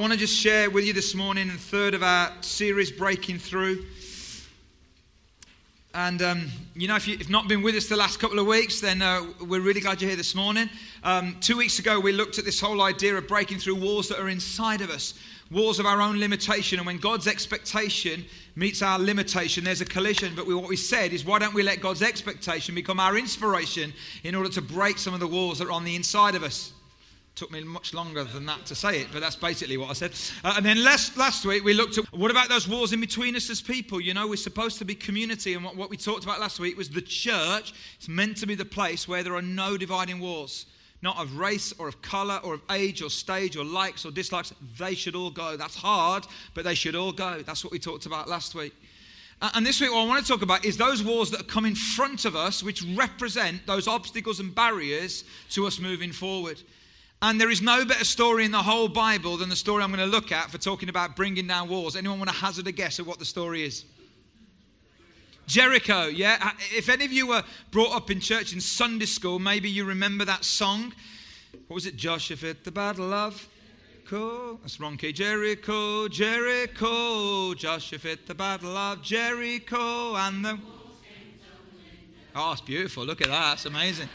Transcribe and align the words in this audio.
I 0.00 0.02
want 0.02 0.14
to 0.14 0.18
just 0.18 0.34
share 0.34 0.70
with 0.70 0.86
you 0.86 0.94
this 0.94 1.14
morning 1.14 1.48
the 1.48 1.52
third 1.58 1.92
of 1.92 2.02
our 2.02 2.32
series, 2.40 2.90
Breaking 2.90 3.36
Through. 3.38 3.84
And, 5.92 6.22
um, 6.22 6.48
you 6.74 6.88
know, 6.88 6.96
if 6.96 7.06
you've 7.06 7.28
not 7.28 7.48
been 7.48 7.60
with 7.60 7.74
us 7.74 7.86
the 7.86 7.98
last 7.98 8.18
couple 8.18 8.38
of 8.38 8.46
weeks, 8.46 8.80
then 8.80 9.02
uh, 9.02 9.26
we're 9.46 9.60
really 9.60 9.82
glad 9.82 10.00
you're 10.00 10.08
here 10.08 10.16
this 10.16 10.34
morning. 10.34 10.70
Um, 11.04 11.36
two 11.42 11.58
weeks 11.58 11.80
ago, 11.80 12.00
we 12.00 12.12
looked 12.12 12.38
at 12.38 12.46
this 12.46 12.58
whole 12.58 12.80
idea 12.80 13.14
of 13.14 13.28
breaking 13.28 13.58
through 13.58 13.74
walls 13.74 14.08
that 14.08 14.18
are 14.18 14.30
inside 14.30 14.80
of 14.80 14.88
us, 14.88 15.12
walls 15.50 15.78
of 15.78 15.84
our 15.84 16.00
own 16.00 16.18
limitation. 16.18 16.78
And 16.78 16.86
when 16.86 16.96
God's 16.96 17.26
expectation 17.26 18.24
meets 18.56 18.80
our 18.80 18.98
limitation, 18.98 19.64
there's 19.64 19.82
a 19.82 19.84
collision. 19.84 20.34
But 20.34 20.46
we, 20.46 20.54
what 20.54 20.70
we 20.70 20.76
said 20.76 21.12
is, 21.12 21.26
why 21.26 21.38
don't 21.38 21.52
we 21.52 21.62
let 21.62 21.82
God's 21.82 22.00
expectation 22.00 22.74
become 22.74 23.00
our 23.00 23.18
inspiration 23.18 23.92
in 24.24 24.34
order 24.34 24.48
to 24.48 24.62
break 24.62 24.96
some 24.96 25.12
of 25.12 25.20
the 25.20 25.28
walls 25.28 25.58
that 25.58 25.68
are 25.68 25.72
on 25.72 25.84
the 25.84 25.94
inside 25.94 26.36
of 26.36 26.42
us? 26.42 26.72
Took 27.40 27.52
me 27.52 27.64
much 27.64 27.94
longer 27.94 28.22
than 28.22 28.44
that 28.44 28.66
to 28.66 28.74
say 28.74 29.00
it, 29.00 29.06
but 29.14 29.22
that's 29.22 29.34
basically 29.34 29.78
what 29.78 29.88
I 29.88 29.94
said. 29.94 30.12
Uh, 30.44 30.52
and 30.58 30.66
then 30.66 30.84
last, 30.84 31.16
last 31.16 31.46
week 31.46 31.64
we 31.64 31.72
looked 31.72 31.96
at 31.96 32.04
what 32.12 32.30
about 32.30 32.50
those 32.50 32.68
walls 32.68 32.92
in 32.92 33.00
between 33.00 33.34
us 33.34 33.48
as 33.48 33.62
people? 33.62 33.98
You 33.98 34.12
know, 34.12 34.28
we're 34.28 34.36
supposed 34.36 34.76
to 34.80 34.84
be 34.84 34.94
community, 34.94 35.54
and 35.54 35.64
what, 35.64 35.74
what 35.74 35.88
we 35.88 35.96
talked 35.96 36.22
about 36.22 36.38
last 36.38 36.60
week 36.60 36.76
was 36.76 36.90
the 36.90 37.00
church. 37.00 37.72
It's 37.96 38.10
meant 38.10 38.36
to 38.36 38.46
be 38.46 38.54
the 38.54 38.66
place 38.66 39.08
where 39.08 39.22
there 39.22 39.34
are 39.36 39.40
no 39.40 39.78
dividing 39.78 40.20
walls, 40.20 40.66
not 41.00 41.16
of 41.16 41.38
race 41.38 41.72
or 41.78 41.88
of 41.88 42.02
color 42.02 42.40
or 42.44 42.52
of 42.52 42.60
age 42.72 43.00
or 43.00 43.08
stage 43.08 43.56
or 43.56 43.64
likes 43.64 44.04
or 44.04 44.10
dislikes. 44.10 44.52
They 44.78 44.94
should 44.94 45.14
all 45.14 45.30
go. 45.30 45.56
That's 45.56 45.76
hard, 45.76 46.26
but 46.52 46.64
they 46.64 46.74
should 46.74 46.94
all 46.94 47.12
go. 47.12 47.40
That's 47.40 47.64
what 47.64 47.72
we 47.72 47.78
talked 47.78 48.04
about 48.04 48.28
last 48.28 48.54
week. 48.54 48.74
And 49.40 49.64
this 49.64 49.80
week, 49.80 49.90
what 49.92 50.02
I 50.02 50.06
want 50.06 50.26
to 50.26 50.30
talk 50.30 50.42
about 50.42 50.66
is 50.66 50.76
those 50.76 51.02
walls 51.02 51.30
that 51.30 51.48
come 51.48 51.64
in 51.64 51.74
front 51.74 52.26
of 52.26 52.36
us, 52.36 52.62
which 52.62 52.82
represent 52.94 53.66
those 53.66 53.88
obstacles 53.88 54.40
and 54.40 54.54
barriers 54.54 55.24
to 55.52 55.66
us 55.66 55.78
moving 55.78 56.12
forward. 56.12 56.60
And 57.22 57.40
there 57.40 57.50
is 57.50 57.60
no 57.60 57.84
better 57.84 58.04
story 58.04 58.44
in 58.44 58.50
the 58.50 58.62
whole 58.62 58.88
Bible 58.88 59.36
than 59.36 59.50
the 59.50 59.56
story 59.56 59.82
I'm 59.82 59.90
going 59.90 60.00
to 60.00 60.06
look 60.06 60.32
at 60.32 60.50
for 60.50 60.58
talking 60.58 60.88
about 60.88 61.16
bringing 61.16 61.46
down 61.46 61.68
walls. 61.68 61.94
Anyone 61.94 62.18
want 62.18 62.30
to 62.30 62.36
hazard 62.36 62.66
a 62.66 62.72
guess 62.72 62.98
at 62.98 63.06
what 63.06 63.18
the 63.18 63.26
story 63.26 63.62
is? 63.62 63.84
Jericho, 65.46 66.06
yeah? 66.06 66.38
Uh, 66.40 66.50
if 66.74 66.88
any 66.88 67.04
of 67.04 67.12
you 67.12 67.26
were 67.26 67.42
brought 67.72 67.94
up 67.94 68.10
in 68.10 68.20
church 68.20 68.52
in 68.52 68.60
Sunday 68.60 69.06
school, 69.06 69.38
maybe 69.38 69.68
you 69.68 69.84
remember 69.84 70.24
that 70.24 70.44
song. 70.44 70.92
What 71.66 71.74
was 71.74 71.86
it? 71.86 71.96
Joshua 71.96 72.36
fit 72.36 72.64
the 72.64 72.70
battle 72.70 73.12
of 73.12 73.48
Jericho. 74.10 74.58
That's 74.62 74.80
wrong 74.80 74.96
key. 74.96 75.12
Jericho, 75.12 76.08
Jericho. 76.08 77.54
Joshua 77.54 77.98
fit 77.98 78.26
the 78.26 78.34
battle 78.34 78.76
of 78.76 79.02
Jericho. 79.02 80.16
And 80.16 80.44
the. 80.44 80.58
Oh, 82.34 82.52
it's 82.52 82.60
beautiful. 82.60 83.04
Look 83.04 83.20
at 83.20 83.28
that. 83.28 83.54
It's 83.54 83.66
amazing. 83.66 84.08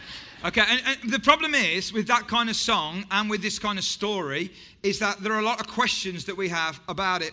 Okay, 0.44 0.62
and, 0.68 0.82
and, 0.86 1.12
the 1.12 1.20
problem 1.20 1.56
is 1.56 1.92
with 1.92 2.08
that 2.08 2.28
kind 2.28 2.50
of 2.50 2.56
song 2.56 3.06
and 3.10 3.30
with 3.30 3.42
this 3.42 3.58
kind 3.58 3.80
of 3.80 3.86
story 3.86 4.52
is 4.84 5.00
that 5.00 5.20
there 5.22 5.34
are 5.34 5.40
a 5.40 5.46
lot 5.46 5.60
of 5.60 5.68
questions 5.68 6.26
that 6.26 6.38
we 6.38 6.50
have 6.50 6.80
about 6.88 7.22
it. 7.22 7.32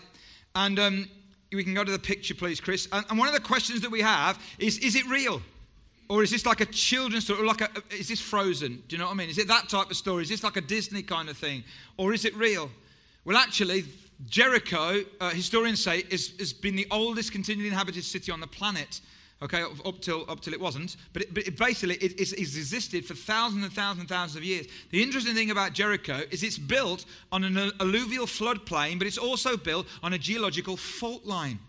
And 0.55 0.79
um, 0.79 1.09
we 1.51 1.63
can 1.63 1.73
go 1.73 1.83
to 1.83 1.91
the 1.91 1.99
picture, 1.99 2.33
please, 2.33 2.59
Chris. 2.59 2.87
And, 2.91 3.05
and, 3.09 3.19
one 3.19 3.27
of 3.27 3.33
the 3.33 3.39
questions 3.39 3.81
that 3.81 3.91
we 3.91 4.01
have 4.01 4.39
is 4.57 4.77
is 4.79 4.95
it 4.95 5.05
real? 5.07 5.41
Or 6.09 6.23
is 6.23 6.31
this 6.31 6.45
like 6.45 6.61
a 6.61 6.65
children's 6.65 7.25
story? 7.25 7.41
Or 7.41 7.45
like 7.45 7.61
a, 7.61 7.69
is 7.91 8.07
this 8.07 8.21
frozen? 8.21 8.83
Do 8.87 8.95
you 8.95 8.97
know 8.97 9.05
what 9.05 9.13
I 9.13 9.15
mean? 9.15 9.29
Is 9.29 9.37
it 9.37 9.47
that 9.47 9.69
type 9.69 9.91
of 9.91 9.97
story? 9.97 10.23
Is 10.23 10.29
this 10.29 10.43
like 10.43 10.57
a 10.57 10.61
Disney 10.61 11.03
kind 11.03 11.29
of 11.29 11.37
thing? 11.37 11.63
Or 11.97 12.13
is 12.13 12.25
it 12.25 12.35
real? 12.35 12.71
Well, 13.25 13.37
actually, 13.37 13.85
Jericho, 14.27 15.01
uh, 15.19 15.29
historians 15.29 15.83
say, 15.83 16.03
is, 16.09 16.33
has 16.39 16.51
been 16.51 16.75
the 16.75 16.87
oldest 16.91 17.31
continually 17.31 17.69
inhabited 17.69 18.03
city 18.03 18.31
on 18.31 18.39
the 18.39 18.47
planet 18.47 19.01
okay, 19.41 19.61
up 19.61 19.99
till, 19.99 20.25
up 20.29 20.39
till 20.39 20.53
it 20.53 20.59
wasn't. 20.59 20.95
But, 21.11 21.23
it, 21.23 21.33
but 21.33 21.47
it 21.47 21.57
basically, 21.57 21.95
it, 21.95 22.19
it's, 22.19 22.31
it's, 22.33 22.55
existed 22.55 23.05
for 23.05 23.13
thousands 23.13 23.63
and 23.63 23.73
thousands 23.73 24.01
and 24.01 24.09
thousands 24.09 24.37
of 24.37 24.43
years. 24.43 24.67
The 24.91 25.03
interesting 25.03 25.35
thing 25.35 25.51
about 25.51 25.73
Jericho 25.73 26.21
is 26.31 26.43
it's 26.43 26.57
built 26.57 27.05
on 27.31 27.43
an 27.43 27.71
alluvial 27.79 28.25
floodplain, 28.25 28.97
but 28.97 29.07
it's 29.07 29.17
also 29.17 29.57
built 29.57 29.87
on 30.01 30.13
a 30.13 30.17
geological 30.17 30.77
fault 30.77 31.25
line, 31.25 31.59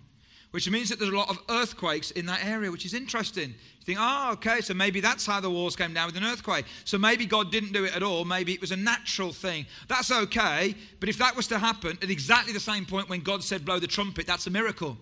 which 0.52 0.70
means 0.70 0.88
that 0.88 0.98
there's 0.98 1.12
a 1.12 1.16
lot 1.16 1.30
of 1.30 1.38
earthquakes 1.48 2.12
in 2.12 2.26
that 2.26 2.44
area, 2.44 2.70
which 2.70 2.86
is 2.86 2.94
interesting. 2.94 3.48
You 3.50 3.84
think, 3.84 3.98
oh, 4.00 4.30
okay, 4.34 4.60
so 4.60 4.72
maybe 4.72 5.00
that's 5.00 5.26
how 5.26 5.40
the 5.40 5.50
walls 5.50 5.74
came 5.74 5.92
down 5.92 6.06
with 6.06 6.16
an 6.16 6.24
earthquake. 6.24 6.66
So 6.84 6.96
maybe 6.96 7.26
God 7.26 7.50
didn't 7.50 7.72
do 7.72 7.84
it 7.84 7.94
at 7.94 8.02
all. 8.02 8.24
Maybe 8.24 8.52
it 8.52 8.60
was 8.60 8.70
a 8.70 8.76
natural 8.76 9.32
thing. 9.32 9.66
That's 9.88 10.12
okay. 10.12 10.74
But 11.00 11.08
if 11.08 11.18
that 11.18 11.34
was 11.34 11.48
to 11.48 11.58
happen 11.58 11.98
at 12.00 12.08
exactly 12.08 12.52
the 12.52 12.60
same 12.60 12.86
point 12.86 13.08
when 13.08 13.20
God 13.20 13.42
said, 13.42 13.64
blow 13.64 13.78
the 13.78 13.86
trumpet, 13.86 14.26
that's 14.26 14.46
a 14.46 14.50
miracle. 14.50 14.96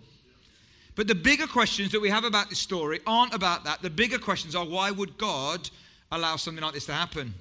But 0.94 1.08
the 1.08 1.14
bigger 1.14 1.47
questions 1.47 1.92
that 1.92 2.00
we 2.00 2.10
have 2.10 2.25
about 2.25 2.50
this 2.50 2.58
story 2.58 3.00
aren't 3.06 3.34
about 3.34 3.64
that. 3.64 3.80
The 3.82 3.91
bigger 3.91 4.19
questions 4.19 4.54
are 4.54 4.64
why 4.64 4.91
would 4.91 5.16
God 5.16 5.70
allow 6.10 6.36
something 6.36 6.62
like 6.62 6.75
this 6.75 6.86
to 6.86 6.92
happen? 6.92 7.34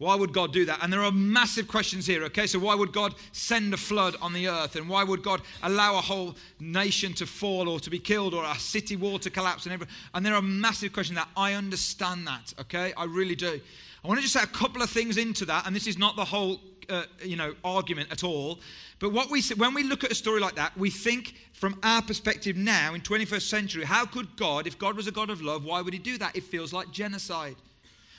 Why 0.00 0.14
would 0.14 0.32
God 0.32 0.54
do 0.54 0.64
that? 0.64 0.78
And 0.82 0.90
there 0.90 1.04
are 1.04 1.12
massive 1.12 1.68
questions 1.68 2.06
here, 2.06 2.24
okay? 2.24 2.46
So, 2.46 2.58
why 2.58 2.74
would 2.74 2.90
God 2.90 3.14
send 3.32 3.74
a 3.74 3.76
flood 3.76 4.16
on 4.22 4.32
the 4.32 4.48
earth? 4.48 4.76
And 4.76 4.88
why 4.88 5.04
would 5.04 5.22
God 5.22 5.42
allow 5.62 5.98
a 5.98 6.00
whole 6.00 6.36
nation 6.58 7.12
to 7.14 7.26
fall 7.26 7.68
or 7.68 7.78
to 7.80 7.90
be 7.90 7.98
killed 7.98 8.32
or 8.32 8.42
a 8.42 8.54
city 8.54 8.96
wall 8.96 9.18
to 9.18 9.28
collapse? 9.28 9.66
And, 9.66 9.74
everything? 9.74 9.94
and 10.14 10.24
there 10.24 10.34
are 10.34 10.40
massive 10.40 10.94
questions 10.94 11.18
that 11.18 11.28
I 11.36 11.52
understand 11.52 12.26
that, 12.28 12.54
okay? 12.58 12.94
I 12.96 13.04
really 13.04 13.34
do. 13.36 13.60
I 14.02 14.08
want 14.08 14.16
to 14.16 14.22
just 14.22 14.32
say 14.32 14.42
a 14.42 14.46
couple 14.46 14.80
of 14.80 14.88
things 14.88 15.18
into 15.18 15.44
that, 15.44 15.66
and 15.66 15.76
this 15.76 15.86
is 15.86 15.98
not 15.98 16.16
the 16.16 16.24
whole, 16.24 16.62
uh, 16.90 17.04
you 17.24 17.36
know, 17.36 17.54
argument 17.64 18.10
at 18.10 18.24
all. 18.24 18.58
But 18.98 19.12
what 19.12 19.30
we 19.30 19.42
when 19.56 19.72
we 19.74 19.82
look 19.82 20.04
at 20.04 20.12
a 20.12 20.14
story 20.14 20.40
like 20.40 20.56
that, 20.56 20.76
we 20.76 20.90
think 20.90 21.34
from 21.52 21.78
our 21.82 22.02
perspective 22.02 22.56
now 22.56 22.94
in 22.94 23.00
21st 23.00 23.42
century, 23.42 23.84
how 23.84 24.04
could 24.04 24.36
God, 24.36 24.66
if 24.66 24.78
God 24.78 24.96
was 24.96 25.06
a 25.06 25.12
God 25.12 25.30
of 25.30 25.40
love, 25.40 25.64
why 25.64 25.80
would 25.80 25.92
he 25.92 25.98
do 25.98 26.18
that? 26.18 26.36
It 26.36 26.44
feels 26.44 26.72
like 26.72 26.90
genocide. 26.90 27.56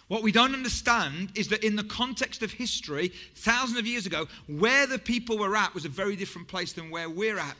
What 0.08 0.24
we 0.24 0.32
don't 0.32 0.54
understand 0.54 1.32
is 1.36 1.48
that 1.50 1.64
in 1.64 1.78
the 1.78 1.86
context 1.86 2.44
of 2.44 2.52
history, 2.52 3.14
thousands 3.36 3.80
of 3.80 3.88
years 3.88 4.06
ago, 4.06 4.28
where 4.48 4.86
the 4.86 5.00
people 5.00 5.38
were 5.38 5.56
at 5.56 5.74
was 5.74 5.86
a 5.86 5.90
very 5.90 6.18
different 6.18 6.50
place 6.50 6.74
than 6.74 6.90
where 6.90 7.10
we're 7.10 7.38
at. 7.38 7.56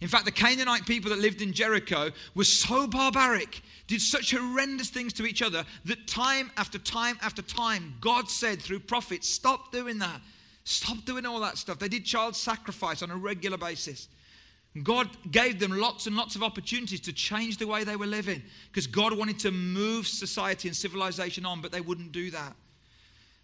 In 0.00 0.08
fact, 0.08 0.26
the 0.26 0.30
Canaanite 0.30 0.84
people 0.84 1.10
that 1.10 1.20
lived 1.20 1.40
in 1.40 1.52
Jericho 1.54 2.10
were 2.34 2.44
so 2.44 2.86
barbaric, 2.86 3.62
did 3.86 4.02
such 4.02 4.32
horrendous 4.32 4.90
things 4.90 5.12
to 5.14 5.24
each 5.24 5.40
other, 5.40 5.64
that 5.86 6.06
time 6.06 6.50
after 6.58 6.78
time 6.78 7.18
after 7.22 7.40
time, 7.40 7.94
God 8.00 8.28
said 8.28 8.60
through 8.60 8.80
prophets, 8.80 9.28
Stop 9.28 9.72
doing 9.72 9.98
that. 10.00 10.20
Stop 10.68 11.04
doing 11.04 11.24
all 11.24 11.38
that 11.38 11.58
stuff. 11.58 11.78
They 11.78 11.86
did 11.86 12.04
child 12.04 12.34
sacrifice 12.34 13.00
on 13.00 13.12
a 13.12 13.16
regular 13.16 13.56
basis. 13.56 14.08
God 14.82 15.08
gave 15.30 15.60
them 15.60 15.70
lots 15.70 16.08
and 16.08 16.16
lots 16.16 16.34
of 16.34 16.42
opportunities 16.42 17.00
to 17.02 17.12
change 17.12 17.58
the 17.58 17.68
way 17.68 17.84
they 17.84 17.94
were 17.94 18.06
living 18.06 18.42
because 18.68 18.88
God 18.88 19.16
wanted 19.16 19.38
to 19.38 19.52
move 19.52 20.08
society 20.08 20.66
and 20.66 20.76
civilization 20.76 21.46
on, 21.46 21.60
but 21.60 21.70
they 21.70 21.80
wouldn't 21.80 22.10
do 22.10 22.32
that. 22.32 22.52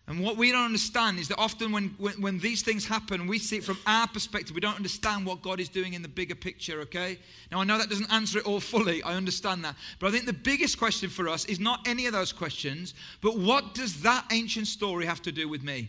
And 0.09 0.19
what 0.19 0.37
we 0.37 0.50
don't 0.50 0.65
understand 0.65 1.21
is 1.21 1.28
that 1.28 1.38
often 1.38 1.71
when, 1.71 1.94
when, 1.97 2.21
when, 2.21 2.38
these 2.41 2.62
things 2.62 2.84
happen, 2.84 3.28
we 3.28 3.39
see 3.39 3.59
it 3.59 3.65
from 3.65 3.78
our 3.87 4.09
perspective, 4.09 4.56
we 4.56 4.60
don't 4.60 4.75
understand 4.75 5.25
what 5.25 5.43
God 5.43 5.60
is 5.60 5.69
doing 5.69 5.94
in 5.94 6.03
the 6.03 6.09
bigger 6.09 6.34
picture, 6.34 6.81
okay? 6.81 7.21
Now, 7.53 7.60
I 7.60 7.65
know 7.65 7.78
that 7.78 7.89
doesn't 7.89 8.12
answer 8.12 8.41
it 8.41 8.47
all 8.47 8.59
fully, 8.59 9.00
I 9.04 9.15
understand 9.15 9.65
that. 9.65 9.77
But 10.00 10.09
I 10.09 10.10
think 10.10 10.27
the 10.27 10.33
biggest 10.33 10.77
question 10.77 11.09
for 11.09 11.28
us 11.28 11.44
is 11.44 11.60
not 11.60 11.87
any 11.87 12.06
of 12.06 12.12
those 12.12 12.33
questions, 12.33 12.94
but 13.21 13.39
what 13.39 13.75
does 13.75 14.03
that 14.03 14.25
ancient 14.33 14.66
story 14.66 15.06
have 15.06 15.22
to 15.22 15.31
do 15.31 15.49
with 15.49 15.62
me? 15.62 15.89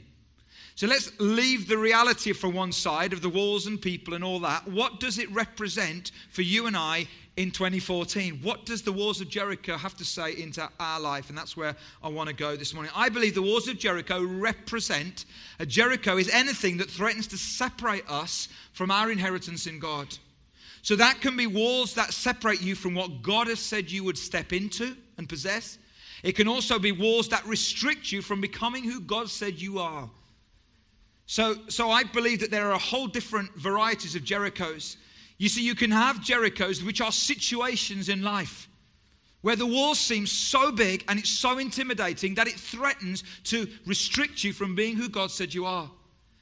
So 0.75 0.87
let's 0.87 1.11
leave 1.19 1.67
the 1.67 1.77
reality 1.77 2.33
for 2.33 2.49
one 2.49 2.71
side 2.71 3.13
of 3.13 3.21
the 3.21 3.29
walls 3.29 3.67
and 3.67 3.79
people 3.79 4.15
and 4.15 4.23
all 4.23 4.39
that. 4.39 4.67
What 4.67 4.99
does 4.99 5.19
it 5.19 5.31
represent 5.31 6.11
for 6.29 6.41
you 6.41 6.65
and 6.65 6.75
I 6.75 7.07
in 7.37 7.51
2014? 7.51 8.39
What 8.41 8.65
does 8.65 8.81
the 8.81 8.91
walls 8.91 9.21
of 9.21 9.29
Jericho 9.29 9.77
have 9.77 9.95
to 9.97 10.05
say 10.05 10.35
into 10.35 10.67
our 10.79 10.99
life? 10.99 11.29
And 11.29 11.37
that's 11.37 11.55
where 11.55 11.75
I 12.01 12.09
want 12.09 12.29
to 12.29 12.35
go 12.35 12.55
this 12.55 12.73
morning. 12.73 12.91
I 12.95 13.09
believe 13.09 13.35
the 13.35 13.41
walls 13.43 13.67
of 13.67 13.77
Jericho 13.77 14.23
represent 14.23 15.25
a 15.59 15.65
Jericho 15.65 16.17
is 16.17 16.29
anything 16.29 16.77
that 16.77 16.89
threatens 16.89 17.27
to 17.27 17.37
separate 17.37 18.09
us 18.09 18.47
from 18.71 18.89
our 18.89 19.11
inheritance 19.11 19.67
in 19.67 19.77
God. 19.77 20.07
So 20.81 20.95
that 20.95 21.21
can 21.21 21.37
be 21.37 21.45
walls 21.45 21.93
that 21.93 22.13
separate 22.13 22.61
you 22.61 22.73
from 22.73 22.95
what 22.95 23.21
God 23.21 23.47
has 23.47 23.59
said 23.59 23.91
you 23.91 24.03
would 24.05 24.17
step 24.17 24.51
into 24.51 24.97
and 25.19 25.29
possess. 25.29 25.77
It 26.23 26.33
can 26.33 26.47
also 26.47 26.79
be 26.79 26.91
walls 26.91 27.29
that 27.29 27.45
restrict 27.45 28.11
you 28.11 28.23
from 28.23 28.41
becoming 28.41 28.83
who 28.83 28.99
God 28.99 29.29
said 29.29 29.61
you 29.61 29.77
are. 29.77 30.09
So, 31.25 31.55
so 31.69 31.89
I 31.89 32.03
believe 32.03 32.39
that 32.41 32.51
there 32.51 32.67
are 32.67 32.73
a 32.73 32.77
whole 32.77 33.07
different 33.07 33.53
varieties 33.55 34.15
of 34.15 34.23
Jerichos. 34.23 34.97
You 35.37 35.49
see, 35.49 35.65
you 35.65 35.75
can 35.75 35.91
have 35.91 36.17
Jerichos 36.17 36.83
which 36.83 37.01
are 37.01 37.11
situations 37.11 38.09
in 38.09 38.21
life 38.21 38.69
where 39.41 39.55
the 39.57 39.65
wall 39.65 39.93
seems 39.93 40.31
so 40.31 40.71
big 40.71 41.03
and 41.09 41.19
it's 41.19 41.29
so 41.29 41.57
intimidating 41.57 42.33
that 42.35 42.47
it 42.47 42.53
threatens 42.53 43.23
to 43.43 43.67
restrict 43.85 44.43
you 44.43 44.53
from 44.53 44.73
being 44.73 44.95
who 44.95 45.09
God 45.09 45.31
said 45.31 45.53
you 45.53 45.65
are 45.65 45.91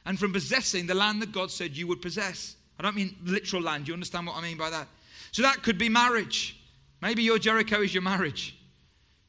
and 0.06 0.20
from 0.20 0.32
possessing 0.32 0.86
the 0.86 0.94
land 0.94 1.22
that 1.22 1.32
God 1.32 1.50
said 1.50 1.76
you 1.76 1.88
would 1.88 2.02
possess. 2.02 2.56
I 2.80 2.84
don't 2.84 2.96
mean 2.96 3.16
literal 3.24 3.64
land, 3.64 3.88
you 3.88 3.94
understand 3.96 4.28
what 4.28 4.36
I 4.36 4.42
mean 4.42 4.58
by 4.58 4.70
that? 4.70 4.88
So 5.32 5.42
that 5.42 5.64
could 5.64 5.80
be 5.80 5.90
marriage. 5.90 6.60
Maybe 7.02 7.24
your 7.24 7.40
Jericho 7.40 7.82
is 7.82 7.94
your 7.94 8.04
marriage. 8.04 8.56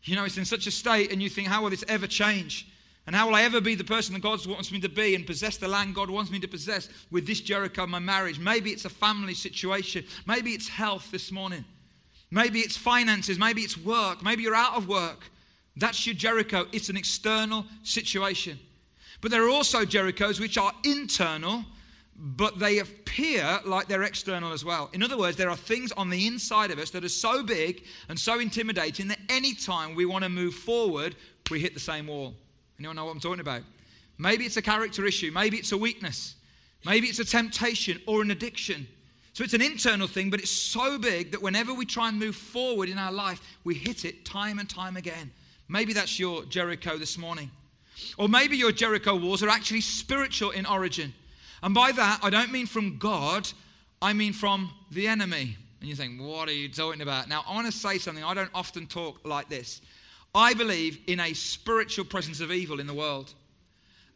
You 0.04 0.16
know, 0.16 0.24
it's 0.24 0.36
in 0.36 0.44
such 0.44 0.66
a 0.66 0.70
state, 0.70 1.12
and 1.12 1.22
you 1.22 1.30
think, 1.30 1.48
how 1.48 1.62
will 1.62 1.70
this 1.70 1.84
ever 1.88 2.06
change? 2.06 2.66
And 3.06 3.16
how 3.16 3.26
will 3.26 3.34
I 3.34 3.42
ever 3.42 3.60
be 3.60 3.74
the 3.74 3.84
person 3.84 4.14
that 4.14 4.22
God 4.22 4.46
wants 4.46 4.70
me 4.70 4.78
to 4.80 4.88
be 4.88 5.14
and 5.14 5.26
possess 5.26 5.56
the 5.56 5.66
land 5.66 5.94
God 5.94 6.08
wants 6.08 6.30
me 6.30 6.38
to 6.38 6.46
possess 6.46 6.88
with 7.10 7.26
this 7.26 7.40
Jericho, 7.40 7.86
my 7.86 7.98
marriage? 7.98 8.38
Maybe 8.38 8.70
it's 8.70 8.84
a 8.84 8.90
family 8.90 9.34
situation. 9.34 10.04
Maybe 10.26 10.52
it's 10.52 10.68
health 10.68 11.10
this 11.10 11.32
morning. 11.32 11.64
Maybe 12.30 12.60
it's 12.60 12.76
finances. 12.76 13.38
Maybe 13.38 13.62
it's 13.62 13.76
work. 13.76 14.22
Maybe 14.22 14.44
you're 14.44 14.54
out 14.54 14.76
of 14.76 14.88
work. 14.88 15.30
That's 15.76 16.06
your 16.06 16.14
Jericho. 16.14 16.66
It's 16.72 16.90
an 16.90 16.96
external 16.96 17.66
situation. 17.82 18.58
But 19.20 19.30
there 19.30 19.44
are 19.44 19.50
also 19.50 19.84
Jerichos 19.84 20.38
which 20.38 20.56
are 20.56 20.72
internal 20.84 21.64
but 22.24 22.58
they 22.58 22.78
appear 22.78 23.58
like 23.64 23.88
they're 23.88 24.04
external 24.04 24.52
as 24.52 24.64
well. 24.64 24.90
In 24.92 25.02
other 25.02 25.18
words, 25.18 25.36
there 25.36 25.50
are 25.50 25.56
things 25.56 25.90
on 25.92 26.08
the 26.08 26.26
inside 26.26 26.70
of 26.70 26.78
us 26.78 26.90
that 26.90 27.04
are 27.04 27.08
so 27.08 27.42
big 27.42 27.84
and 28.08 28.18
so 28.18 28.38
intimidating 28.38 29.08
that 29.08 29.18
anytime 29.28 29.94
we 29.94 30.04
want 30.04 30.22
to 30.22 30.28
move 30.28 30.54
forward, 30.54 31.16
we 31.50 31.58
hit 31.58 31.74
the 31.74 31.80
same 31.80 32.06
wall. 32.06 32.34
Anyone 32.82 32.96
know 32.96 33.04
what 33.04 33.12
I'm 33.12 33.20
talking 33.20 33.38
about? 33.38 33.62
Maybe 34.18 34.44
it's 34.44 34.56
a 34.56 34.62
character 34.62 35.06
issue, 35.06 35.30
maybe 35.30 35.56
it's 35.56 35.70
a 35.70 35.78
weakness, 35.78 36.34
maybe 36.84 37.06
it's 37.06 37.20
a 37.20 37.24
temptation 37.24 38.00
or 38.08 38.22
an 38.22 38.32
addiction. 38.32 38.88
So 39.34 39.44
it's 39.44 39.54
an 39.54 39.62
internal 39.62 40.08
thing, 40.08 40.30
but 40.30 40.40
it's 40.40 40.50
so 40.50 40.98
big 40.98 41.30
that 41.30 41.40
whenever 41.40 41.72
we 41.72 41.86
try 41.86 42.08
and 42.08 42.18
move 42.18 42.34
forward 42.34 42.88
in 42.88 42.98
our 42.98 43.12
life, 43.12 43.40
we 43.62 43.76
hit 43.76 44.04
it 44.04 44.24
time 44.24 44.58
and 44.58 44.68
time 44.68 44.96
again. 44.96 45.30
Maybe 45.68 45.92
that's 45.92 46.18
your 46.18 46.44
Jericho 46.46 46.98
this 46.98 47.16
morning. 47.16 47.52
Or 48.18 48.28
maybe 48.28 48.56
your 48.56 48.72
Jericho 48.72 49.14
walls 49.14 49.44
are 49.44 49.48
actually 49.48 49.82
spiritual 49.82 50.50
in 50.50 50.66
origin. 50.66 51.14
And 51.62 51.74
by 51.74 51.92
that, 51.92 52.18
I 52.20 52.30
don't 52.30 52.50
mean 52.50 52.66
from 52.66 52.98
God, 52.98 53.48
I 54.02 54.12
mean 54.12 54.32
from 54.32 54.72
the 54.90 55.06
enemy. 55.06 55.56
And 55.80 55.88
you 55.88 55.94
think, 55.94 56.20
what 56.20 56.48
are 56.48 56.52
you 56.52 56.68
talking 56.68 57.00
about? 57.00 57.28
Now, 57.28 57.44
I 57.46 57.54
want 57.54 57.66
to 57.66 57.72
say 57.72 57.98
something. 57.98 58.24
I 58.24 58.34
don't 58.34 58.50
often 58.52 58.88
talk 58.88 59.24
like 59.24 59.48
this. 59.48 59.82
I 60.34 60.54
believe 60.54 60.98
in 61.06 61.20
a 61.20 61.34
spiritual 61.34 62.04
presence 62.04 62.40
of 62.40 62.50
evil 62.50 62.80
in 62.80 62.86
the 62.86 62.94
world. 62.94 63.34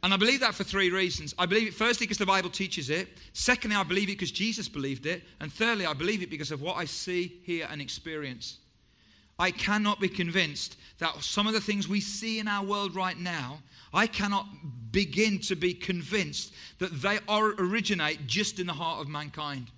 And 0.02 0.14
I 0.14 0.16
believe 0.16 0.40
that 0.40 0.54
for 0.54 0.64
three 0.64 0.90
reasons. 0.90 1.34
I 1.38 1.46
believe 1.46 1.68
it 1.68 1.74
firstly 1.74 2.06
because 2.06 2.18
the 2.18 2.26
Bible 2.26 2.50
teaches 2.50 2.90
it. 2.90 3.08
Secondly, 3.32 3.76
I 3.76 3.82
believe 3.82 4.08
it 4.08 4.12
because 4.12 4.30
Jesus 4.30 4.68
believed 4.68 5.06
it. 5.06 5.22
And 5.40 5.52
thirdly, 5.52 5.84
I 5.84 5.94
believe 5.94 6.22
it 6.22 6.30
because 6.30 6.50
of 6.52 6.62
what 6.62 6.76
I 6.76 6.84
see, 6.84 7.40
hear, 7.42 7.66
and 7.70 7.80
experience. 7.80 8.58
I 9.38 9.50
cannot 9.50 10.00
be 10.00 10.08
convinced 10.08 10.76
that 10.98 11.22
some 11.22 11.46
of 11.46 11.52
the 11.52 11.60
things 11.60 11.88
we 11.88 12.00
see 12.00 12.38
in 12.38 12.48
our 12.48 12.64
world 12.64 12.94
right 12.94 13.18
now, 13.18 13.58
I 13.92 14.06
cannot 14.06 14.46
begin 14.92 15.40
to 15.40 15.56
be 15.56 15.74
convinced 15.74 16.54
that 16.78 17.02
they 17.02 17.18
are, 17.28 17.48
originate 17.58 18.26
just 18.26 18.58
in 18.58 18.66
the 18.66 18.72
heart 18.72 19.00
of 19.00 19.08
mankind. 19.08 19.70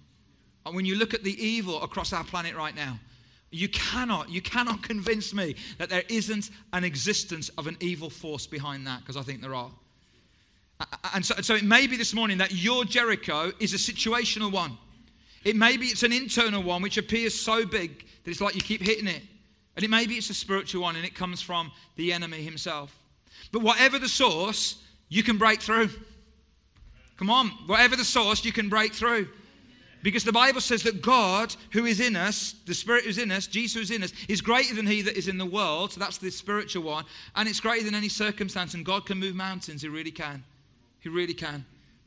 And 0.65 0.77
when 0.77 0.85
you 0.85 0.97
look 0.97 1.15
at 1.15 1.25
the 1.25 1.43
evil 1.45 1.83
across 1.83 2.13
our 2.13 2.23
planet 2.23 2.55
right 2.55 2.75
now, 2.75 3.01
you 3.51 3.69
cannot, 3.69 4.29
you 4.29 4.43
cannot 4.43 4.83
convince 4.83 5.33
me 5.33 5.57
that 5.79 5.89
there 5.89 6.05
isn't 6.09 6.51
an 6.73 6.85
existence 6.85 7.49
of 7.57 7.67
an 7.67 7.77
evil 7.81 8.11
force 8.11 8.47
behind 8.47 8.87
that, 8.87 9.01
because 9.01 9.17
I 9.17 9.23
think 9.23 9.41
there 9.41 9.55
are. 9.55 9.71
And 11.15 11.25
so, 11.25 11.35
so 11.41 11.55
it 11.55 11.65
may 11.65 11.87
be 11.87 11.97
this 11.97 12.15
morning 12.15 12.39
that 12.39 12.53
your 12.53 12.85
Jericho 12.85 13.53
is 13.59 13.75
a 13.75 13.77
situational 13.77 14.53
one. 14.53 14.77
It 15.45 15.57
may 15.57 15.77
be 15.77 15.87
it's 15.87 16.03
an 16.03 16.13
internal 16.13 16.63
one 16.63 16.83
which 16.83 16.99
appears 16.99 17.35
so 17.35 17.65
big 17.65 18.05
that 18.25 18.31
it's 18.31 18.41
like 18.41 18.55
you 18.55 18.61
keep 18.61 18.83
hitting 18.83 19.07
it. 19.07 19.23
And 19.77 19.85
it 19.85 19.91
may 19.91 20.07
be 20.07 20.15
it's 20.15 20.31
a 20.31 20.35
spiritual 20.35 20.83
one 20.83 20.97
and 20.97 21.05
it 21.05 21.15
comes 21.15 21.41
from 21.41 21.73
the 21.97 22.13
enemy 22.13 22.43
himself. 22.43 22.95
But 23.53 23.63
whatever 23.63 23.99
the 23.99 24.09
source, 24.09 24.83
you 25.09 25.23
can 25.23 25.39
break 25.39 25.61
through. 25.61 25.91
Come 27.17 27.31
on, 27.31 27.49
whatever 27.67 27.97
the 27.97 28.05
source, 28.05 28.45
you 28.45 28.53
can 28.53 28.69
break 28.69 28.93
through. 28.93 29.29
Because 30.03 30.25
the 30.25 30.33
Bible 30.33 30.61
says 30.61 30.83
that 30.85 31.03
God, 31.03 31.55
who 31.73 31.85
is 31.85 32.01
in 32.01 32.15
us, 32.15 32.55
the 32.67 32.75
Spirit 32.75 33.05
who's 33.05 33.19
in 33.19 33.33
us, 33.33 33.47
Jesus 33.47 33.75
who's 33.75 33.91
in 33.91 34.05
us, 34.05 34.13
is 34.29 34.41
greater 34.41 34.75
than 34.75 34.87
he 34.87 35.03
that 35.03 35.17
is 35.17 35.29
in 35.29 35.39
the 35.39 35.47
world. 35.47 35.93
So 35.93 36.01
that's 36.01 36.19
the 36.19 36.31
spiritual 36.31 36.85
one. 36.85 37.05
And 37.35 37.49
it's 37.49 37.61
greater 37.61 37.85
than 37.85 37.95
any 37.95 38.09
circumstance. 38.09 38.75
And 38.75 38.85
God 38.85 39.07
can 39.07 39.19
move 39.19 39.35
mountains. 39.35 39.83
He 39.83 39.89
really 39.89 40.13
can. 40.13 40.45
He 41.01 41.09
really 41.09 41.35
can. 41.35 41.55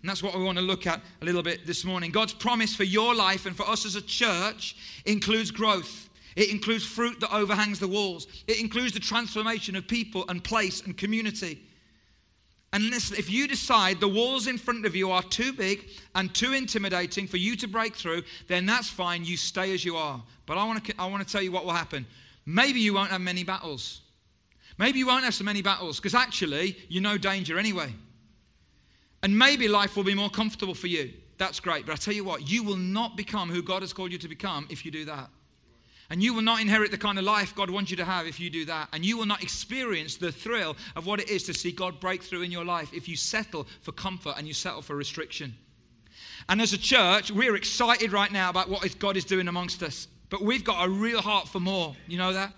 And 0.02 0.10
that's 0.10 0.24
what 0.24 0.36
we 0.36 0.44
want 0.44 0.58
to 0.58 0.64
look 0.64 0.88
at 0.88 1.02
a 1.22 1.26
little 1.26 1.44
bit 1.44 1.68
this 1.68 1.86
morning. 1.86 2.12
God's 2.12 2.34
promise 2.34 2.76
for 2.76 2.86
your 2.86 3.14
life 3.14 3.46
and 3.46 3.56
for 3.56 3.68
us 3.70 3.86
as 3.86 3.96
a 3.96 4.02
church 4.02 4.76
includes 5.06 5.52
growth. 5.52 6.10
It 6.36 6.50
includes 6.50 6.86
fruit 6.86 7.20
that 7.20 7.36
overhangs 7.36 7.80
the 7.80 7.88
walls. 7.88 8.28
It 8.48 8.60
includes 8.60 8.94
the 8.94 9.00
transformation 9.00 9.76
of 9.76 9.88
people 9.88 10.26
and 10.30 10.44
place 10.44 10.82
and 10.82 10.98
community. 10.98 11.62
And 12.74 12.90
listen, 12.90 13.18
if 13.18 13.30
you 13.30 13.48
decide 13.48 14.00
the 14.00 14.08
walls 14.08 14.48
in 14.48 14.58
front 14.58 14.86
of 14.86 14.96
you 14.96 15.12
are 15.12 15.24
too 15.24 15.52
big 15.52 15.90
and 16.16 16.34
too 16.34 16.54
intimidating 16.54 17.28
for 17.28 17.36
you 17.38 17.58
to 17.58 17.68
break 17.68 17.96
through, 17.96 18.24
then 18.48 18.66
that's 18.66 18.90
fine. 18.90 19.26
You 19.26 19.36
stay 19.36 19.74
as 19.74 19.84
you 19.84 19.98
are. 19.98 20.24
But 20.46 20.58
I 20.58 20.64
want 20.64 20.86
to, 20.86 20.94
I 20.98 21.06
want 21.08 21.26
to 21.26 21.32
tell 21.32 21.42
you 21.42 21.52
what 21.52 21.66
will 21.66 21.74
happen. 21.74 22.06
Maybe 22.46 22.80
you 22.80 22.94
won't 22.94 23.12
have 23.12 23.20
many 23.22 23.44
battles. 23.44 24.02
Maybe 24.78 25.00
you 25.00 25.08
won't 25.08 25.26
have 25.26 25.34
so 25.34 25.44
many 25.44 25.62
battles 25.62 25.98
because 25.98 26.16
actually 26.16 26.78
you 26.88 27.02
know 27.02 27.18
danger 27.18 27.60
anyway. 27.60 27.94
And 29.22 29.38
maybe 29.38 29.68
life 29.68 29.98
will 29.98 30.04
be 30.04 30.16
more 30.16 30.30
comfortable 30.30 30.74
for 30.74 30.88
you. 30.88 31.12
That's 31.38 31.60
great. 31.60 31.86
But 31.86 31.94
I 31.94 31.96
tell 31.98 32.14
you 32.14 32.24
what, 32.24 32.50
you 32.50 32.64
will 32.64 32.78
not 32.78 33.18
become 33.18 33.50
who 33.50 33.62
God 33.62 33.82
has 33.82 33.94
called 33.94 34.12
you 34.12 34.18
to 34.18 34.28
become 34.28 34.66
if 34.70 34.86
you 34.86 34.92
do 34.92 35.06
that. 35.06 35.30
And 36.12 36.22
you 36.22 36.34
will 36.34 36.42
not 36.42 36.60
inherit 36.60 36.92
the 36.92 36.98
kind 36.98 37.18
of 37.18 37.24
life 37.24 37.56
God 37.56 37.70
wants 37.70 37.90
you 37.90 37.96
to 37.96 38.04
have 38.04 38.28
if 38.28 38.38
you 38.38 38.50
do 38.50 38.66
that. 38.66 38.90
And 38.92 39.06
you 39.06 39.18
will 39.18 39.26
not 39.26 39.42
experience 39.42 40.18
the 40.18 40.30
thrill 40.30 40.76
of 40.98 41.06
what 41.06 41.22
it 41.22 41.30
is 41.30 41.44
to 41.44 41.54
see 41.54 41.72
God 41.72 42.02
break 42.02 42.22
through 42.22 42.42
in 42.42 42.52
your 42.52 42.66
life 42.66 42.94
if 42.94 43.08
you 43.08 43.16
settle 43.16 43.66
for 43.80 43.94
comfort 43.94 44.36
and 44.38 44.46
you 44.46 44.54
settle 44.54 44.82
for 44.82 44.98
restriction. 44.98 45.56
And 46.50 46.62
as 46.62 46.74
a 46.74 46.78
church, 46.78 47.32
we're 47.32 47.56
excited 47.56 48.12
right 48.12 48.30
now 48.30 48.50
about 48.50 48.68
what 48.68 49.00
God 49.00 49.16
is 49.16 49.24
doing 49.24 49.48
amongst 49.48 49.82
us. 49.84 50.10
But 50.30 50.42
we've 50.42 50.66
got 50.66 50.86
a 50.86 50.90
real 50.90 51.22
heart 51.22 51.48
for 51.48 51.62
more. 51.62 51.96
You 52.10 52.18
know 52.18 52.34
that? 52.34 52.52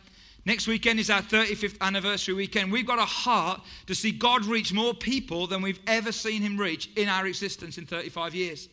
Next 0.45 0.65
weekend 0.65 0.99
is 0.99 1.11
our 1.11 1.21
35th 1.21 1.79
anniversary 1.79 2.33
weekend. 2.33 2.71
We've 2.71 2.87
got 2.87 2.97
a 2.97 3.05
heart 3.05 3.61
to 3.85 3.93
see 3.93 4.11
God 4.11 4.45
reach 4.45 4.73
more 4.73 4.95
people 4.95 5.45
than 5.45 5.61
we've 5.61 5.79
ever 5.85 6.11
seen 6.11 6.41
him 6.41 6.57
reach 6.57 6.89
in 6.95 7.07
our 7.07 7.27
existence 7.27 7.77
in 7.77 7.85
35 7.85 8.33
years. 8.33 8.67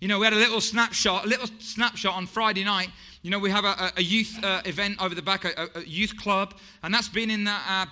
You 0.00 0.08
know, 0.08 0.18
we 0.18 0.24
had 0.24 0.32
a 0.32 0.36
little 0.36 0.62
snapshot, 0.62 1.26
a 1.26 1.28
little 1.28 1.48
snapshot 1.58 2.14
on 2.14 2.26
Friday 2.26 2.64
night. 2.64 2.88
You 3.22 3.30
know, 3.30 3.38
we 3.38 3.50
have 3.50 3.66
a, 3.66 3.92
a 3.98 4.02
youth 4.02 4.38
uh, 4.42 4.62
event 4.64 5.02
over 5.02 5.14
the 5.14 5.22
back, 5.22 5.44
a, 5.44 5.68
a, 5.74 5.82
youth 5.82 6.16
club, 6.16 6.54
and 6.82 6.92
that's 6.92 7.08
been 7.08 7.28
in 7.28 7.44
the, 7.44 7.56
uh, 7.68 7.84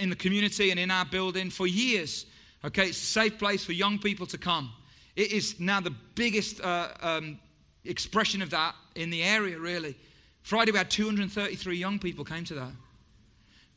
in 0.00 0.10
the 0.10 0.16
community 0.16 0.70
and 0.70 0.80
in 0.80 0.90
our 0.90 1.04
building 1.04 1.50
for 1.50 1.68
years. 1.68 2.26
Okay, 2.64 2.88
it's 2.88 3.00
a 3.00 3.06
safe 3.06 3.38
place 3.38 3.64
for 3.64 3.72
young 3.72 3.98
people 3.98 4.26
to 4.26 4.38
come. 4.38 4.72
It 5.14 5.30
is 5.30 5.60
now 5.60 5.80
the 5.80 5.94
biggest 6.14 6.60
uh, 6.60 6.88
um, 7.00 7.38
expression 7.84 8.42
of 8.42 8.50
that 8.50 8.74
in 8.96 9.10
the 9.10 9.22
area, 9.22 9.58
really. 9.58 9.96
Friday, 10.42 10.72
we 10.72 10.78
had 10.78 10.90
233 10.90 11.76
young 11.76 12.00
people 12.00 12.24
came 12.24 12.44
to 12.44 12.54
that. 12.54 12.72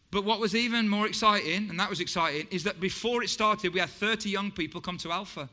But 0.09 0.23
what 0.23 0.39
was 0.39 0.55
even 0.55 0.87
more 0.87 1.05
exciting, 1.05 1.69
and 1.69 1.79
that 1.79 1.89
was 1.89 1.99
exciting, 1.99 2.47
is 2.49 2.63
that 2.63 2.79
before 2.79 3.21
it 3.21 3.29
started, 3.29 3.73
we 3.73 3.79
had 3.79 3.89
30 3.89 4.29
young 4.29 4.49
people 4.49 4.81
come 4.81 4.97
to 4.99 5.11
Alpha. 5.11 5.49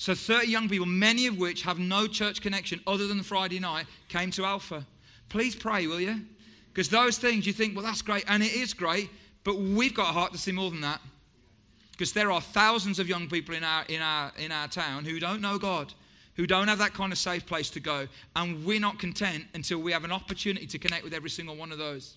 So 0.00 0.14
30 0.14 0.46
young 0.46 0.66
people, 0.66 0.86
many 0.86 1.26
of 1.26 1.36
which 1.36 1.60
have 1.60 1.78
no 1.78 2.06
church 2.06 2.40
connection 2.40 2.80
other 2.86 3.06
than 3.06 3.22
Friday 3.22 3.60
night, 3.60 3.84
came 4.08 4.30
to 4.30 4.46
Alpha. 4.46 4.86
Please 5.28 5.54
pray, 5.54 5.86
will 5.86 6.00
you? 6.00 6.22
Because 6.72 6.88
those 6.88 7.18
things 7.18 7.46
you 7.46 7.52
think, 7.52 7.76
well, 7.76 7.84
that's 7.84 8.00
great, 8.00 8.24
and 8.26 8.42
it 8.42 8.54
is 8.54 8.72
great, 8.72 9.10
but 9.44 9.58
we've 9.58 9.92
got 9.92 10.08
a 10.08 10.12
heart 10.12 10.32
to 10.32 10.38
see 10.38 10.52
more 10.52 10.70
than 10.70 10.80
that. 10.80 11.02
Because 11.92 12.14
there 12.14 12.32
are 12.32 12.40
thousands 12.40 12.98
of 12.98 13.10
young 13.10 13.28
people 13.28 13.54
in 13.54 13.62
our, 13.62 13.84
in, 13.90 14.00
our, 14.00 14.32
in 14.38 14.50
our 14.50 14.68
town 14.68 15.04
who 15.04 15.20
don't 15.20 15.42
know 15.42 15.58
God 15.58 15.92
who 16.34 16.46
don't 16.46 16.68
have 16.68 16.78
that 16.78 16.94
kind 16.94 17.12
of 17.12 17.18
safe 17.18 17.44
place 17.44 17.68
to 17.68 17.80
go. 17.80 18.08
And 18.34 18.64
we're 18.64 18.80
not 18.80 18.98
content 18.98 19.44
until 19.52 19.80
we 19.80 19.92
have 19.92 20.04
an 20.04 20.12
opportunity 20.12 20.66
to 20.68 20.78
connect 20.78 21.04
with 21.04 21.12
every 21.12 21.28
single 21.28 21.54
one 21.56 21.70
of 21.70 21.76
those. 21.76 22.16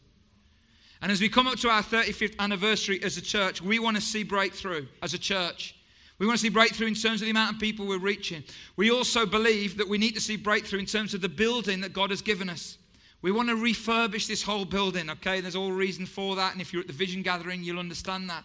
And 1.02 1.12
as 1.12 1.20
we 1.20 1.28
come 1.28 1.48
up 1.48 1.58
to 1.58 1.70
our 1.70 1.84
35th 1.84 2.40
anniversary 2.40 3.04
as 3.04 3.18
a 3.18 3.22
church, 3.22 3.62
we 3.62 3.80
want 3.80 3.98
to 3.98 4.02
see 4.02 4.24
breakthrough 4.24 4.86
as 5.02 5.14
a 5.14 5.18
church. 5.18 5.76
We 6.20 6.28
want 6.28 6.38
to 6.38 6.42
see 6.42 6.50
breakthrough 6.50 6.88
in 6.88 6.94
terms 6.94 7.22
of 7.22 7.26
the 7.26 7.32
amount 7.32 7.56
of 7.56 7.62
people 7.62 7.88
we're 7.88 7.98
reaching. 7.98 8.44
We 8.76 8.92
also 8.92 9.26
believe 9.26 9.78
that 9.78 9.88
we 9.88 9.98
need 9.98 10.14
to 10.16 10.22
see 10.22 10.38
breakthrough 10.38 10.80
in 10.80 10.86
terms 10.86 11.14
of 11.14 11.22
the 11.22 11.30
building 11.30 11.82
that 11.82 11.94
God 11.94 12.12
has 12.12 12.22
given 12.22 12.50
us. 12.50 12.78
We 13.22 13.32
want 13.32 13.50
to 13.50 13.56
refurbish 13.56 14.28
this 14.28 14.44
whole 14.44 14.66
building, 14.66 15.10
okay? 15.10 15.40
There's 15.40 15.56
all 15.56 15.72
reason 15.72 16.06
for 16.06 16.36
that. 16.36 16.52
And 16.52 16.62
if 16.62 16.74
you're 16.74 16.82
at 16.82 16.88
the 16.88 16.94
vision 16.94 17.22
gathering, 17.22 17.64
you'll 17.64 17.80
understand 17.80 18.30
that. 18.30 18.44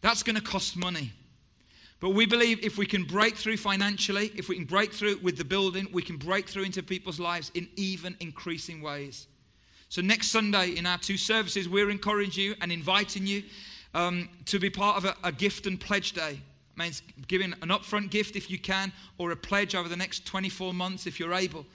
That's 0.00 0.22
going 0.22 0.36
to 0.36 0.42
cost 0.42 0.76
money. 0.76 1.12
But 2.00 2.10
we 2.10 2.26
believe 2.26 2.64
if 2.64 2.78
we 2.78 2.86
can 2.86 3.04
break 3.04 3.36
through 3.36 3.56
financially, 3.56 4.30
if 4.36 4.48
we 4.48 4.56
can 4.56 4.64
break 4.64 4.92
through 4.92 5.18
with 5.18 5.36
the 5.36 5.44
building, 5.44 5.88
we 5.92 6.02
can 6.02 6.16
break 6.16 6.48
through 6.48 6.64
into 6.64 6.82
people's 6.82 7.18
lives 7.18 7.50
in 7.54 7.68
even 7.76 8.16
increasing 8.20 8.82
ways. 8.82 9.26
So, 9.88 10.02
next 10.02 10.28
Sunday 10.28 10.70
in 10.76 10.86
our 10.86 10.98
two 10.98 11.16
services, 11.16 11.68
we're 11.68 11.90
encouraging 11.90 12.44
you 12.44 12.54
and 12.60 12.70
inviting 12.70 13.26
you 13.26 13.42
um, 13.94 14.28
to 14.44 14.58
be 14.58 14.70
part 14.70 14.96
of 14.98 15.04
a, 15.06 15.16
a 15.24 15.32
gift 15.32 15.66
and 15.66 15.80
pledge 15.80 16.12
day. 16.12 16.40
Means 16.78 17.02
giving 17.26 17.52
an 17.60 17.68
upfront 17.68 18.10
gift 18.10 18.36
if 18.36 18.50
you 18.50 18.58
can, 18.58 18.92
or 19.18 19.32
a 19.32 19.36
pledge 19.36 19.74
over 19.74 19.88
the 19.88 19.96
next 19.96 20.24
24 20.26 20.72
months 20.72 21.06
if 21.06 21.18
you're 21.18 21.34
able. 21.34 21.66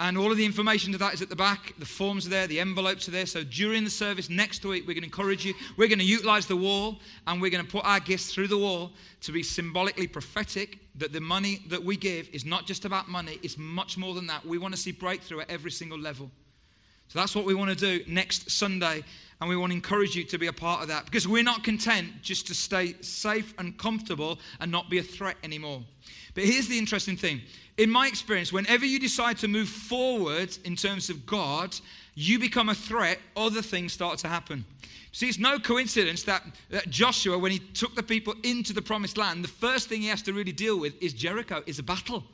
And 0.00 0.16
all 0.16 0.30
of 0.30 0.36
the 0.36 0.44
information 0.46 0.92
to 0.92 0.98
that 0.98 1.12
is 1.12 1.22
at 1.22 1.28
the 1.28 1.36
back. 1.36 1.74
The 1.78 1.84
forms 1.84 2.26
are 2.26 2.30
there, 2.30 2.46
the 2.46 2.60
envelopes 2.60 3.08
are 3.08 3.10
there. 3.10 3.26
So 3.26 3.42
during 3.42 3.82
the 3.82 3.90
service 3.90 4.30
next 4.30 4.64
week, 4.64 4.86
we're 4.86 4.94
going 4.94 5.02
to 5.02 5.08
encourage 5.08 5.44
you. 5.44 5.54
We're 5.76 5.88
going 5.88 5.98
to 5.98 6.04
utilize 6.04 6.46
the 6.46 6.56
wall 6.56 7.00
and 7.26 7.42
we're 7.42 7.50
going 7.50 7.64
to 7.64 7.70
put 7.70 7.84
our 7.84 7.98
gifts 7.98 8.32
through 8.32 8.46
the 8.46 8.56
wall 8.56 8.92
to 9.22 9.32
be 9.32 9.42
symbolically 9.42 10.06
prophetic 10.06 10.78
that 10.94 11.12
the 11.12 11.20
money 11.20 11.62
that 11.68 11.82
we 11.82 11.96
give 11.96 12.28
is 12.32 12.44
not 12.44 12.64
just 12.64 12.84
about 12.84 13.08
money, 13.08 13.38
it's 13.42 13.58
much 13.58 13.98
more 13.98 14.14
than 14.14 14.28
that. 14.28 14.46
We 14.46 14.58
want 14.58 14.72
to 14.74 14.80
see 14.80 14.92
breakthrough 14.92 15.40
at 15.40 15.50
every 15.50 15.72
single 15.72 15.98
level. 15.98 16.30
So 17.08 17.18
that's 17.18 17.34
what 17.34 17.44
we 17.44 17.54
want 17.54 17.70
to 17.70 17.76
do 17.76 18.04
next 18.06 18.50
Sunday. 18.50 19.02
And 19.40 19.48
we 19.48 19.56
want 19.56 19.70
to 19.70 19.76
encourage 19.76 20.16
you 20.16 20.24
to 20.24 20.38
be 20.38 20.48
a 20.48 20.52
part 20.52 20.82
of 20.82 20.88
that 20.88 21.04
because 21.04 21.28
we're 21.28 21.44
not 21.44 21.62
content 21.62 22.08
just 22.22 22.48
to 22.48 22.54
stay 22.54 22.94
safe 23.00 23.54
and 23.58 23.78
comfortable 23.78 24.40
and 24.60 24.72
not 24.72 24.90
be 24.90 24.98
a 24.98 25.02
threat 25.02 25.36
anymore. 25.44 25.82
But 26.34 26.44
here's 26.44 26.66
the 26.66 26.78
interesting 26.78 27.16
thing. 27.16 27.42
In 27.76 27.90
my 27.90 28.08
experience, 28.08 28.52
whenever 28.52 28.84
you 28.84 28.98
decide 28.98 29.38
to 29.38 29.48
move 29.48 29.68
forward 29.68 30.56
in 30.64 30.74
terms 30.74 31.08
of 31.08 31.24
God, 31.24 31.76
you 32.14 32.40
become 32.40 32.68
a 32.68 32.74
threat, 32.74 33.20
other 33.36 33.62
things 33.62 33.92
start 33.92 34.18
to 34.18 34.28
happen. 34.28 34.64
See, 35.12 35.28
it's 35.28 35.38
no 35.38 35.58
coincidence 35.58 36.24
that, 36.24 36.42
that, 36.70 36.90
Joshua, 36.90 37.38
when 37.38 37.52
he 37.52 37.60
took 37.60 37.94
the 37.94 38.02
people 38.02 38.34
into 38.42 38.72
the 38.72 38.82
promised 38.82 39.16
land, 39.16 39.44
the 39.44 39.48
first 39.48 39.88
thing 39.88 40.02
he 40.02 40.08
has 40.08 40.22
to 40.22 40.32
really 40.32 40.52
deal 40.52 40.78
with 40.78 41.00
is 41.00 41.12
Jericho, 41.12 41.62
is 41.66 41.78
a 41.78 41.82
battle. 41.82 42.24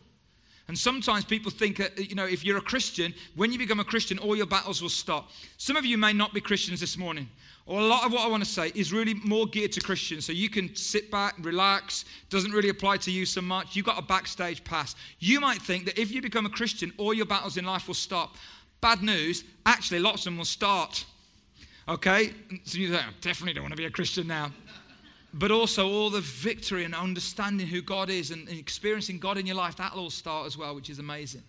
And 0.68 0.78
sometimes 0.78 1.24
people 1.24 1.50
think, 1.50 1.78
uh, 1.78 1.88
you 1.96 2.14
know, 2.14 2.24
if 2.24 2.44
you're 2.44 2.56
a 2.56 2.62
Christian, 2.62 3.12
when 3.36 3.52
you 3.52 3.58
become 3.58 3.80
a 3.80 3.84
Christian, 3.84 4.18
all 4.18 4.34
your 4.34 4.46
battles 4.46 4.80
will 4.80 4.88
stop. 4.88 5.30
Some 5.58 5.76
of 5.76 5.84
you 5.84 5.98
may 5.98 6.12
not 6.12 6.32
be 6.32 6.40
Christians 6.40 6.80
this 6.80 6.96
morning. 6.96 7.28
Or 7.66 7.80
a 7.80 7.84
lot 7.84 8.04
of 8.04 8.12
what 8.12 8.22
I 8.26 8.28
want 8.28 8.42
to 8.44 8.48
say 8.48 8.72
is 8.74 8.92
really 8.92 9.14
more 9.14 9.46
geared 9.46 9.72
to 9.72 9.80
Christians. 9.80 10.24
So 10.26 10.32
you 10.32 10.48
can 10.48 10.74
sit 10.74 11.10
back, 11.10 11.34
relax, 11.40 12.04
doesn't 12.30 12.52
really 12.52 12.70
apply 12.70 12.98
to 12.98 13.10
you 13.10 13.26
so 13.26 13.40
much. 13.40 13.76
You've 13.76 13.86
got 13.86 13.98
a 13.98 14.02
backstage 14.02 14.64
pass. 14.64 14.96
You 15.18 15.40
might 15.40 15.60
think 15.60 15.84
that 15.86 15.98
if 15.98 16.10
you 16.10 16.22
become 16.22 16.46
a 16.46 16.50
Christian, 16.50 16.92
all 16.96 17.14
your 17.14 17.26
battles 17.26 17.56
in 17.56 17.64
life 17.64 17.86
will 17.86 17.94
stop. 17.94 18.36
Bad 18.80 19.02
news, 19.02 19.44
actually, 19.64 19.98
lots 20.00 20.20
of 20.20 20.24
them 20.26 20.38
will 20.38 20.44
start. 20.44 21.04
Okay? 21.88 22.32
So 22.64 22.78
you 22.78 22.90
think, 22.90 23.02
I 23.02 23.10
definitely 23.20 23.54
don't 23.54 23.64
want 23.64 23.72
to 23.72 23.78
be 23.78 23.86
a 23.86 23.90
Christian 23.90 24.26
now 24.26 24.50
but 25.34 25.50
also 25.50 25.88
all 25.88 26.10
the 26.10 26.20
victory 26.20 26.84
and 26.84 26.94
understanding 26.94 27.66
who 27.66 27.82
God 27.82 28.08
is 28.08 28.30
and, 28.30 28.48
experiencing 28.48 29.18
God 29.18 29.36
in 29.36 29.46
your 29.46 29.56
life, 29.56 29.76
that'll 29.76 29.98
all 29.98 30.10
start 30.10 30.46
as 30.46 30.56
well, 30.56 30.74
which 30.74 30.88
is 30.88 31.00
amazing. 31.00 31.42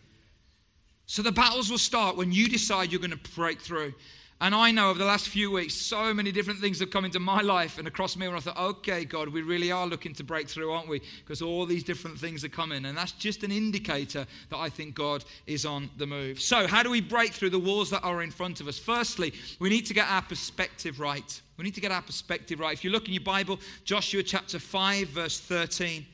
So 1.06 1.22
the 1.22 1.32
battles 1.32 1.70
will 1.70 1.78
start 1.78 2.18
when 2.18 2.32
you 2.32 2.50
decide 2.50 2.92
you're 2.92 3.00
going 3.00 3.12
to 3.12 3.32
break 3.36 3.62
through. 3.62 3.94
And 4.42 4.54
I 4.54 4.70
know 4.72 4.90
over 4.90 5.00
the 5.00 5.06
last 5.06 5.30
few 5.30 5.50
weeks, 5.50 5.74
so 5.74 6.14
many 6.14 6.30
different 6.30 6.60
things 6.60 6.80
have 6.80 6.90
come 6.90 7.06
into 7.06 7.22
my 7.22 7.42
life 7.42 7.78
and 7.78 7.88
across 7.88 8.18
me 8.18 8.28
where 8.28 8.36
I 8.36 8.42
thought, 8.42 8.58
okay, 8.58 9.06
God, 9.06 9.30
we 9.30 9.42
really 9.42 9.72
are 9.72 9.88
looking 9.88 10.14
to 10.14 10.26
break 10.26 10.50
through, 10.50 10.72
aren't 10.72 10.90
we? 10.90 11.02
Because 11.24 11.42
all 11.42 11.66
these 11.66 11.86
different 11.86 12.20
things 12.20 12.44
are 12.44 12.50
coming. 12.50 12.84
And 12.84 12.98
that's 12.98 13.14
just 13.14 13.44
an 13.44 13.52
indicator 13.52 14.28
that 14.50 14.58
I 14.58 14.68
think 14.68 14.94
God 14.94 15.24
is 15.48 15.66
on 15.66 15.90
the 15.98 16.06
move. 16.06 16.42
So, 16.42 16.68
how 16.68 16.84
do 16.84 16.90
we 16.90 17.00
break 17.00 17.32
through 17.32 17.52
the 17.52 17.60
walls 17.60 17.90
that 17.92 18.04
are 18.04 18.24
in 18.24 18.30
front 18.30 18.60
of 18.60 18.68
us? 18.68 18.78
Firstly, 18.78 19.34
we 19.60 19.70
need 19.70 19.86
to 19.86 19.94
get 19.94 20.10
our 20.10 20.22
perspective 20.22 21.00
right. 21.00 21.42
We 21.56 21.64
need 21.64 21.76
to 21.76 21.82
get 21.82 21.94
our 21.94 22.02
perspective 22.02 22.60
right. 22.60 22.74
If 22.74 22.84
you 22.84 22.90
look 22.90 23.08
in 23.08 23.14
your 23.14 23.24
Bible, 23.24 23.58
Joshua 23.86 24.22
chapter 24.22 24.60
5, 24.60 25.08
verse 25.08 25.40
13 25.40 26.06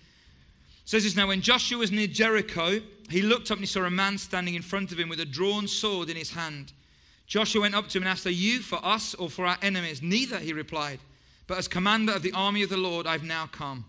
says 0.85 1.03
this 1.03 1.15
now 1.15 1.27
when 1.27 1.41
Joshua 1.41 1.77
was 1.77 1.91
near 1.91 2.07
Jericho, 2.07 2.81
he 3.09 3.21
looked 3.21 3.49
up 3.49 3.57
and 3.57 3.61
he 3.61 3.65
saw 3.65 3.83
a 3.85 3.89
man 3.89 4.17
standing 4.17 4.55
in 4.55 4.61
front 4.61 4.91
of 4.91 4.99
him 4.99 5.09
with 5.09 5.21
a 5.21 5.25
drawn 5.25 5.67
sword 5.67 6.09
in 6.09 6.17
his 6.17 6.31
hand. 6.31 6.73
Joshua 7.31 7.61
went 7.61 7.75
up 7.75 7.87
to 7.87 7.97
him 7.97 8.03
and 8.03 8.09
asked, 8.09 8.25
Are 8.25 8.29
you 8.29 8.59
for 8.59 8.77
us 8.83 9.13
or 9.13 9.29
for 9.29 9.45
our 9.45 9.57
enemies? 9.61 10.01
Neither, 10.01 10.37
he 10.37 10.51
replied, 10.51 10.99
but 11.47 11.57
as 11.57 11.65
commander 11.65 12.11
of 12.11 12.23
the 12.23 12.33
army 12.33 12.61
of 12.61 12.67
the 12.67 12.75
Lord, 12.75 13.07
I've 13.07 13.23
now 13.23 13.47
come. 13.47 13.85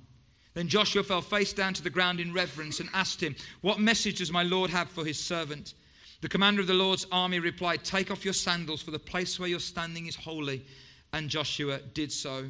Then 0.54 0.68
Joshua 0.68 1.02
fell 1.02 1.22
face 1.22 1.52
down 1.52 1.74
to 1.74 1.82
the 1.82 1.90
ground 1.90 2.20
in 2.20 2.32
reverence 2.32 2.78
and 2.78 2.88
asked 2.94 3.20
him, 3.20 3.34
What 3.60 3.80
message 3.80 4.18
does 4.18 4.30
my 4.30 4.44
Lord 4.44 4.70
have 4.70 4.88
for 4.88 5.04
his 5.04 5.18
servant? 5.18 5.74
The 6.20 6.28
commander 6.28 6.60
of 6.60 6.68
the 6.68 6.74
Lord's 6.74 7.08
army 7.10 7.40
replied, 7.40 7.82
Take 7.82 8.12
off 8.12 8.24
your 8.24 8.32
sandals, 8.32 8.80
for 8.80 8.92
the 8.92 8.98
place 9.00 9.40
where 9.40 9.48
you're 9.48 9.58
standing 9.58 10.06
is 10.06 10.14
holy. 10.14 10.64
And 11.12 11.28
Joshua 11.28 11.80
did 11.94 12.12
so. 12.12 12.44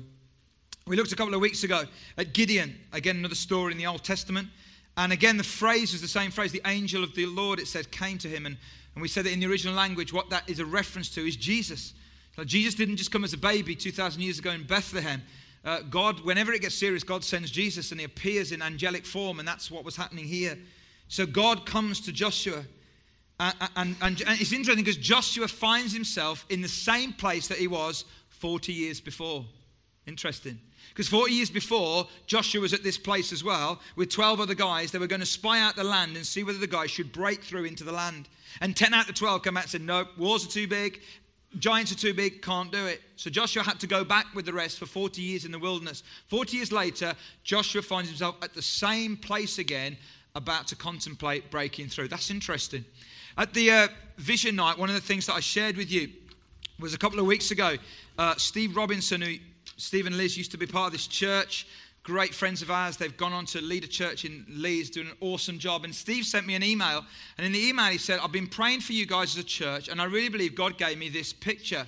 We 0.87 0.96
looked 0.96 1.12
a 1.12 1.16
couple 1.16 1.32
of 1.32 1.40
weeks 1.40 1.64
ago 1.64 1.84
at 2.18 2.34
Gideon, 2.34 2.78
again, 2.92 3.16
another 3.16 3.34
story 3.34 3.72
in 3.72 3.78
the 3.78 3.87
Old 3.87 4.04
Testament. 4.04 4.49
And 4.96 5.12
again, 5.12 5.37
the 5.37 5.44
phrase 5.44 5.94
is 5.94 6.00
the 6.00 6.08
same 6.08 6.30
phrase. 6.30 6.52
The 6.52 6.62
angel 6.66 7.02
of 7.02 7.14
the 7.14 7.26
Lord, 7.26 7.58
it 7.58 7.66
said, 7.66 7.90
came 7.90 8.18
to 8.18 8.28
him 8.28 8.46
and 8.46 8.56
and 8.94 9.02
we 9.02 9.08
said 9.08 9.25
that 9.25 9.32
in 9.32 9.40
the 9.40 9.46
original 9.46 9.75
language, 9.75 10.12
what 10.12 10.30
that 10.30 10.49
is 10.49 10.58
a 10.58 10.66
reference 10.66 11.08
to 11.11 11.26
is 11.26 11.37
Jesus. 11.37 11.94
Jesus 12.44 12.75
didn't 12.75 12.96
just 12.96 13.11
come 13.11 13.25
as 13.25 13.32
a 13.32 13.38
baby 13.38 13.75
2,000 13.75 14.20
years 14.20 14.38
ago 14.38 14.50
in 14.50 14.64
Bethlehem. 14.64 15.22
Uh, 15.64 15.80
God, 15.80 16.20
whenever 16.20 16.52
it 16.52 16.62
gets 16.62 16.75
serious, 16.75 17.02
God 17.02 17.25
sends 17.25 17.50
Jesus 17.50 17.90
and 17.90 18.00
he 18.00 18.04
appears 18.04 18.52
in 18.52 18.62
angelic 18.62 19.06
form, 19.06 19.38
and 19.38 19.46
that's 19.46 19.70
what 19.70 19.84
was 19.84 19.96
happening 19.96 20.25
here. 20.25 20.58
So 21.08 21.25
God 21.25 21.66
comes 21.66 22.00
to 22.00 22.12
Joshua. 22.12 22.64
And, 23.38 23.54
and, 23.76 23.96
and, 24.02 24.22
and 24.22 24.40
it's 24.40 24.52
interesting 24.52 24.84
because 24.84 24.96
Joshua 24.96 25.49
finds 25.49 25.92
himself 25.92 26.44
in 26.49 26.61
the 26.62 26.68
same 26.68 27.12
place 27.12 27.49
that 27.49 27.58
he 27.58 27.66
was 27.66 28.04
40 28.30 28.72
years 28.72 29.00
before. 29.00 29.44
Interesting. 30.06 30.59
Because 30.88 31.09
40 31.09 31.32
years 31.32 31.50
before, 31.50 32.09
Joshua 32.26 32.61
was 32.61 32.73
at 32.73 32.82
this 32.82 32.99
place 32.99 33.32
as 33.32 33.44
well 33.44 33.80
with 33.94 34.11
12 34.11 34.40
other 34.40 34.54
guys. 34.54 34.90
They 34.90 34.99
were 34.99 35.06
going 35.06 35.21
to 35.21 35.26
spy 35.26 35.61
out 35.61 35.76
the 35.76 35.85
land 35.85 36.16
and 36.16 36.26
see 36.26 36.42
whether 36.42 36.59
the 36.59 36.66
guys 36.66 36.90
should 36.90 37.12
break 37.12 37.42
through 37.42 37.64
into 37.64 37.85
the 37.85 37.92
land. 37.92 38.28
And 38.61 38.76
10 38.76 38.92
out 38.92 39.09
of 39.09 39.14
12 39.14 39.42
come 39.42 39.56
out 39.56 39.64
and 39.64 39.71
said, 39.71 39.82
No, 39.82 40.06
wars 40.18 40.44
are 40.44 40.50
too 40.50 40.66
big. 40.66 41.00
Giants 41.59 41.92
are 41.92 41.97
too 41.97 42.14
big, 42.14 42.40
can't 42.40 42.73
do 42.73 42.87
it. 42.87 43.02
So 43.16 43.28
Joshua 43.28 43.62
had 43.62 43.78
to 43.80 43.87
go 43.87 44.04
back 44.04 44.35
with 44.35 44.47
the 44.47 44.52
rest 44.52 44.78
for 44.78 44.87
40 44.87 45.21
years 45.21 45.44
in 45.44 45.52
the 45.52 45.59
wilderness. 45.59 46.02
40 46.28 46.56
years 46.56 46.73
later, 46.73 47.14
Joshua 47.44 47.82
finds 47.82 48.09
himself 48.09 48.37
at 48.42 48.54
the 48.54 48.62
same 48.62 49.16
place 49.18 49.59
again, 49.59 49.99
about 50.35 50.66
to 50.68 50.76
contemplate 50.76 51.50
breaking 51.50 51.88
through. 51.88 52.09
That's 52.09 52.30
interesting. 52.30 52.87
At 53.37 53.52
the 53.52 53.71
uh, 53.71 53.88
vision 54.16 54.56
night, 54.56 54.78
one 54.78 54.88
of 54.88 54.94
the 54.94 55.00
things 55.00 55.26
that 55.26 55.35
I 55.35 55.40
shared 55.40 55.76
with 55.76 55.90
you 55.90 56.09
was 56.78 56.94
a 56.94 56.99
couple 56.99 57.21
of 57.21 57.26
weeks 57.26 57.50
ago. 57.50 57.76
Uh, 58.18 58.35
Steve 58.37 58.75
Robinson, 58.75 59.21
who 59.21 59.35
Steve 59.82 60.06
and 60.06 60.16
Liz 60.16 60.38
used 60.38 60.52
to 60.52 60.56
be 60.56 60.64
part 60.64 60.86
of 60.86 60.92
this 60.92 61.08
church, 61.08 61.66
great 62.04 62.32
friends 62.32 62.62
of 62.62 62.70
ours. 62.70 62.96
They've 62.96 63.16
gone 63.16 63.32
on 63.32 63.46
to 63.46 63.60
lead 63.60 63.82
a 63.82 63.88
church 63.88 64.24
in 64.24 64.46
Leeds, 64.48 64.90
doing 64.90 65.08
an 65.08 65.16
awesome 65.20 65.58
job. 65.58 65.82
And 65.82 65.92
Steve 65.92 66.24
sent 66.24 66.46
me 66.46 66.54
an 66.54 66.62
email. 66.62 67.04
And 67.36 67.44
in 67.44 67.50
the 67.50 67.58
email, 67.58 67.86
he 67.86 67.98
said, 67.98 68.20
I've 68.22 68.30
been 68.30 68.46
praying 68.46 68.82
for 68.82 68.92
you 68.92 69.06
guys 69.06 69.36
as 69.36 69.42
a 69.42 69.46
church, 69.46 69.88
and 69.88 70.00
I 70.00 70.04
really 70.04 70.28
believe 70.28 70.54
God 70.54 70.78
gave 70.78 70.98
me 70.98 71.08
this 71.08 71.32
picture. 71.32 71.84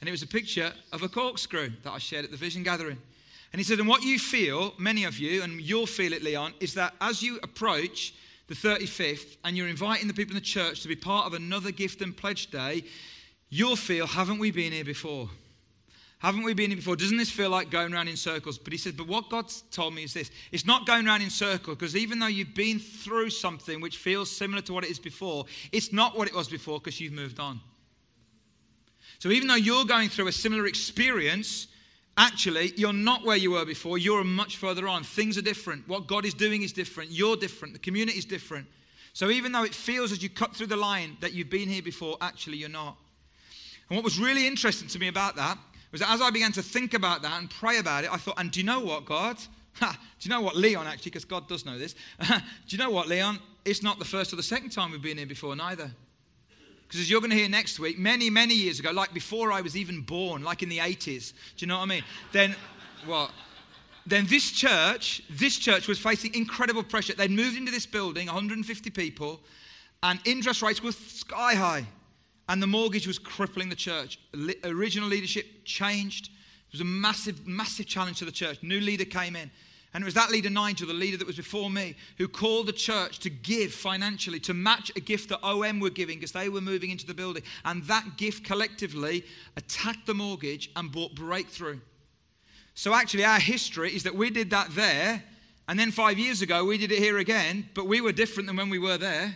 And 0.00 0.08
it 0.08 0.10
was 0.10 0.22
a 0.22 0.26
picture 0.26 0.74
of 0.92 1.02
a 1.02 1.08
corkscrew 1.08 1.70
that 1.84 1.90
I 1.90 1.96
shared 1.96 2.26
at 2.26 2.30
the 2.30 2.36
vision 2.36 2.62
gathering. 2.62 2.98
And 3.54 3.58
he 3.58 3.64
said, 3.64 3.78
And 3.78 3.88
what 3.88 4.02
you 4.02 4.18
feel, 4.18 4.74
many 4.78 5.04
of 5.04 5.18
you, 5.18 5.42
and 5.42 5.58
you'll 5.58 5.86
feel 5.86 6.12
it, 6.12 6.22
Leon, 6.22 6.52
is 6.60 6.74
that 6.74 6.92
as 7.00 7.22
you 7.22 7.40
approach 7.42 8.12
the 8.48 8.54
35th 8.54 9.38
and 9.42 9.56
you're 9.56 9.68
inviting 9.68 10.06
the 10.06 10.12
people 10.12 10.36
in 10.36 10.42
the 10.42 10.46
church 10.46 10.82
to 10.82 10.88
be 10.88 10.96
part 10.96 11.26
of 11.26 11.32
another 11.32 11.70
gift 11.70 12.02
and 12.02 12.14
pledge 12.14 12.50
day, 12.50 12.84
you'll 13.48 13.74
feel, 13.74 14.06
Haven't 14.06 14.38
we 14.38 14.50
been 14.50 14.72
here 14.72 14.84
before? 14.84 15.30
Haven't 16.18 16.42
we 16.42 16.52
been 16.52 16.70
here 16.70 16.76
before? 16.76 16.96
Doesn't 16.96 17.16
this 17.16 17.30
feel 17.30 17.50
like 17.50 17.70
going 17.70 17.94
around 17.94 18.08
in 18.08 18.16
circles? 18.16 18.58
But 18.58 18.72
he 18.72 18.78
said, 18.78 18.96
But 18.96 19.06
what 19.06 19.30
God's 19.30 19.62
told 19.70 19.94
me 19.94 20.02
is 20.02 20.14
this 20.14 20.30
it's 20.50 20.66
not 20.66 20.84
going 20.84 21.06
around 21.06 21.22
in 21.22 21.30
circles 21.30 21.76
because 21.76 21.94
even 21.94 22.18
though 22.18 22.26
you've 22.26 22.54
been 22.54 22.80
through 22.80 23.30
something 23.30 23.80
which 23.80 23.98
feels 23.98 24.28
similar 24.28 24.60
to 24.62 24.72
what 24.72 24.84
it 24.84 24.90
is 24.90 24.98
before, 24.98 25.44
it's 25.70 25.92
not 25.92 26.18
what 26.18 26.26
it 26.26 26.34
was 26.34 26.48
before 26.48 26.80
because 26.80 27.00
you've 27.00 27.12
moved 27.12 27.38
on. 27.38 27.60
So 29.20 29.30
even 29.30 29.46
though 29.46 29.54
you're 29.54 29.84
going 29.84 30.08
through 30.08 30.26
a 30.26 30.32
similar 30.32 30.66
experience, 30.66 31.68
actually, 32.16 32.72
you're 32.76 32.92
not 32.92 33.24
where 33.24 33.36
you 33.36 33.52
were 33.52 33.64
before. 33.64 33.96
You're 33.96 34.24
much 34.24 34.56
further 34.56 34.88
on. 34.88 35.04
Things 35.04 35.38
are 35.38 35.42
different. 35.42 35.86
What 35.86 36.08
God 36.08 36.24
is 36.24 36.34
doing 36.34 36.62
is 36.62 36.72
different. 36.72 37.12
You're 37.12 37.36
different. 37.36 37.74
The 37.74 37.80
community 37.80 38.18
is 38.18 38.24
different. 38.24 38.66
So 39.12 39.30
even 39.30 39.52
though 39.52 39.64
it 39.64 39.74
feels 39.74 40.10
as 40.10 40.22
you 40.22 40.30
cut 40.30 40.54
through 40.54 40.68
the 40.68 40.76
line 40.76 41.16
that 41.20 41.32
you've 41.32 41.50
been 41.50 41.68
here 41.68 41.82
before, 41.82 42.16
actually, 42.20 42.58
you're 42.58 42.68
not. 42.68 42.96
And 43.88 43.96
what 43.96 44.04
was 44.04 44.18
really 44.18 44.46
interesting 44.46 44.88
to 44.88 44.98
me 44.98 45.08
about 45.08 45.36
that 45.36 45.58
was 45.90 46.00
that 46.00 46.10
as 46.10 46.20
I 46.20 46.30
began 46.30 46.52
to 46.52 46.62
think 46.62 46.94
about 46.94 47.22
that 47.22 47.38
and 47.40 47.48
pray 47.50 47.78
about 47.78 48.04
it, 48.04 48.12
I 48.12 48.16
thought, 48.16 48.38
and 48.38 48.50
do 48.50 48.60
you 48.60 48.66
know 48.66 48.80
what, 48.80 49.04
God? 49.04 49.38
Ha, 49.74 49.96
do 50.18 50.28
you 50.28 50.34
know 50.34 50.40
what, 50.40 50.56
Leon, 50.56 50.88
actually, 50.88 51.10
because 51.10 51.24
God 51.24 51.46
does 51.46 51.64
know 51.64 51.78
this. 51.78 51.94
do 52.26 52.34
you 52.66 52.78
know 52.78 52.90
what, 52.90 53.06
Leon? 53.06 53.38
It's 53.64 53.80
not 53.80 54.00
the 54.00 54.04
first 54.04 54.32
or 54.32 54.36
the 54.36 54.42
second 54.42 54.70
time 54.70 54.90
we've 54.90 55.00
been 55.00 55.18
here 55.18 55.26
before, 55.26 55.54
neither. 55.54 55.88
Because 56.82 56.98
as 56.98 57.08
you're 57.08 57.20
going 57.20 57.30
to 57.30 57.36
hear 57.36 57.48
next 57.48 57.78
week, 57.78 57.96
many, 57.96 58.28
many 58.28 58.54
years 58.54 58.80
ago, 58.80 58.90
like 58.90 59.14
before 59.14 59.52
I 59.52 59.60
was 59.60 59.76
even 59.76 60.00
born, 60.00 60.42
like 60.42 60.64
in 60.64 60.68
the 60.68 60.78
80s, 60.78 61.32
do 61.56 61.64
you 61.64 61.68
know 61.68 61.76
what 61.76 61.84
I 61.84 61.86
mean? 61.86 62.02
Then, 62.32 62.56
what? 63.06 63.30
Then 64.04 64.26
this 64.26 64.50
church, 64.50 65.22
this 65.30 65.56
church 65.56 65.86
was 65.86 66.00
facing 66.00 66.34
incredible 66.34 66.82
pressure. 66.82 67.12
They'd 67.12 67.30
moved 67.30 67.56
into 67.56 67.70
this 67.70 67.86
building, 67.86 68.26
150 68.26 68.90
people, 68.90 69.38
and 70.02 70.18
interest 70.24 70.62
rates 70.62 70.82
were 70.82 70.92
sky 70.92 71.54
high. 71.54 71.86
And 72.48 72.62
the 72.62 72.66
mortgage 72.66 73.06
was 73.06 73.18
crippling 73.18 73.68
the 73.68 73.76
church. 73.76 74.18
original 74.64 75.08
leadership 75.08 75.46
changed. 75.64 76.26
It 76.26 76.72
was 76.72 76.80
a 76.80 76.84
massive, 76.84 77.46
massive 77.46 77.86
challenge 77.86 78.18
to 78.18 78.24
the 78.24 78.32
church. 78.32 78.62
New 78.62 78.80
leader 78.80 79.04
came 79.04 79.36
in. 79.36 79.50
And 79.94 80.02
it 80.02 80.04
was 80.04 80.14
that 80.14 80.30
leader, 80.30 80.50
Nigel, 80.50 80.86
the 80.86 80.92
leader 80.92 81.16
that 81.16 81.26
was 81.26 81.36
before 81.36 81.70
me, 81.70 81.94
who 82.18 82.28
called 82.28 82.66
the 82.66 82.72
church 82.72 83.20
to 83.20 83.30
give 83.30 83.72
financially, 83.72 84.38
to 84.40 84.52
match 84.52 84.92
a 84.96 85.00
gift 85.00 85.30
that 85.30 85.42
OM 85.42 85.80
were 85.80 85.90
giving 85.90 86.18
because 86.18 86.32
they 86.32 86.50
were 86.50 86.60
moving 86.60 86.90
into 86.90 87.06
the 87.06 87.14
building. 87.14 87.42
And 87.64 87.82
that 87.84 88.16
gift 88.18 88.44
collectively 88.44 89.24
attacked 89.56 90.06
the 90.06 90.14
mortgage 90.14 90.70
and 90.76 90.92
brought 90.92 91.14
breakthrough. 91.14 91.80
So 92.74 92.94
actually, 92.94 93.24
our 93.24 93.40
history 93.40 93.94
is 93.94 94.02
that 94.02 94.14
we 94.14 94.30
did 94.30 94.50
that 94.50 94.70
there. 94.70 95.22
And 95.68 95.78
then 95.78 95.90
five 95.90 96.18
years 96.18 96.42
ago, 96.42 96.64
we 96.64 96.78
did 96.78 96.92
it 96.92 96.98
here 96.98 97.18
again, 97.18 97.68
but 97.74 97.86
we 97.86 98.00
were 98.00 98.12
different 98.12 98.46
than 98.46 98.56
when 98.56 98.70
we 98.70 98.78
were 98.78 98.98
there. 98.98 99.34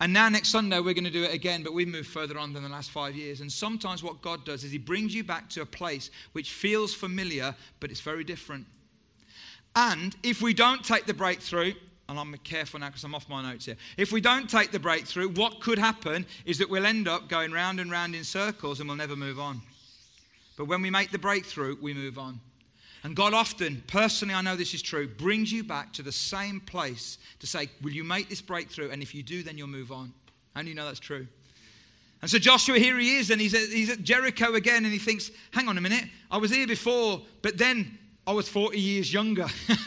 And 0.00 0.12
now, 0.12 0.28
next 0.28 0.50
Sunday, 0.50 0.78
we're 0.78 0.94
going 0.94 1.04
to 1.04 1.10
do 1.10 1.24
it 1.24 1.34
again, 1.34 1.64
but 1.64 1.74
we've 1.74 1.88
moved 1.88 2.08
further 2.08 2.38
on 2.38 2.52
than 2.52 2.62
the 2.62 2.68
last 2.68 2.90
five 2.90 3.16
years. 3.16 3.40
And 3.40 3.50
sometimes, 3.50 4.02
what 4.02 4.22
God 4.22 4.44
does 4.44 4.62
is 4.62 4.70
He 4.70 4.78
brings 4.78 5.14
you 5.14 5.24
back 5.24 5.48
to 5.50 5.62
a 5.62 5.66
place 5.66 6.10
which 6.32 6.52
feels 6.52 6.94
familiar, 6.94 7.54
but 7.80 7.90
it's 7.90 8.00
very 8.00 8.22
different. 8.22 8.66
And 9.74 10.14
if 10.22 10.40
we 10.40 10.54
don't 10.54 10.84
take 10.84 11.06
the 11.06 11.14
breakthrough, 11.14 11.74
and 12.08 12.18
I'm 12.18 12.34
careful 12.38 12.80
now 12.80 12.86
because 12.86 13.04
I'm 13.04 13.14
off 13.14 13.28
my 13.28 13.42
notes 13.42 13.66
here. 13.66 13.76
If 13.96 14.12
we 14.12 14.20
don't 14.20 14.48
take 14.48 14.70
the 14.70 14.78
breakthrough, 14.78 15.28
what 15.28 15.60
could 15.60 15.78
happen 15.78 16.24
is 16.46 16.58
that 16.58 16.70
we'll 16.70 16.86
end 16.86 17.06
up 17.06 17.28
going 17.28 17.52
round 17.52 17.80
and 17.80 17.90
round 17.90 18.14
in 18.14 18.24
circles 18.24 18.80
and 18.80 18.88
we'll 18.88 18.96
never 18.96 19.14
move 19.14 19.38
on. 19.38 19.60
But 20.56 20.66
when 20.66 20.80
we 20.80 20.90
make 20.90 21.10
the 21.10 21.18
breakthrough, 21.18 21.76
we 21.80 21.92
move 21.92 22.18
on. 22.18 22.40
And 23.04 23.14
God 23.14 23.32
often, 23.32 23.82
personally, 23.86 24.34
I 24.34 24.42
know 24.42 24.56
this 24.56 24.74
is 24.74 24.82
true, 24.82 25.06
brings 25.06 25.52
you 25.52 25.62
back 25.62 25.92
to 25.94 26.02
the 26.02 26.12
same 26.12 26.60
place 26.60 27.18
to 27.38 27.46
say, 27.46 27.68
Will 27.82 27.92
you 27.92 28.04
make 28.04 28.28
this 28.28 28.40
breakthrough? 28.40 28.90
And 28.90 29.02
if 29.02 29.14
you 29.14 29.22
do, 29.22 29.42
then 29.42 29.56
you'll 29.56 29.68
move 29.68 29.92
on. 29.92 30.12
Do 30.56 30.68
you 30.68 30.74
know 30.74 30.86
that's 30.86 30.98
true? 30.98 31.26
And 32.20 32.28
so 32.28 32.38
Joshua, 32.38 32.78
here 32.78 32.98
he 32.98 33.16
is, 33.16 33.30
and 33.30 33.40
he's 33.40 33.54
at, 33.54 33.68
he's 33.68 33.90
at 33.90 34.02
Jericho 34.02 34.54
again, 34.54 34.84
and 34.84 34.92
he 34.92 34.98
thinks, 34.98 35.30
Hang 35.52 35.68
on 35.68 35.78
a 35.78 35.80
minute, 35.80 36.04
I 36.30 36.38
was 36.38 36.50
here 36.50 36.66
before, 36.66 37.22
but 37.42 37.56
then 37.56 37.96
I 38.26 38.32
was 38.32 38.48
40 38.48 38.78
years 38.78 39.12
younger. 39.12 39.46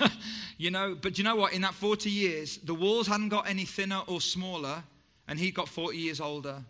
you 0.58 0.72
know, 0.72 0.96
but 1.00 1.18
you 1.18 1.24
know 1.24 1.36
what? 1.36 1.54
In 1.54 1.62
that 1.62 1.74
40 1.74 2.10
years, 2.10 2.58
the 2.58 2.74
walls 2.74 3.08
hadn't 3.08 3.30
got 3.30 3.50
any 3.50 3.66
thinner 3.66 4.02
or 4.08 4.22
smaller, 4.22 4.82
and 5.28 5.38
he 5.38 5.52
got 5.52 5.68
40 5.68 5.98
years 5.98 6.22
older. 6.22 6.64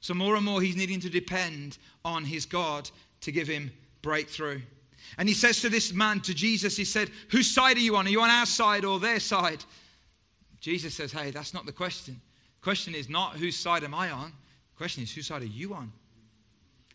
So 0.00 0.14
more 0.14 0.36
and 0.36 0.44
more, 0.44 0.62
he's 0.62 0.76
needing 0.76 1.00
to 1.00 1.10
depend 1.10 1.78
on 2.04 2.24
his 2.24 2.46
God 2.46 2.88
to 3.22 3.32
give 3.32 3.48
him 3.48 3.72
breakthrough. 4.02 4.60
And 5.18 5.28
he 5.28 5.34
says 5.34 5.60
to 5.60 5.68
this 5.68 5.92
man, 5.92 6.20
to 6.20 6.34
Jesus, 6.34 6.76
he 6.76 6.84
said, 6.84 7.10
Whose 7.30 7.50
side 7.50 7.76
are 7.76 7.80
you 7.80 7.96
on? 7.96 8.06
Are 8.06 8.10
you 8.10 8.20
on 8.20 8.30
our 8.30 8.46
side 8.46 8.84
or 8.84 8.98
their 8.98 9.20
side? 9.20 9.64
Jesus 10.60 10.94
says, 10.94 11.12
Hey, 11.12 11.30
that's 11.30 11.54
not 11.54 11.66
the 11.66 11.72
question. 11.72 12.20
The 12.60 12.64
question 12.64 12.94
is 12.94 13.08
not 13.08 13.36
whose 13.36 13.56
side 13.56 13.84
am 13.84 13.94
I 13.94 14.10
on? 14.10 14.32
The 14.74 14.78
question 14.78 15.02
is, 15.02 15.12
whose 15.12 15.26
side 15.26 15.42
are 15.42 15.46
you 15.46 15.74
on? 15.74 15.92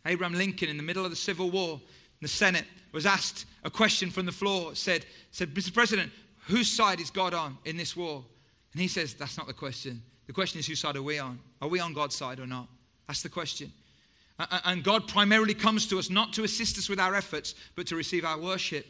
Abraham 0.06 0.38
Lincoln, 0.38 0.70
in 0.70 0.78
the 0.78 0.84
middle 0.84 1.06
of 1.06 1.12
the 1.12 1.18
Civil 1.18 1.50
War, 1.50 1.80
the 2.22 2.28
Senate 2.28 2.66
was 2.92 3.06
asked 3.06 3.46
a 3.64 3.70
question 3.70 4.10
from 4.12 4.26
the 4.26 4.32
floor. 4.32 4.76
Said, 4.76 5.06
said, 5.32 5.54
Mr. 5.54 5.74
President, 5.74 6.12
whose 6.48 6.72
side 6.72 7.00
is 7.00 7.10
God 7.10 7.34
on 7.34 7.58
in 7.66 7.78
this 7.78 7.96
war? 7.96 8.24
And 8.74 8.82
he 8.82 8.88
says, 8.88 9.14
That's 9.14 9.38
not 9.38 9.48
the 9.48 9.54
question. 9.54 10.02
The 10.28 10.34
question 10.34 10.60
is, 10.60 10.68
whose 10.68 10.80
side 10.80 10.96
are 10.96 11.04
we 11.04 11.20
on? 11.20 11.40
Are 11.62 11.68
we 11.68 11.80
on 11.80 11.94
God's 11.94 12.16
side 12.16 12.40
or 12.40 12.48
not? 12.48 12.68
That's 13.08 13.22
the 13.22 13.30
question. 13.30 13.72
And 14.66 14.84
God 14.84 15.08
primarily 15.08 15.54
comes 15.54 15.88
to 15.88 16.00
us 16.00 16.10
not 16.10 16.34
to 16.34 16.44
assist 16.44 16.78
us 16.78 16.90
with 16.90 17.00
our 17.00 17.16
efforts, 17.16 17.56
but 17.76 17.88
to 17.88 17.96
receive 17.96 18.26
our 18.26 18.40
worship. 18.40 18.86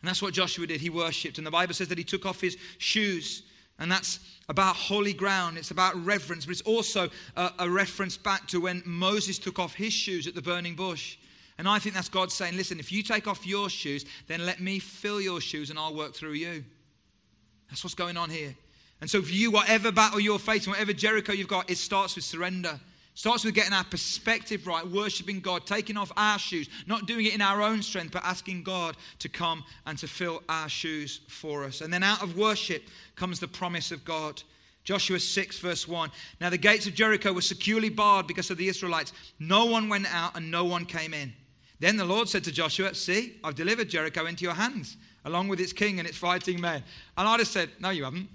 And 0.00 0.08
that's 0.08 0.20
what 0.20 0.34
Joshua 0.34 0.66
did. 0.66 0.80
He 0.80 0.90
worshiped. 0.90 1.38
And 1.38 1.46
the 1.46 1.50
Bible 1.50 1.74
says 1.74 1.88
that 1.88 1.98
he 1.98 2.04
took 2.04 2.26
off 2.26 2.40
his 2.40 2.56
shoes. 2.78 3.44
And 3.78 3.90
that's 3.90 4.18
about 4.48 4.76
holy 4.76 5.12
ground. 5.12 5.56
It's 5.56 5.70
about 5.70 5.94
reverence, 6.04 6.44
but 6.44 6.52
it's 6.52 6.60
also 6.62 7.08
a, 7.36 7.50
a, 7.60 7.70
reference 7.70 8.16
back 8.16 8.46
to 8.48 8.60
when 8.60 8.82
Moses 8.84 9.38
took 9.38 9.58
off 9.58 9.74
his 9.74 9.92
shoes 9.92 10.26
at 10.26 10.34
the 10.34 10.42
burning 10.42 10.74
bush. 10.74 11.18
And 11.58 11.68
I 11.68 11.78
think 11.78 11.94
that's 11.94 12.08
God 12.08 12.30
saying, 12.32 12.56
listen, 12.56 12.80
if 12.80 12.90
you 12.90 13.02
take 13.02 13.26
off 13.26 13.46
your 13.46 13.68
shoes, 13.70 14.04
then 14.26 14.44
let 14.44 14.60
me 14.60 14.78
fill 14.78 15.20
your 15.20 15.40
shoes 15.40 15.70
and 15.70 15.78
I'll 15.78 15.94
work 15.94 16.14
through 16.14 16.32
you. 16.32 16.64
That's 17.68 17.82
what's 17.84 17.94
going 17.94 18.16
on 18.16 18.30
here. 18.30 18.54
And 19.00 19.10
so, 19.10 19.22
for 19.22 19.32
you, 19.32 19.50
whatever 19.50 19.90
battle 19.90 20.20
you're 20.20 20.38
facing, 20.38 20.70
whatever 20.70 20.92
Jericho 20.92 21.32
you've 21.32 21.48
got, 21.48 21.70
it 21.70 21.78
starts 21.78 22.14
with 22.14 22.24
surrender. 22.24 22.78
Starts 23.14 23.44
with 23.44 23.54
getting 23.54 23.74
our 23.74 23.84
perspective 23.84 24.66
right, 24.66 24.86
worshiping 24.86 25.40
God, 25.40 25.66
taking 25.66 25.98
off 25.98 26.10
our 26.16 26.38
shoes, 26.38 26.70
not 26.86 27.06
doing 27.06 27.26
it 27.26 27.34
in 27.34 27.42
our 27.42 27.60
own 27.60 27.82
strength, 27.82 28.12
but 28.12 28.24
asking 28.24 28.62
God 28.62 28.96
to 29.18 29.28
come 29.28 29.64
and 29.86 29.98
to 29.98 30.08
fill 30.08 30.42
our 30.48 30.68
shoes 30.68 31.20
for 31.28 31.64
us. 31.64 31.82
And 31.82 31.92
then 31.92 32.02
out 32.02 32.22
of 32.22 32.38
worship 32.38 32.84
comes 33.14 33.38
the 33.38 33.48
promise 33.48 33.92
of 33.92 34.02
God. 34.04 34.42
Joshua 34.84 35.20
6, 35.20 35.58
verse 35.58 35.86
1. 35.86 36.10
Now 36.40 36.48
the 36.48 36.56
gates 36.56 36.86
of 36.86 36.94
Jericho 36.94 37.32
were 37.32 37.42
securely 37.42 37.90
barred 37.90 38.26
because 38.26 38.50
of 38.50 38.56
the 38.56 38.66
Israelites. 38.66 39.12
No 39.38 39.66
one 39.66 39.90
went 39.90 40.12
out 40.12 40.34
and 40.34 40.50
no 40.50 40.64
one 40.64 40.86
came 40.86 41.12
in. 41.12 41.34
Then 41.80 41.98
the 41.98 42.04
Lord 42.04 42.28
said 42.28 42.44
to 42.44 42.52
Joshua, 42.52 42.94
See, 42.94 43.38
I've 43.44 43.54
delivered 43.54 43.90
Jericho 43.90 44.24
into 44.24 44.44
your 44.44 44.54
hands, 44.54 44.96
along 45.26 45.48
with 45.48 45.60
its 45.60 45.72
king 45.72 45.98
and 45.98 46.08
its 46.08 46.16
fighting 46.16 46.60
men. 46.60 46.82
And 47.18 47.28
I 47.28 47.36
just 47.36 47.52
said, 47.52 47.68
No, 47.78 47.90
you 47.90 48.04
haven't. 48.04 48.28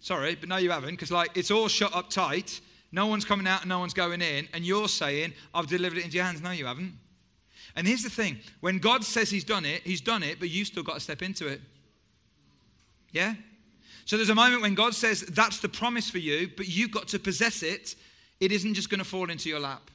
Sorry, 0.00 0.34
but 0.34 0.48
no, 0.48 0.56
you 0.56 0.70
haven't, 0.70 0.92
because 0.92 1.10
like 1.10 1.30
it's 1.34 1.50
all 1.50 1.68
shut 1.68 1.94
up 1.94 2.08
tight 2.08 2.60
no 2.96 3.06
one's 3.06 3.26
coming 3.26 3.46
out 3.46 3.60
and 3.60 3.68
no 3.68 3.78
one's 3.78 3.92
going 3.92 4.22
in, 4.22 4.48
and 4.54 4.64
you're 4.64 4.88
saying, 4.88 5.34
I've 5.54 5.66
delivered 5.66 5.98
it 5.98 6.04
into 6.04 6.16
your 6.16 6.24
hands. 6.24 6.40
No, 6.40 6.50
you 6.50 6.64
haven't. 6.64 6.94
And 7.76 7.86
here's 7.86 8.02
the 8.02 8.10
thing 8.10 8.38
when 8.60 8.78
God 8.78 9.04
says 9.04 9.30
He's 9.30 9.44
done 9.44 9.66
it, 9.66 9.82
He's 9.82 10.00
done 10.00 10.22
it, 10.22 10.40
but 10.40 10.48
you've 10.48 10.66
still 10.66 10.82
got 10.82 10.94
to 10.94 11.00
step 11.00 11.20
into 11.20 11.46
it. 11.46 11.60
Yeah? 13.12 13.34
So 14.06 14.16
there's 14.16 14.30
a 14.30 14.34
moment 14.34 14.62
when 14.62 14.74
God 14.74 14.94
says, 14.94 15.20
That's 15.20 15.60
the 15.60 15.68
promise 15.68 16.08
for 16.08 16.18
you, 16.18 16.50
but 16.56 16.68
you've 16.68 16.90
got 16.90 17.06
to 17.08 17.18
possess 17.18 17.62
it. 17.62 17.96
It 18.40 18.50
isn't 18.50 18.72
just 18.72 18.88
going 18.88 18.98
to 18.98 19.04
fall 19.04 19.30
into 19.30 19.50
your 19.50 19.60
lap. 19.60 19.90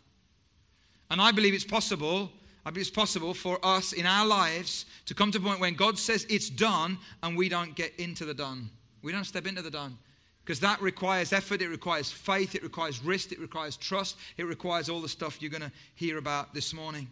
And 1.09 1.19
I 1.19 1.31
believe 1.31 1.55
it's 1.55 1.65
possible. 1.65 2.31
I 2.65 2.69
believe 2.69 2.81
it's 2.87 2.95
possible 2.95 3.33
for 3.33 3.59
us 3.65 3.93
in 3.93 4.05
our 4.05 4.27
lives 4.27 4.85
to 5.07 5.15
come 5.15 5.31
to 5.31 5.39
a 5.39 5.41
point 5.41 5.59
when 5.59 5.73
God 5.73 5.97
says 5.97 6.27
it's 6.29 6.51
done 6.51 6.99
and 7.23 7.35
we 7.35 7.49
don't 7.49 7.75
get 7.75 7.95
into 7.99 8.25
the 8.25 8.35
done. 8.35 8.69
We 9.01 9.11
don't 9.11 9.23
step 9.23 9.47
into 9.47 9.63
the 9.63 9.71
done. 9.71 9.97
Because 10.43 10.59
that 10.61 10.81
requires 10.81 11.33
effort, 11.33 11.61
it 11.61 11.69
requires 11.69 12.11
faith, 12.11 12.55
it 12.55 12.63
requires 12.63 13.03
risk, 13.03 13.31
it 13.31 13.39
requires 13.39 13.77
trust, 13.77 14.17
it 14.37 14.43
requires 14.43 14.89
all 14.89 15.01
the 15.01 15.09
stuff 15.09 15.41
you're 15.41 15.51
going 15.51 15.61
to 15.61 15.71
hear 15.95 16.17
about 16.17 16.53
this 16.53 16.73
morning. 16.73 17.07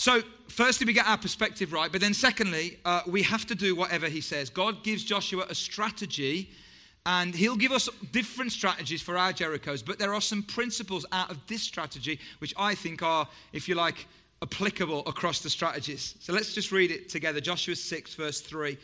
So, 0.00 0.22
firstly, 0.48 0.86
we 0.86 0.94
get 0.94 1.06
our 1.06 1.18
perspective 1.18 1.74
right, 1.74 1.92
but 1.92 2.00
then, 2.00 2.14
secondly, 2.14 2.78
uh, 2.86 3.02
we 3.06 3.22
have 3.22 3.44
to 3.46 3.54
do 3.54 3.74
whatever 3.74 4.08
he 4.08 4.22
says. 4.22 4.48
God 4.48 4.82
gives 4.82 5.04
Joshua 5.04 5.44
a 5.50 5.54
strategy, 5.54 6.50
and 7.04 7.34
he'll 7.34 7.54
give 7.54 7.70
us 7.70 7.86
different 8.10 8.52
strategies 8.52 9.02
for 9.02 9.18
our 9.18 9.32
Jerichos, 9.34 9.84
but 9.84 9.98
there 9.98 10.14
are 10.14 10.22
some 10.22 10.42
principles 10.42 11.04
out 11.12 11.30
of 11.30 11.38
this 11.48 11.60
strategy 11.60 12.18
which 12.38 12.54
I 12.56 12.74
think 12.74 13.02
are, 13.02 13.28
if 13.52 13.68
you 13.68 13.74
like, 13.74 14.06
applicable 14.42 15.00
across 15.06 15.40
the 15.40 15.50
strategies. 15.50 16.14
So, 16.20 16.32
let's 16.32 16.54
just 16.54 16.72
read 16.72 16.90
it 16.90 17.10
together 17.10 17.38
Joshua 17.38 17.76
6, 17.76 18.14
verse 18.14 18.40
3. 18.40 18.78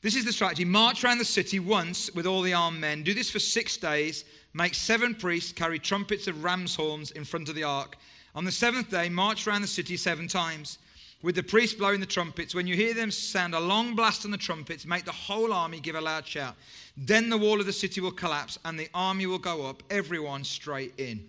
This 0.00 0.14
is 0.14 0.24
the 0.24 0.32
strategy 0.32 0.64
march 0.64 1.02
around 1.02 1.18
the 1.18 1.24
city 1.24 1.58
once 1.58 2.08
with 2.14 2.24
all 2.24 2.42
the 2.42 2.54
armed 2.54 2.80
men. 2.80 3.02
Do 3.02 3.14
this 3.14 3.30
for 3.30 3.40
six 3.40 3.76
days. 3.76 4.24
Make 4.54 4.74
seven 4.74 5.14
priests 5.14 5.52
carry 5.52 5.78
trumpets 5.80 6.28
of 6.28 6.44
ram's 6.44 6.76
horns 6.76 7.10
in 7.10 7.24
front 7.24 7.48
of 7.48 7.56
the 7.56 7.64
ark. 7.64 7.96
On 8.34 8.44
the 8.44 8.52
seventh 8.52 8.90
day, 8.90 9.08
march 9.08 9.46
around 9.46 9.62
the 9.62 9.68
city 9.68 9.96
seven 9.96 10.28
times. 10.28 10.78
With 11.20 11.34
the 11.34 11.42
priests 11.42 11.76
blowing 11.76 11.98
the 11.98 12.06
trumpets, 12.06 12.54
when 12.54 12.68
you 12.68 12.76
hear 12.76 12.94
them 12.94 13.10
sound 13.10 13.52
a 13.52 13.60
long 13.60 13.96
blast 13.96 14.24
on 14.24 14.30
the 14.30 14.38
trumpets, 14.38 14.86
make 14.86 15.04
the 15.04 15.10
whole 15.10 15.52
army 15.52 15.80
give 15.80 15.96
a 15.96 16.00
loud 16.00 16.24
shout. 16.24 16.54
Then 16.96 17.28
the 17.28 17.38
wall 17.38 17.58
of 17.58 17.66
the 17.66 17.72
city 17.72 18.00
will 18.00 18.12
collapse 18.12 18.56
and 18.64 18.78
the 18.78 18.88
army 18.94 19.26
will 19.26 19.40
go 19.40 19.66
up, 19.66 19.82
everyone 19.90 20.44
straight 20.44 20.94
in. 20.96 21.28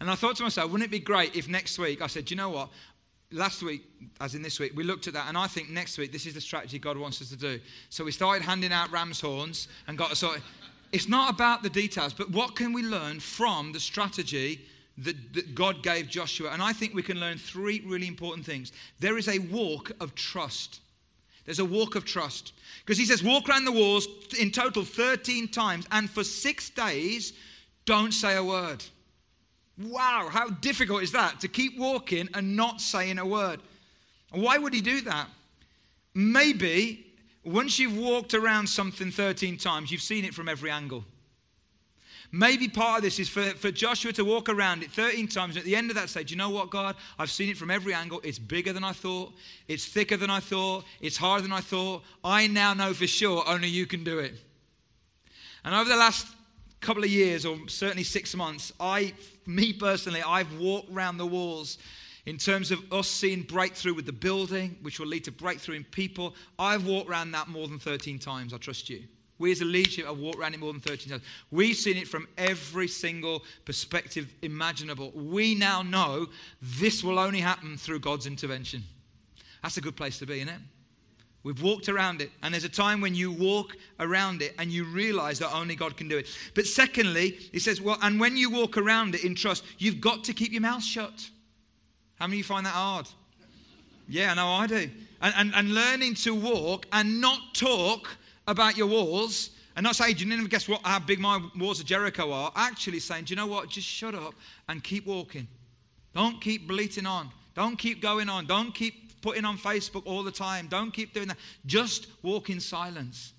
And 0.00 0.10
I 0.10 0.14
thought 0.14 0.36
to 0.36 0.42
myself, 0.42 0.70
wouldn't 0.70 0.88
it 0.88 0.90
be 0.90 0.98
great 0.98 1.36
if 1.36 1.48
next 1.48 1.78
week 1.78 2.00
I 2.00 2.06
said, 2.06 2.30
you 2.30 2.36
know 2.36 2.48
what? 2.48 2.70
Last 3.32 3.62
week, 3.62 3.84
as 4.20 4.34
in 4.34 4.42
this 4.42 4.60
week, 4.60 4.72
we 4.74 4.84
looked 4.84 5.06
at 5.06 5.14
that, 5.14 5.28
and 5.28 5.36
I 5.36 5.46
think 5.46 5.70
next 5.70 5.98
week 5.98 6.12
this 6.12 6.26
is 6.26 6.34
the 6.34 6.40
strategy 6.40 6.78
God 6.78 6.96
wants 6.96 7.20
us 7.22 7.30
to 7.30 7.36
do. 7.36 7.60
So 7.88 8.04
we 8.04 8.12
started 8.12 8.44
handing 8.44 8.72
out 8.72 8.90
ram's 8.90 9.20
horns 9.20 9.68
and 9.86 9.96
got 9.98 10.12
a 10.12 10.16
sort 10.16 10.38
of. 10.38 10.44
It's 10.92 11.08
not 11.08 11.32
about 11.32 11.62
the 11.62 11.70
details, 11.70 12.12
but 12.12 12.30
what 12.30 12.54
can 12.54 12.72
we 12.72 12.82
learn 12.82 13.18
from 13.18 13.72
the 13.72 13.80
strategy 13.80 14.60
that, 14.98 15.32
that 15.32 15.54
God 15.54 15.82
gave 15.82 16.06
Joshua? 16.06 16.50
And 16.50 16.62
I 16.62 16.74
think 16.74 16.94
we 16.94 17.02
can 17.02 17.18
learn 17.18 17.38
three 17.38 17.82
really 17.86 18.06
important 18.06 18.44
things. 18.44 18.72
There 19.00 19.16
is 19.16 19.28
a 19.28 19.38
walk 19.38 19.92
of 20.00 20.14
trust. 20.14 20.80
There's 21.46 21.60
a 21.60 21.64
walk 21.64 21.94
of 21.94 22.04
trust. 22.04 22.52
Because 22.80 22.98
he 22.98 23.06
says, 23.06 23.22
walk 23.22 23.48
around 23.48 23.64
the 23.64 23.72
walls 23.72 24.06
in 24.38 24.50
total 24.50 24.84
13 24.84 25.48
times, 25.48 25.86
and 25.92 26.10
for 26.10 26.24
six 26.24 26.68
days, 26.68 27.32
don't 27.84 28.12
say 28.12 28.36
a 28.36 28.44
word. 28.44 28.84
Wow, 29.78 30.28
how 30.30 30.48
difficult 30.48 31.02
is 31.02 31.12
that 31.12 31.40
to 31.40 31.48
keep 31.48 31.78
walking 31.78 32.28
and 32.34 32.56
not 32.56 32.80
saying 32.80 33.18
a 33.18 33.26
word? 33.26 33.60
Why 34.30 34.58
would 34.58 34.74
he 34.74 34.80
do 34.80 35.00
that? 35.02 35.28
Maybe 36.14 37.06
once 37.44 37.78
you've 37.78 37.96
walked 37.96 38.34
around 38.34 38.68
something 38.68 39.10
13 39.10 39.56
times, 39.56 39.90
you've 39.90 40.02
seen 40.02 40.24
it 40.24 40.34
from 40.34 40.48
every 40.48 40.70
angle. 40.70 41.04
Maybe 42.34 42.66
part 42.66 42.98
of 42.98 43.02
this 43.02 43.18
is 43.18 43.28
for, 43.28 43.42
for 43.42 43.70
Joshua 43.70 44.10
to 44.14 44.24
walk 44.24 44.48
around 44.48 44.82
it 44.82 44.90
13 44.90 45.28
times. 45.28 45.58
At 45.58 45.64
the 45.64 45.76
end 45.76 45.90
of 45.90 45.96
that, 45.96 46.08
say, 46.08 46.24
Do 46.24 46.32
you 46.32 46.38
know 46.38 46.48
what, 46.48 46.70
God? 46.70 46.96
I've 47.18 47.30
seen 47.30 47.50
it 47.50 47.58
from 47.58 47.70
every 47.70 47.92
angle. 47.92 48.22
It's 48.24 48.38
bigger 48.38 48.72
than 48.72 48.84
I 48.84 48.92
thought. 48.92 49.34
It's 49.68 49.84
thicker 49.84 50.16
than 50.16 50.30
I 50.30 50.40
thought. 50.40 50.84
It's 51.02 51.18
harder 51.18 51.42
than 51.42 51.52
I 51.52 51.60
thought. 51.60 52.02
I 52.24 52.46
now 52.46 52.72
know 52.72 52.94
for 52.94 53.06
sure 53.06 53.44
only 53.46 53.68
you 53.68 53.84
can 53.86 54.02
do 54.02 54.18
it. 54.18 54.32
And 55.62 55.74
over 55.74 55.90
the 55.90 55.96
last 55.96 56.26
couple 56.82 57.04
of 57.04 57.10
years, 57.10 57.46
or 57.46 57.56
certainly 57.68 58.02
six 58.02 58.34
months, 58.34 58.72
I, 58.78 59.14
me 59.46 59.72
personally, 59.72 60.22
I've 60.22 60.52
walked 60.58 60.90
around 60.92 61.16
the 61.16 61.26
walls 61.26 61.78
in 62.26 62.36
terms 62.36 62.70
of 62.70 62.80
us 62.92 63.08
seeing 63.08 63.42
breakthrough 63.42 63.94
with 63.94 64.06
the 64.06 64.12
building, 64.12 64.76
which 64.82 65.00
will 65.00 65.06
lead 65.06 65.24
to 65.24 65.32
breakthrough 65.32 65.76
in 65.76 65.84
people. 65.84 66.34
I've 66.58 66.86
walked 66.86 67.08
around 67.08 67.32
that 67.32 67.48
more 67.48 67.68
than 67.68 67.78
13 67.78 68.18
times, 68.18 68.52
I 68.52 68.58
trust 68.58 68.90
you. 68.90 69.04
We 69.38 69.50
as 69.50 69.60
a 69.60 69.64
leadership 69.64 70.06
have 70.06 70.18
walked 70.18 70.38
around 70.38 70.54
it 70.54 70.60
more 70.60 70.72
than 70.72 70.80
13 70.80 71.10
times. 71.10 71.22
We've 71.50 71.76
seen 71.76 71.96
it 71.96 72.06
from 72.06 72.28
every 72.36 72.86
single 72.86 73.42
perspective 73.64 74.32
imaginable. 74.42 75.10
We 75.12 75.54
now 75.54 75.82
know 75.82 76.28
this 76.60 77.02
will 77.02 77.18
only 77.18 77.40
happen 77.40 77.76
through 77.76 78.00
God's 78.00 78.26
intervention. 78.26 78.84
That's 79.62 79.78
a 79.78 79.80
good 79.80 79.96
place 79.96 80.18
to 80.18 80.26
be, 80.26 80.36
isn't 80.36 80.48
it? 80.48 80.60
We've 81.44 81.60
walked 81.60 81.88
around 81.88 82.20
it. 82.20 82.30
And 82.42 82.54
there's 82.54 82.64
a 82.64 82.68
time 82.68 83.00
when 83.00 83.14
you 83.14 83.32
walk 83.32 83.76
around 83.98 84.42
it 84.42 84.54
and 84.58 84.70
you 84.70 84.84
realize 84.84 85.38
that 85.40 85.52
only 85.52 85.74
God 85.74 85.96
can 85.96 86.08
do 86.08 86.18
it. 86.18 86.28
But 86.54 86.66
secondly, 86.66 87.38
he 87.52 87.58
says, 87.58 87.80
well, 87.80 87.98
and 88.02 88.20
when 88.20 88.36
you 88.36 88.50
walk 88.50 88.76
around 88.76 89.14
it 89.14 89.24
in 89.24 89.34
trust, 89.34 89.64
you've 89.78 90.00
got 90.00 90.22
to 90.24 90.32
keep 90.32 90.52
your 90.52 90.60
mouth 90.60 90.82
shut. 90.82 91.28
How 92.16 92.26
many 92.26 92.36
of 92.36 92.38
you 92.38 92.44
find 92.44 92.64
that 92.66 92.74
hard? 92.74 93.08
Yeah, 94.08 94.32
I 94.32 94.34
know 94.34 94.48
I 94.48 94.66
do. 94.66 94.90
And, 95.20 95.34
and, 95.36 95.52
and 95.54 95.74
learning 95.74 96.14
to 96.16 96.34
walk 96.34 96.86
and 96.92 97.20
not 97.20 97.54
talk 97.54 98.16
about 98.46 98.76
your 98.76 98.86
walls 98.86 99.50
and 99.74 99.84
not 99.84 99.96
say, 99.96 100.12
do 100.12 100.24
you 100.24 100.30
never 100.30 100.46
guess 100.48 100.68
what, 100.68 100.80
how 100.84 100.98
big 100.98 101.18
my 101.18 101.40
walls 101.58 101.80
of 101.80 101.86
Jericho 101.86 102.30
are? 102.30 102.52
Actually 102.54 103.00
saying, 103.00 103.24
do 103.24 103.32
you 103.32 103.36
know 103.36 103.46
what? 103.46 103.68
Just 103.68 103.86
shut 103.86 104.14
up 104.14 104.34
and 104.68 104.84
keep 104.84 105.06
walking. 105.06 105.48
Don't 106.14 106.40
keep 106.40 106.68
bleating 106.68 107.06
on. 107.06 107.30
Don't 107.54 107.76
keep 107.76 108.00
going 108.02 108.28
on. 108.28 108.46
Don't 108.46 108.74
keep 108.74 109.11
putting 109.22 109.44
on 109.44 109.56
Facebook 109.56 110.02
all 110.04 110.22
the 110.22 110.32
time. 110.32 110.66
Don't 110.68 110.92
keep 110.92 111.14
doing 111.14 111.28
that. 111.28 111.38
Just 111.64 112.08
walk 112.22 112.50
in 112.50 112.60
silence 112.60 113.32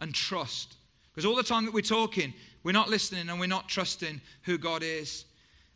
and 0.00 0.14
trust. 0.14 0.76
Because 1.10 1.24
all 1.24 1.34
the 1.34 1.42
time 1.42 1.64
that 1.64 1.74
we're 1.74 1.80
talking, 1.80 2.32
we're 2.62 2.72
not 2.72 2.88
listening 2.88 3.28
and 3.28 3.40
we're 3.40 3.46
not 3.46 3.68
trusting 3.68 4.20
who 4.42 4.58
God 4.58 4.82
is. 4.82 5.24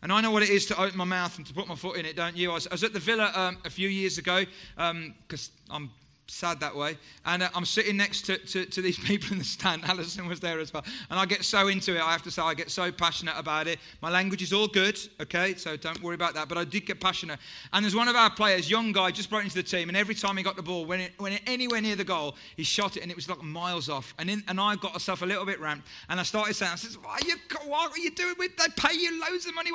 And 0.02 0.12
I 0.12 0.20
know 0.20 0.30
what 0.30 0.42
it 0.42 0.50
is 0.50 0.66
to 0.66 0.80
open 0.80 0.96
my 0.96 1.04
mouth 1.04 1.36
and 1.38 1.46
to 1.46 1.54
put 1.54 1.66
my 1.66 1.74
foot 1.74 1.96
in 1.96 2.06
it, 2.06 2.14
don't 2.14 2.36
you? 2.36 2.50
I 2.52 2.54
was, 2.54 2.66
I 2.68 2.74
was 2.74 2.84
at 2.84 2.92
the 2.92 3.00
villa 3.00 3.32
um, 3.34 3.58
a 3.64 3.70
few 3.70 3.88
years 3.88 4.18
ago 4.18 4.44
because 4.76 5.50
um, 5.70 5.70
I'm 5.70 5.90
sad 6.30 6.60
that 6.60 6.74
way. 6.74 6.96
And 7.24 7.42
uh, 7.42 7.48
I'm 7.54 7.64
sitting 7.64 7.96
next 7.96 8.22
to, 8.26 8.38
to, 8.38 8.66
to, 8.66 8.82
these 8.82 8.98
people 9.04 9.32
in 9.32 9.38
the 9.38 9.44
stand. 9.44 9.84
Alison 9.84 10.28
was 10.28 10.40
there 10.40 10.60
as 10.60 10.72
well. 10.72 10.84
And 11.10 11.18
I 11.18 11.26
get 11.26 11.44
so 11.44 11.68
into 11.68 11.96
it, 11.96 12.02
I 12.02 12.12
have 12.12 12.22
to 12.22 12.30
say, 12.30 12.42
I 12.42 12.54
get 12.54 12.70
so 12.70 12.92
passionate 12.92 13.34
about 13.36 13.66
it. 13.66 13.78
My 14.02 14.10
language 14.10 14.42
is 14.42 14.52
all 14.52 14.68
good, 14.68 14.98
okay? 15.20 15.54
So 15.54 15.76
don't 15.76 16.02
worry 16.02 16.14
about 16.14 16.34
that. 16.34 16.48
But 16.48 16.58
I 16.58 16.64
did 16.64 16.86
get 16.86 17.00
passionate. 17.00 17.38
And 17.72 17.84
there's 17.84 17.96
one 17.96 18.08
of 18.08 18.16
our 18.16 18.30
players, 18.30 18.70
young 18.70 18.92
guy, 18.92 19.10
just 19.10 19.30
brought 19.30 19.44
into 19.44 19.56
the 19.56 19.62
team. 19.62 19.88
And 19.88 19.96
every 19.96 20.14
time 20.14 20.36
he 20.36 20.42
got 20.42 20.56
the 20.56 20.62
ball, 20.62 20.84
when 20.84 21.00
it, 21.00 21.12
when 21.18 21.32
it 21.32 21.42
anywhere 21.46 21.80
near 21.80 21.96
the 21.96 22.04
goal, 22.04 22.36
he 22.56 22.62
shot 22.62 22.96
it 22.96 23.02
and 23.02 23.10
it 23.10 23.16
was 23.16 23.28
like 23.28 23.42
miles 23.42 23.88
off. 23.88 24.14
And, 24.18 24.30
in, 24.30 24.42
and 24.48 24.60
I 24.60 24.76
got 24.76 24.92
myself 24.92 25.22
a 25.22 25.26
little 25.26 25.46
bit 25.46 25.60
ramped. 25.60 25.86
And 26.08 26.20
I 26.20 26.22
started 26.22 26.54
saying, 26.54 26.72
I 26.72 26.76
says, 26.76 26.98
what 26.98 27.22
are 27.22 27.28
you, 27.28 27.36
what 27.66 27.92
are 27.92 27.98
you 27.98 28.10
doing 28.10 28.34
with 28.38 28.56
They 28.56 28.66
pay 28.76 28.94
you 28.94 29.20
loads 29.20 29.46
of 29.46 29.54
money. 29.54 29.70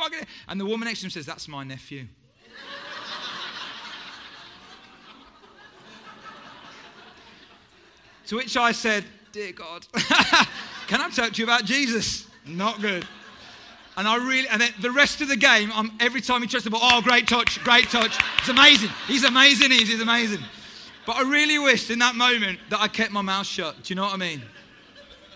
And 0.47 0.59
the 0.59 0.65
woman 0.65 0.87
next 0.87 0.99
to 0.99 1.05
him 1.05 1.09
says, 1.11 1.25
that's 1.25 1.47
my 1.47 1.63
nephew. 1.63 2.07
To 8.33 8.37
which 8.37 8.57
I 8.57 8.71
said, 8.71 9.05
Dear 9.31 9.51
God, 9.51 9.85
can 10.87 10.99
I 10.99 11.09
talk 11.11 11.33
to 11.33 11.37
you 11.37 11.43
about 11.43 11.65
Jesus? 11.65 12.25
Not 12.47 12.81
good. 12.81 13.05
And 13.95 14.07
I 14.07 14.15
really, 14.15 14.47
and 14.47 14.59
then 14.59 14.71
the 14.81 14.89
rest 14.89 15.21
of 15.21 15.27
the 15.27 15.35
game, 15.35 15.69
I'm, 15.71 15.91
every 15.99 16.19
time 16.19 16.41
he 16.41 16.47
touched 16.47 16.63
the 16.63 16.71
ball, 16.71 16.79
oh, 16.81 16.99
great 17.03 17.27
touch, 17.27 17.63
great 17.63 17.89
touch. 17.89 18.17
It's 18.39 18.49
amazing. 18.49 18.89
He's 19.05 19.23
amazing. 19.23 19.69
He's, 19.69 19.87
he's 19.87 20.01
amazing. 20.01 20.39
But 21.05 21.17
I 21.17 21.29
really 21.29 21.59
wished 21.59 21.91
in 21.91 21.99
that 21.99 22.15
moment 22.15 22.57
that 22.71 22.81
I 22.81 22.87
kept 22.87 23.11
my 23.11 23.21
mouth 23.21 23.45
shut. 23.45 23.83
Do 23.83 23.93
you 23.93 23.97
know 23.97 24.05
what 24.05 24.15
I 24.15 24.17
mean? 24.17 24.41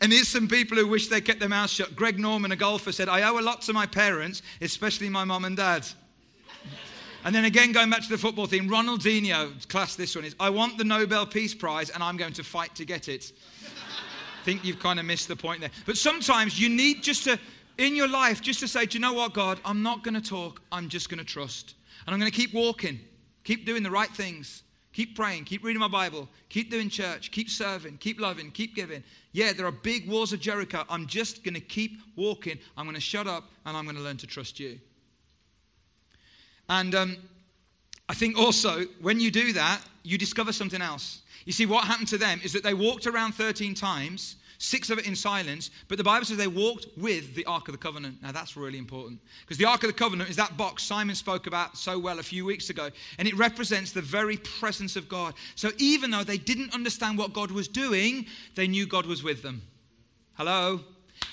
and 0.00 0.12
there's 0.12 0.28
some 0.28 0.46
people 0.46 0.78
who 0.78 0.86
wish 0.86 1.08
they 1.08 1.20
kept 1.20 1.40
their 1.40 1.48
mouth 1.48 1.70
shut. 1.70 1.96
Greg 1.96 2.20
Norman, 2.20 2.52
a 2.52 2.56
golfer, 2.56 2.92
said, 2.92 3.08
I 3.08 3.28
owe 3.28 3.40
a 3.40 3.42
lot 3.42 3.62
to 3.62 3.72
my 3.72 3.86
parents, 3.86 4.42
especially 4.60 5.08
my 5.08 5.24
mom 5.24 5.44
and 5.44 5.56
dad. 5.56 5.84
And 7.22 7.34
then 7.34 7.44
again, 7.44 7.72
going 7.72 7.90
back 7.90 8.02
to 8.02 8.08
the 8.08 8.16
football 8.16 8.46
theme, 8.46 8.68
Ronaldinho, 8.68 9.68
class 9.68 9.94
this 9.94 10.16
one 10.16 10.24
is 10.24 10.34
I 10.40 10.48
want 10.48 10.78
the 10.78 10.84
Nobel 10.84 11.26
Peace 11.26 11.54
Prize 11.54 11.90
and 11.90 12.02
I'm 12.02 12.16
going 12.16 12.32
to 12.32 12.42
fight 12.42 12.74
to 12.76 12.86
get 12.86 13.08
it. 13.08 13.32
I 13.62 14.44
think 14.44 14.64
you've 14.64 14.78
kind 14.78 14.98
of 14.98 15.04
missed 15.04 15.28
the 15.28 15.36
point 15.36 15.60
there. 15.60 15.70
But 15.84 15.98
sometimes 15.98 16.58
you 16.58 16.70
need 16.70 17.02
just 17.02 17.24
to, 17.24 17.38
in 17.76 17.94
your 17.94 18.08
life, 18.08 18.40
just 18.40 18.60
to 18.60 18.68
say, 18.68 18.86
do 18.86 18.96
you 18.96 19.02
know 19.02 19.12
what, 19.12 19.34
God? 19.34 19.60
I'm 19.66 19.82
not 19.82 20.02
going 20.02 20.14
to 20.14 20.22
talk, 20.22 20.62
I'm 20.72 20.88
just 20.88 21.10
going 21.10 21.18
to 21.18 21.24
trust. 21.24 21.74
And 22.06 22.14
I'm 22.14 22.20
going 22.20 22.30
to 22.30 22.36
keep 22.36 22.54
walking, 22.54 22.98
keep 23.44 23.66
doing 23.66 23.82
the 23.82 23.90
right 23.90 24.10
things, 24.10 24.62
keep 24.94 25.14
praying, 25.14 25.44
keep 25.44 25.62
reading 25.62 25.80
my 25.80 25.88
Bible, 25.88 26.26
keep 26.48 26.70
doing 26.70 26.88
church, 26.88 27.30
keep 27.32 27.50
serving, 27.50 27.98
keep 27.98 28.18
loving, 28.18 28.50
keep 28.50 28.74
giving. 28.74 29.04
Yeah, 29.32 29.52
there 29.52 29.66
are 29.66 29.72
big 29.72 30.08
walls 30.08 30.32
of 30.32 30.40
Jericho. 30.40 30.84
I'm 30.88 31.06
just 31.06 31.44
going 31.44 31.54
to 31.54 31.60
keep 31.60 31.98
walking. 32.16 32.58
I'm 32.78 32.86
going 32.86 32.94
to 32.94 33.00
shut 33.00 33.26
up 33.26 33.50
and 33.66 33.76
I'm 33.76 33.84
going 33.84 33.96
to 33.96 34.02
learn 34.02 34.16
to 34.16 34.26
trust 34.26 34.58
you. 34.58 34.80
And 36.70 36.94
um, 36.94 37.16
I 38.08 38.14
think 38.14 38.38
also 38.38 38.84
when 39.02 39.20
you 39.20 39.30
do 39.30 39.52
that, 39.52 39.82
you 40.04 40.16
discover 40.16 40.52
something 40.52 40.80
else. 40.80 41.20
You 41.44 41.52
see, 41.52 41.66
what 41.66 41.84
happened 41.84 42.08
to 42.08 42.18
them 42.18 42.40
is 42.44 42.52
that 42.52 42.62
they 42.62 42.74
walked 42.74 43.06
around 43.08 43.32
13 43.32 43.74
times, 43.74 44.36
six 44.58 44.88
of 44.88 44.98
it 44.98 45.06
in 45.06 45.16
silence, 45.16 45.70
but 45.88 45.98
the 45.98 46.04
Bible 46.04 46.24
says 46.24 46.36
they 46.36 46.46
walked 46.46 46.86
with 46.96 47.34
the 47.34 47.44
Ark 47.46 47.66
of 47.66 47.72
the 47.72 47.78
Covenant. 47.78 48.22
Now, 48.22 48.30
that's 48.30 48.56
really 48.56 48.78
important 48.78 49.20
because 49.40 49.58
the 49.58 49.64
Ark 49.64 49.82
of 49.82 49.88
the 49.88 49.94
Covenant 49.94 50.30
is 50.30 50.36
that 50.36 50.56
box 50.56 50.84
Simon 50.84 51.16
spoke 51.16 51.48
about 51.48 51.76
so 51.76 51.98
well 51.98 52.20
a 52.20 52.22
few 52.22 52.44
weeks 52.44 52.70
ago, 52.70 52.90
and 53.18 53.26
it 53.26 53.36
represents 53.36 53.90
the 53.90 54.02
very 54.02 54.36
presence 54.36 54.94
of 54.94 55.08
God. 55.08 55.34
So, 55.56 55.70
even 55.78 56.12
though 56.12 56.24
they 56.24 56.38
didn't 56.38 56.72
understand 56.72 57.18
what 57.18 57.32
God 57.32 57.50
was 57.50 57.66
doing, 57.66 58.26
they 58.54 58.68
knew 58.68 58.86
God 58.86 59.06
was 59.06 59.24
with 59.24 59.42
them. 59.42 59.62
Hello? 60.34 60.80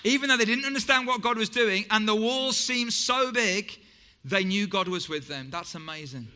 Even 0.04 0.30
though 0.30 0.38
they 0.38 0.46
didn't 0.46 0.66
understand 0.66 1.06
what 1.06 1.22
God 1.22 1.38
was 1.38 1.50
doing, 1.50 1.86
and 1.92 2.08
the 2.08 2.16
walls 2.16 2.58
seemed 2.58 2.94
so 2.94 3.32
big, 3.32 3.78
they 4.28 4.44
knew 4.44 4.68
God 4.68 4.88
was 4.88 5.08
with 5.08 5.28
them. 5.28 5.50
That's 5.50 5.76
amazing. 5.76 6.28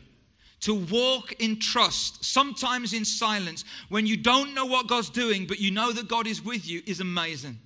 To 0.60 0.74
walk 0.74 1.32
in 1.40 1.58
trust, 1.58 2.24
sometimes 2.24 2.92
in 2.92 3.04
silence, 3.04 3.64
when 3.88 4.06
you 4.06 4.16
don't 4.16 4.54
know 4.54 4.64
what 4.64 4.86
God's 4.86 5.10
doing, 5.10 5.46
but 5.46 5.58
you 5.60 5.70
know 5.70 5.92
that 5.92 6.08
God 6.08 6.26
is 6.26 6.42
with 6.42 6.66
you, 6.66 6.82
is 6.86 7.00
amazing. 7.00 7.58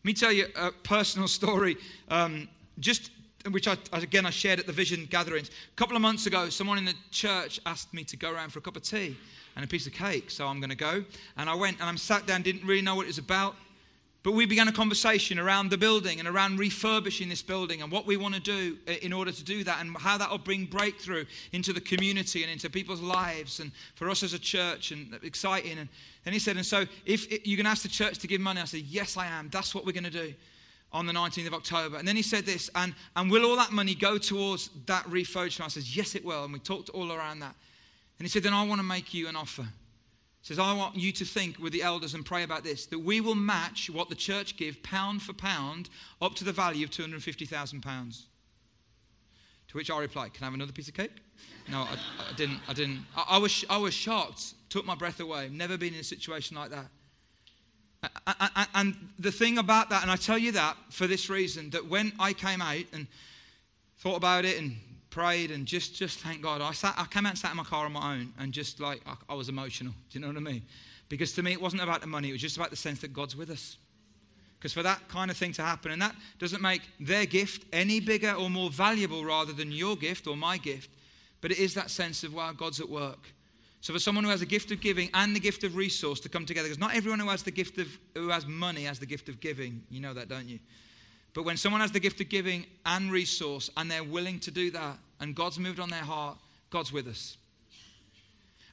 Let 0.00 0.04
me 0.04 0.12
tell 0.12 0.32
you 0.32 0.46
a 0.56 0.70
personal 0.70 1.26
story, 1.40 1.76
um, 2.08 2.48
just 2.78 3.10
which 3.50 3.66
I, 3.66 3.76
again 3.92 4.26
I 4.26 4.30
shared 4.30 4.60
at 4.60 4.66
the 4.66 4.72
Vision 4.72 5.06
gatherings. 5.10 5.48
A 5.48 5.76
couple 5.76 5.96
of 5.96 6.02
months 6.02 6.26
ago, 6.26 6.48
someone 6.48 6.78
in 6.78 6.84
the 6.84 6.94
church 7.10 7.60
asked 7.66 7.92
me 7.92 8.04
to 8.04 8.16
go 8.16 8.30
around 8.30 8.50
for 8.50 8.60
a 8.60 8.62
cup 8.62 8.76
of 8.76 8.82
tea 8.82 9.16
and 9.56 9.64
a 9.64 9.68
piece 9.68 9.86
of 9.86 9.92
cake, 9.92 10.30
so 10.30 10.46
I'm 10.46 10.60
going 10.60 10.70
to 10.70 10.76
go. 10.76 11.04
And 11.36 11.50
I 11.50 11.54
went 11.54 11.80
and 11.80 11.88
I'm 11.88 11.96
sat 11.96 12.26
down, 12.26 12.42
didn't 12.42 12.64
really 12.64 12.82
know 12.82 12.94
what 12.94 13.04
it 13.04 13.08
was 13.08 13.18
about. 13.18 13.56
But 14.22 14.32
we 14.32 14.46
began 14.46 14.68
a 14.68 14.72
conversation 14.72 15.38
around 15.38 15.70
the 15.70 15.78
building 15.78 16.20
and 16.20 16.28
around 16.28 16.60
refurbishing 16.60 17.28
this 17.28 17.42
building 17.42 17.82
and 17.82 17.90
what 17.90 18.06
we 18.06 18.16
want 18.16 18.34
to 18.34 18.40
do 18.40 18.78
uh, 18.86 18.92
in 19.02 19.12
order 19.12 19.32
to 19.32 19.44
do 19.44 19.64
that 19.64 19.80
and 19.80 19.96
how 19.96 20.16
that 20.16 20.30
will 20.30 20.38
bring 20.38 20.64
breakthrough 20.64 21.24
into 21.52 21.72
the 21.72 21.80
community 21.80 22.42
and 22.42 22.52
into 22.52 22.70
people's 22.70 23.00
lives 23.00 23.58
and 23.58 23.72
for 23.96 24.08
us 24.08 24.22
as 24.22 24.32
a 24.32 24.38
church 24.38 24.92
and 24.92 25.18
exciting. 25.24 25.78
And 25.78 25.88
then 26.22 26.32
he 26.32 26.38
said, 26.38 26.56
and 26.56 26.64
so 26.64 26.84
if 27.04 27.30
you're 27.44 27.56
going 27.56 27.64
to 27.64 27.70
ask 27.70 27.82
the 27.82 27.88
church 27.88 28.18
to 28.18 28.28
give 28.28 28.40
money, 28.40 28.60
I 28.60 28.64
said, 28.64 28.82
yes, 28.82 29.16
I 29.16 29.26
am. 29.26 29.48
That's 29.50 29.74
what 29.74 29.84
we're 29.84 29.92
going 29.92 30.04
to 30.04 30.10
do 30.10 30.32
on 30.92 31.06
the 31.06 31.12
19th 31.12 31.48
of 31.48 31.54
October. 31.54 31.96
And 31.96 32.06
then 32.06 32.14
he 32.14 32.22
said 32.22 32.44
this, 32.46 32.70
and, 32.76 32.94
and 33.16 33.28
will 33.28 33.44
all 33.44 33.56
that 33.56 33.72
money 33.72 33.96
go 33.96 34.18
towards 34.18 34.70
that 34.86 35.04
refurbishment? 35.06 35.64
I 35.64 35.68
said, 35.68 35.84
yes, 35.84 36.14
it 36.14 36.24
will. 36.24 36.44
And 36.44 36.52
we 36.52 36.60
talked 36.60 36.90
all 36.90 37.10
around 37.10 37.40
that. 37.40 37.56
And 38.18 38.26
he 38.26 38.28
said, 38.28 38.44
then 38.44 38.54
I 38.54 38.64
want 38.64 38.78
to 38.78 38.86
make 38.86 39.12
you 39.12 39.26
an 39.26 39.34
offer 39.34 39.66
says, 40.42 40.58
I 40.58 40.74
want 40.74 40.96
you 40.96 41.12
to 41.12 41.24
think 41.24 41.58
with 41.60 41.72
the 41.72 41.82
elders 41.82 42.14
and 42.14 42.26
pray 42.26 42.42
about 42.42 42.64
this 42.64 42.86
that 42.86 42.98
we 42.98 43.20
will 43.20 43.36
match 43.36 43.88
what 43.88 44.08
the 44.08 44.14
church 44.14 44.56
give 44.56 44.82
pound 44.82 45.22
for 45.22 45.32
pound 45.32 45.88
up 46.20 46.34
to 46.34 46.44
the 46.44 46.52
value 46.52 46.84
of 46.84 46.90
£250,000. 46.90 48.22
To 49.68 49.76
which 49.76 49.90
I 49.90 50.00
replied, 50.00 50.34
Can 50.34 50.42
I 50.42 50.46
have 50.46 50.54
another 50.54 50.72
piece 50.72 50.88
of 50.88 50.94
cake? 50.94 51.12
No, 51.70 51.78
I, 51.78 51.96
I 52.28 52.32
didn't. 52.34 52.58
I 52.68 52.72
didn't. 52.72 53.06
I, 53.16 53.24
I, 53.30 53.38
was, 53.38 53.64
I 53.70 53.78
was 53.78 53.94
shocked, 53.94 54.54
took 54.68 54.84
my 54.84 54.96
breath 54.96 55.20
away. 55.20 55.48
Never 55.50 55.78
been 55.78 55.94
in 55.94 56.00
a 56.00 56.04
situation 56.04 56.56
like 56.56 56.70
that. 56.70 56.88
And 58.74 58.96
the 59.18 59.30
thing 59.30 59.58
about 59.58 59.90
that, 59.90 60.02
and 60.02 60.10
I 60.10 60.16
tell 60.16 60.38
you 60.38 60.52
that 60.52 60.76
for 60.90 61.06
this 61.06 61.30
reason, 61.30 61.70
that 61.70 61.86
when 61.86 62.12
I 62.18 62.32
came 62.32 62.60
out 62.60 62.84
and 62.92 63.06
thought 63.98 64.16
about 64.16 64.44
it 64.44 64.58
and 64.58 64.76
prayed 65.12 65.52
and 65.52 65.66
just 65.66 65.94
just 65.94 66.18
thank 66.18 66.42
God. 66.42 66.60
I 66.60 66.72
sat 66.72 66.94
I 66.98 67.04
came 67.04 67.26
out 67.26 67.30
and 67.30 67.38
sat 67.38 67.52
in 67.52 67.56
my 67.56 67.62
car 67.62 67.84
on 67.84 67.92
my 67.92 68.14
own 68.14 68.32
and 68.40 68.50
just 68.50 68.80
like 68.80 69.00
I, 69.06 69.14
I 69.28 69.34
was 69.34 69.48
emotional. 69.48 69.92
Do 70.10 70.18
you 70.18 70.20
know 70.24 70.28
what 70.28 70.36
I 70.36 70.40
mean? 70.40 70.62
Because 71.08 71.32
to 71.34 71.42
me 71.42 71.52
it 71.52 71.60
wasn't 71.60 71.82
about 71.82 72.00
the 72.00 72.06
money, 72.08 72.30
it 72.30 72.32
was 72.32 72.40
just 72.40 72.56
about 72.56 72.70
the 72.70 72.76
sense 72.76 73.00
that 73.02 73.12
God's 73.12 73.36
with 73.36 73.50
us. 73.50 73.76
Because 74.58 74.72
for 74.72 74.82
that 74.82 75.08
kind 75.08 75.30
of 75.30 75.36
thing 75.36 75.52
to 75.54 75.62
happen, 75.62 75.90
and 75.90 76.00
that 76.00 76.14
doesn't 76.38 76.62
make 76.62 76.82
their 77.00 77.26
gift 77.26 77.64
any 77.72 78.00
bigger 78.00 78.32
or 78.32 78.48
more 78.48 78.70
valuable 78.70 79.24
rather 79.24 79.52
than 79.52 79.72
your 79.72 79.96
gift 79.96 80.26
or 80.26 80.36
my 80.36 80.56
gift, 80.56 80.88
but 81.40 81.50
it 81.50 81.58
is 81.58 81.74
that 81.74 81.90
sense 81.90 82.22
of, 82.22 82.32
wow, 82.32 82.52
God's 82.52 82.80
at 82.80 82.88
work. 82.88 83.18
So 83.80 83.92
for 83.92 83.98
someone 83.98 84.22
who 84.22 84.30
has 84.30 84.40
a 84.40 84.46
gift 84.46 84.70
of 84.70 84.80
giving 84.80 85.10
and 85.14 85.34
the 85.34 85.40
gift 85.40 85.64
of 85.64 85.74
resource 85.74 86.20
to 86.20 86.28
come 86.28 86.46
together, 86.46 86.68
because 86.68 86.78
not 86.78 86.94
everyone 86.94 87.18
who 87.18 87.28
has 87.28 87.42
the 87.42 87.50
gift 87.50 87.78
of 87.78 87.88
who 88.14 88.28
has 88.28 88.46
money 88.46 88.84
has 88.84 89.00
the 89.00 89.06
gift 89.06 89.28
of 89.28 89.40
giving. 89.40 89.82
You 89.90 90.00
know 90.00 90.14
that, 90.14 90.28
don't 90.28 90.48
you? 90.48 90.60
But 91.34 91.44
when 91.44 91.56
someone 91.56 91.80
has 91.80 91.92
the 91.92 92.00
gift 92.00 92.20
of 92.20 92.28
giving 92.28 92.66
and 92.84 93.10
resource 93.10 93.70
and 93.76 93.90
they're 93.90 94.04
willing 94.04 94.38
to 94.40 94.50
do 94.50 94.70
that 94.72 94.98
and 95.20 95.34
God's 95.34 95.58
moved 95.58 95.80
on 95.80 95.88
their 95.88 96.00
heart, 96.00 96.36
God's 96.70 96.92
with 96.92 97.06
us. 97.06 97.36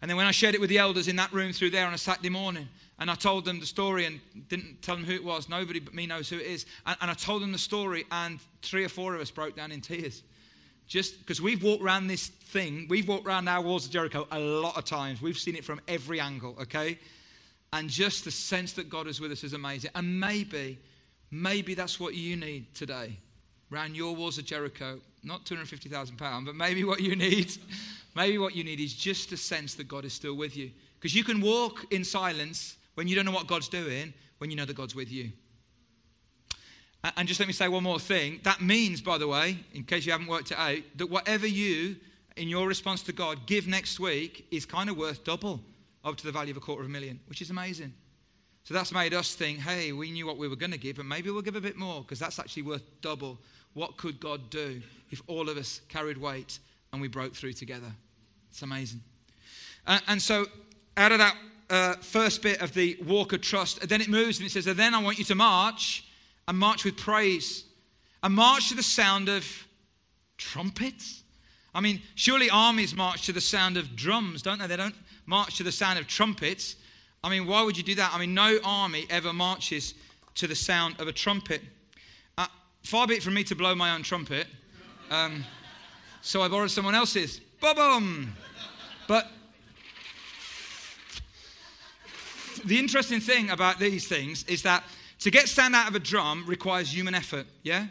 And 0.02 0.10
then 0.10 0.17
when 0.17 0.26
I 0.26 0.32
shared 0.32 0.56
it 0.56 0.62
with 0.62 0.69
the 0.69 0.78
elders 0.78 1.08
in 1.08 1.17
that 1.17 1.32
room 1.34 1.52
through 1.52 1.72
there 1.72 1.86
on 1.86 1.93
a 1.93 1.98
Saturday 1.98 2.30
morning, 2.30 2.67
and 3.00 3.10
I 3.10 3.15
told 3.15 3.45
them 3.45 3.60
the 3.60 3.65
story 3.65 4.06
and 4.06 4.19
didn't 4.50 4.82
tell 4.82 4.95
them 4.95 5.06
who 5.06 5.13
it 5.13 5.24
was, 5.24 5.48
nobody 5.48 5.80
but 5.80 5.93
me 5.93 6.06
knows 6.06 6.30
who 6.30 6.38
it 6.38 6.45
is. 6.45 6.65
And, 6.86 6.98
and 7.02 7.12
I 7.12 7.13
told 7.13 7.41
them 7.41 7.52
the 7.52 7.58
story, 7.58 8.06
and 8.12 8.39
three 8.62 8.84
or 8.84 8.89
four 8.89 9.15
of 9.15 9.22
us 9.22 9.32
broke 9.32 9.56
down 9.56 9.72
in 9.72 9.82
tears. 9.82 10.24
Just 10.88 11.19
because 11.19 11.41
we've 11.41 11.63
walked 11.63 11.84
around 11.84 12.08
this 12.08 12.28
thing, 12.28 12.88
we've 12.89 13.08
walked 13.08 13.26
around 13.28 13.48
our 13.48 13.62
walls 13.62 13.86
of 13.86 13.91
Jericho 13.91 14.28
a 14.32 14.39
lot 14.39 14.78
of 14.78 14.86
times. 14.86 15.22
We've 15.22 15.38
seen 15.38 15.56
it 15.56 15.63
from 15.63 15.80
every 15.88 16.19
angle, 16.19 16.58
okay? 16.62 16.98
And 17.72 17.89
just 17.89 18.26
the 18.26 18.32
sense 18.32 18.74
that 18.74 18.89
God 18.89 19.08
is 19.08 19.22
with 19.22 19.32
us 19.32 19.43
is 19.43 19.54
amazing. 19.54 19.91
And 19.95 20.19
maybe 20.19 20.78
Maybe 21.32 21.74
that's 21.74 22.00
what 22.00 22.15
you 22.15 22.36
need 22.36 22.74
today. 22.74 23.18
Around 23.72 23.96
your 23.96 24.15
walls 24.15 24.38
of 24.38 24.46
Jericho, 24.46 25.00
not 25.24 25.46
£250,000, 25.46 26.46
but 26.46 26.56
maybe 26.56 26.84
what 26.84 27.02
you 27.02 27.15
need, 27.15 27.52
maybe 28.15 28.38
what 28.38 28.56
you 28.56 28.63
need 28.63 28.80
is 28.80 28.94
just 28.94 29.32
a 29.32 29.38
sense 29.38 29.76
that 29.76 29.88
God 29.88 30.06
is 30.06 30.13
still 30.13 30.36
with 30.36 30.58
you. 30.58 30.72
Because 30.96 31.15
you 31.15 31.24
can 31.24 31.39
walk 31.39 31.86
in 31.92 32.04
silence 32.04 32.78
when 32.96 33.08
you 33.08 33.15
don't 33.15 33.26
know 33.26 33.32
what 33.32 33.48
God's 33.48 33.70
doing, 33.70 34.13
when 34.39 34.50
you 34.50 34.56
know 34.56 34.65
that 34.65 34.76
God's 34.76 34.96
with 34.96 35.12
you. 35.12 35.32
And 37.15 37.28
just 37.28 37.39
let 37.39 37.48
me 37.48 37.54
say 37.54 37.68
one 37.70 37.84
more 37.84 38.00
thing. 38.00 38.42
That 38.44 38.62
means, 38.62 39.02
by 39.02 39.18
the 39.18 39.28
way, 39.28 39.58
in 39.74 39.84
case 39.84 40.06
you 40.06 40.12
haven't 40.12 40.28
worked 40.28 40.52
it 40.52 40.58
out, 40.58 40.80
that 40.98 41.10
whatever 41.10 41.48
you, 41.48 41.96
in 42.36 42.50
your 42.50 42.68
response 42.68 43.04
to 43.04 43.13
God, 43.13 43.46
give 43.46 43.68
next 43.68 44.00
week 44.00 44.48
is 44.52 44.65
kind 44.65 44.89
of 44.89 44.98
worth 44.98 45.24
double 45.24 45.62
up 46.04 46.18
to 46.18 46.26
the 46.26 46.32
value 46.32 46.52
of 46.52 46.58
a 46.58 46.60
quarter 46.60 46.82
of 46.82 46.89
a 46.89 46.92
million, 46.92 47.20
which 47.28 47.42
is 47.42 47.52
amazing. 47.52 47.94
So 48.63 48.74
that's 48.74 48.91
made 48.91 49.13
us 49.13 49.34
think, 49.34 49.60
hey, 49.60 49.91
we 49.91 50.12
knew 50.12 50.28
what 50.28 50.38
we 50.38 50.48
were 50.48 50.56
going 50.56 50.72
to 50.72 50.78
give, 50.78 50.98
but 50.98 51.06
maybe 51.06 51.32
we'll 51.32 51.41
give 51.41 51.56
a 51.56 51.62
bit 51.62 51.76
more 51.76 52.02
because 52.02 52.19
that's 52.19 52.39
actually 52.39 52.63
worth 52.63 52.84
double. 53.02 53.39
What 53.74 53.98
could 53.98 54.19
God 54.19 54.50
do 54.50 54.82
if 55.12 55.22
all 55.28 55.50
of 55.50 55.58
us 55.58 55.82
carried 55.89 56.17
weight 56.17 56.60
and 56.91 57.02
we 57.02 57.08
broke 57.08 57.34
through 57.34 57.54
together? 57.54 57.91
It's 58.52 58.62
amazing. 58.62 59.02
And 59.88 60.22
so, 60.22 60.45
out 60.98 61.12
of 61.12 61.17
that 61.17 61.36
uh, 61.69 61.93
first 61.95 62.41
bit 62.43 62.62
of 62.62 62.74
the 62.74 62.98
walk 63.06 63.34
of 63.34 63.41
trust, 63.41 63.88
then 63.88 64.02
it 64.02 64.10
moves 64.10 64.39
and 64.39 64.48
it 64.48 64.52
says, 64.52 64.65
then 64.65 64.93
I 64.93 65.02
want 65.02 65.17
you 65.17 65.26
to 65.26 65.36
march 65.36 66.06
and 66.48 66.58
march 66.58 66.84
with 66.84 66.98
praise 66.98 67.63
and 68.22 68.34
march 68.34 68.69
to 68.69 68.76
the 68.76 68.84
sound 68.84 69.30
of 69.30 69.45
trumpets. 70.38 71.24
I 71.74 71.82
mean, 71.82 72.02
surely 72.15 72.50
armies 72.50 72.95
march 72.95 73.26
to 73.28 73.34
the 73.34 73.41
sound 73.41 73.78
of 73.78 73.95
drums, 73.95 74.41
don't 74.41 74.60
they? 74.60 74.67
They 74.67 74.78
don't 74.78 74.95
march 75.26 75.58
to 75.58 75.63
the 75.63 75.72
sound 75.72 76.00
of 76.00 76.08
trumpets. 76.08 76.76
I 77.23 77.29
mean, 77.29 77.47
why 77.47 77.63
would 77.63 77.77
you 77.77 77.84
do 77.84 77.95
that? 77.95 78.12
I 78.13 78.19
mean, 78.19 78.34
no 78.34 78.60
army 78.63 79.05
ever 79.10 79.34
marches 79.34 79.93
to 80.36 80.47
the 80.47 80.55
sound 80.55 80.99
of 80.99 81.08
a 81.08 81.12
trumpet. 81.12 81.62
Uh, 82.38 82.47
far 82.84 83.08
be 83.08 83.15
it 83.15 83.23
from 83.23 83.34
me 83.34 83.43
to 83.45 83.55
blow 83.55 83.75
my 83.75 83.93
own 83.93 84.03
trumpet. 84.03 84.47
Um, 85.12 85.43
so 86.21 86.41
I 86.41 86.47
borrowed 86.47 86.71
someone 86.71 86.95
else's. 86.95 87.41
Boom! 87.60 88.34
But 89.08 89.27
the 92.65 92.79
interesting 92.79 93.19
thing 93.19 93.49
about 93.49 93.79
these 93.79 94.08
things 94.08 94.43
is 94.45 94.63
that 94.63 94.84
to 95.19 95.32
get 95.32 95.49
sound 95.49 95.75
out 95.75 95.89
of 95.89 95.95
a 95.95 95.99
drum 95.99 96.45
requires 96.47 96.93
human 96.93 97.15
effort, 97.15 97.45
yeah? 97.63 97.88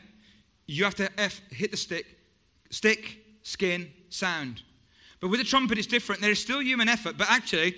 You 0.67 0.85
have 0.85 0.95
to 0.97 1.11
F, 1.21 1.41
hit 1.51 1.71
the 1.71 1.77
stick, 1.77 2.07
stick, 2.71 3.19
skin, 3.43 3.91
sound. 4.09 4.63
But 5.21 5.29
with 5.29 5.41
a 5.41 5.45
trumpet, 5.45 5.79
it's 5.79 5.87
different. 5.87 6.21
There 6.21 6.31
is 6.31 6.41
still 6.41 6.63
human 6.63 6.89
effort, 6.89 7.19
but 7.19 7.31
actually, 7.31 7.77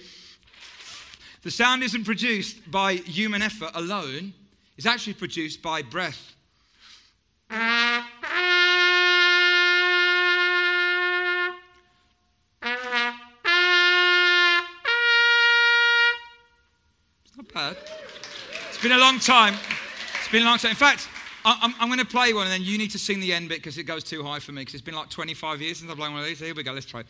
the 1.43 1.51
sound 1.51 1.83
isn't 1.83 2.05
produced 2.05 2.71
by 2.71 2.95
human 2.95 3.43
effort 3.43 3.71
alone, 3.75 4.33
it's 4.77 4.87
actually 4.87 5.15
produced 5.15 5.63
by 5.63 5.83
breath. 5.83 6.35
It's 7.51 7.59
not 17.37 17.53
bad. 17.53 17.77
It's 18.69 18.83
been 18.83 18.93
a 18.93 18.99
long 18.99 19.19
time. 19.19 19.55
It's 20.19 20.29
been 20.31 20.43
a 20.43 20.47
long 20.47 20.59
time. 20.59 20.71
In 20.71 20.77
fact, 20.77 21.09
I'm, 21.45 21.75
I'm 21.81 21.89
going 21.89 22.01
to 22.01 22.05
play 22.05 22.35
one 22.35 22.45
and 22.45 22.53
then 22.53 22.63
you 22.63 22.77
need 22.77 22.91
to 22.91 22.99
sing 22.99 23.21
the 23.21 23.33
end 23.33 23.49
bit 23.49 23.59
because 23.59 23.79
it 23.79 23.85
goes 23.85 24.05
too 24.05 24.23
high 24.23 24.39
for 24.39 24.53
me 24.53 24.63
because 24.63 24.75
it's 24.75 24.83
been 24.83 24.95
like 24.95 25.09
25 25.09 25.63
years 25.63 25.79
since 25.79 25.91
I've 25.91 25.97
played 25.97 26.11
one 26.11 26.21
of 26.21 26.27
these. 26.27 26.39
Here 26.39 26.55
we 26.55 26.63
go, 26.63 26.73
let's 26.73 26.87
try. 26.87 27.05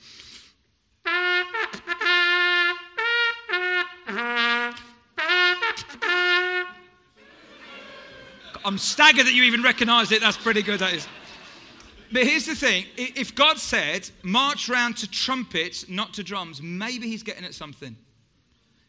I'm 8.65 8.79
staggered 8.79 9.27
that 9.27 9.35
you 9.35 9.45
even 9.45 9.63
recognise 9.63 10.13
it. 10.13 10.21
That's 10.21 10.37
pretty 10.37 10.63
good, 10.63 10.81
that 10.81 10.93
is. 10.93 11.07
But 12.13 12.25
here's 12.25 12.47
the 12.47 12.55
thing 12.55 12.87
if 12.97 13.35
God 13.35 13.59
said, 13.59 14.09
march 14.23 14.69
round 14.69 14.97
to 14.99 15.11
trumpets, 15.11 15.89
not 15.89 16.15
to 16.15 16.25
drums, 16.25 16.61
maybe 16.61 17.07
he's 17.07 17.23
getting 17.23 17.45
at 17.45 17.55
something. 17.55 17.97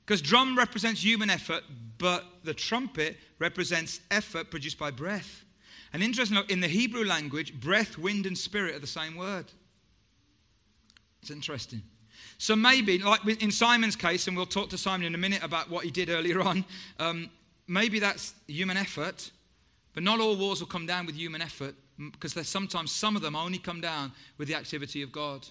Because 0.06 0.21
drum 0.21 0.58
represents 0.58 1.04
human 1.04 1.30
effort, 1.30 1.63
but 1.97 2.26
the 2.43 2.54
trumpet 2.54 3.17
represents 3.39 4.02
effort 4.10 4.50
produced 4.50 4.80
by 4.80 4.91
breath. 4.91 5.45
And 5.93 6.02
interestingly, 6.02 6.43
in 6.50 6.62
the 6.62 6.67
Hebrew 6.67 7.06
language, 7.06 7.60
breath, 7.60 7.97
wind, 7.97 8.26
and 8.26 8.38
spirit 8.38 8.76
are 8.76 8.80
the 8.80 8.88
same 8.88 9.15
word. 9.15 9.45
It's 11.21 11.32
interesting. 11.32 11.84
So 12.38 12.56
maybe, 12.56 12.97
like 12.97 13.24
in 13.41 13.52
Simon's 13.52 13.95
case, 13.95 14.28
and 14.28 14.36
we'll 14.36 14.47
talk 14.47 14.69
to 14.71 14.78
Simon 14.78 15.06
in 15.06 15.13
a 15.13 15.17
minute 15.17 15.43
about 15.43 15.69
what 15.69 15.86
he 15.86 15.91
did 15.91 16.10
earlier 16.10 16.41
on, 16.41 16.65
um, 17.00 17.30
maybe 17.67 18.00
that's 18.00 18.34
human 18.47 18.78
effort, 18.78 19.32
but 19.93 20.04
not 20.04 20.19
all 20.19 20.36
wars 20.36 20.60
will 20.60 20.67
come 20.67 20.86
down 20.86 21.06
with 21.06 21.15
human 21.15 21.41
effort 21.41 21.75
because 22.12 22.34
sometimes 22.47 22.91
some 22.91 23.15
of 23.15 23.21
them 23.21 23.36
only 23.36 23.58
come 23.58 23.82
down 23.82 24.12
with 24.38 24.47
the 24.47 24.56
activity 24.56 25.01
of 25.01 25.12
God. 25.12 25.47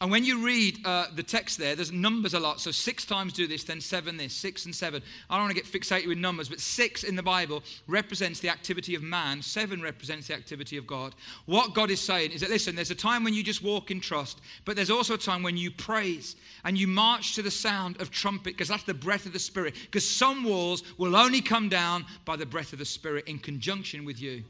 And 0.00 0.10
when 0.10 0.24
you 0.24 0.44
read 0.44 0.84
uh, 0.84 1.06
the 1.14 1.22
text 1.22 1.58
there, 1.58 1.76
there's 1.76 1.92
numbers 1.92 2.34
a 2.34 2.40
lot. 2.40 2.60
So 2.60 2.70
six 2.70 3.04
times 3.04 3.32
do 3.32 3.46
this, 3.46 3.64
then 3.64 3.80
seven 3.80 4.16
this, 4.16 4.32
six 4.32 4.64
and 4.64 4.74
seven. 4.74 5.02
I 5.30 5.36
don't 5.36 5.44
want 5.44 5.56
to 5.56 5.62
get 5.62 5.70
fixated 5.70 6.08
with 6.08 6.18
numbers, 6.18 6.48
but 6.48 6.60
six 6.60 7.04
in 7.04 7.16
the 7.16 7.22
Bible 7.22 7.62
represents 7.86 8.40
the 8.40 8.48
activity 8.48 8.94
of 8.94 9.02
man, 9.02 9.40
seven 9.40 9.80
represents 9.80 10.28
the 10.28 10.34
activity 10.34 10.76
of 10.76 10.86
God. 10.86 11.14
What 11.46 11.74
God 11.74 11.90
is 11.90 12.00
saying 12.00 12.32
is 12.32 12.40
that, 12.40 12.50
listen, 12.50 12.74
there's 12.74 12.90
a 12.90 12.94
time 12.94 13.24
when 13.24 13.34
you 13.34 13.42
just 13.42 13.62
walk 13.62 13.90
in 13.90 14.00
trust, 14.00 14.40
but 14.64 14.74
there's 14.74 14.90
also 14.90 15.14
a 15.14 15.18
time 15.18 15.42
when 15.42 15.56
you 15.56 15.70
praise 15.70 16.36
and 16.64 16.76
you 16.76 16.86
march 16.86 17.34
to 17.36 17.42
the 17.42 17.50
sound 17.50 18.00
of 18.00 18.10
trumpet, 18.10 18.54
because 18.54 18.68
that's 18.68 18.84
the 18.84 18.94
breath 18.94 19.26
of 19.26 19.32
the 19.32 19.38
Spirit. 19.38 19.74
Because 19.84 20.08
some 20.08 20.44
walls 20.44 20.82
will 20.98 21.14
only 21.14 21.40
come 21.40 21.68
down 21.68 22.04
by 22.24 22.36
the 22.36 22.46
breath 22.46 22.72
of 22.72 22.78
the 22.78 22.84
Spirit 22.84 23.28
in 23.28 23.38
conjunction 23.38 24.04
with 24.04 24.20
you. 24.20 24.42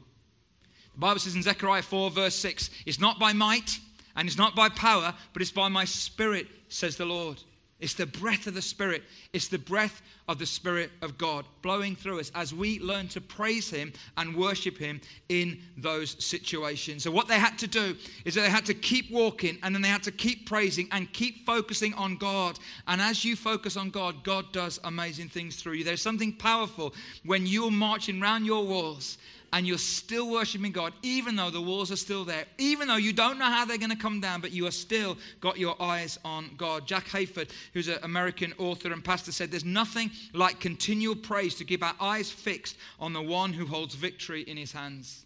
The 0.93 0.99
Bible 0.99 1.19
says 1.19 1.35
in 1.35 1.43
Zechariah 1.43 1.81
4, 1.81 2.09
verse 2.09 2.35
6, 2.35 2.69
it's 2.85 2.99
not 2.99 3.19
by 3.19 3.33
might 3.33 3.79
and 4.15 4.27
it's 4.27 4.37
not 4.37 4.55
by 4.55 4.69
power, 4.69 5.13
but 5.33 5.41
it's 5.41 5.51
by 5.51 5.67
my 5.67 5.85
spirit, 5.85 6.47
says 6.69 6.95
the 6.97 7.05
Lord. 7.05 7.41
It's 7.81 7.93
the 7.93 8.05
breath 8.05 8.47
of 8.47 8.53
the 8.53 8.61
Spirit. 8.61 9.03
It's 9.33 9.49
the 9.49 9.59
breath 9.59 10.01
of 10.29 10.39
the 10.39 10.45
Spirit 10.45 10.91
of 11.01 11.17
God 11.17 11.45
blowing 11.61 11.95
through 11.95 12.21
us 12.21 12.31
as 12.33 12.53
we 12.53 12.79
learn 12.79 13.09
to 13.09 13.19
praise 13.19 13.69
Him 13.69 13.91
and 14.15 14.35
worship 14.35 14.77
Him 14.77 15.01
in 15.27 15.59
those 15.75 16.15
situations. 16.23 17.03
So, 17.03 17.11
what 17.11 17.27
they 17.27 17.37
had 17.37 17.59
to 17.59 17.67
do 17.67 17.97
is 18.23 18.35
that 18.35 18.41
they 18.41 18.49
had 18.49 18.65
to 18.67 18.73
keep 18.73 19.11
walking 19.11 19.57
and 19.61 19.75
then 19.75 19.81
they 19.81 19.89
had 19.89 20.03
to 20.03 20.11
keep 20.11 20.47
praising 20.47 20.87
and 20.93 21.11
keep 21.11 21.45
focusing 21.45 21.93
on 21.95 22.15
God. 22.15 22.57
And 22.87 23.01
as 23.01 23.25
you 23.25 23.35
focus 23.35 23.75
on 23.75 23.89
God, 23.89 24.23
God 24.23 24.53
does 24.53 24.79
amazing 24.85 25.27
things 25.27 25.57
through 25.57 25.73
you. 25.73 25.83
There's 25.83 26.01
something 26.01 26.31
powerful 26.31 26.93
when 27.25 27.45
you're 27.45 27.71
marching 27.71 28.23
around 28.23 28.45
your 28.45 28.65
walls 28.65 29.17
and 29.53 29.67
you're 29.67 29.77
still 29.77 30.29
worshiping 30.29 30.71
God, 30.71 30.93
even 31.01 31.35
though 31.35 31.49
the 31.49 31.61
walls 31.61 31.91
are 31.91 31.95
still 31.95 32.25
there, 32.25 32.45
even 32.57 32.87
though 32.87 32.95
you 32.95 33.13
don't 33.13 33.39
know 33.39 33.45
how 33.45 33.65
they're 33.65 33.77
going 33.77 33.89
to 33.89 33.95
come 33.95 34.19
down, 34.19 34.41
but 34.41 34.51
you 34.51 34.67
are 34.67 34.71
still 34.71 35.17
got 35.41 35.57
your 35.57 35.81
eyes 35.81 36.19
on 36.25 36.51
God. 36.57 36.87
Jack 36.87 37.05
Hayford, 37.07 37.49
who's 37.73 37.87
an 37.87 37.99
American 38.03 38.53
author 38.57 38.91
and 38.91 39.03
pastor, 39.03 39.31
said, 39.31 39.51
There's 39.51 39.65
nothing 39.65 40.11
like 40.33 40.59
continual 40.59 41.15
praise 41.15 41.55
to 41.55 41.65
keep 41.65 41.83
our 41.83 41.95
eyes 41.99 42.29
fixed 42.31 42.77
on 42.99 43.13
the 43.13 43.21
one 43.21 43.53
who 43.53 43.65
holds 43.65 43.95
victory 43.95 44.41
in 44.43 44.57
his 44.57 44.71
hands. 44.71 45.25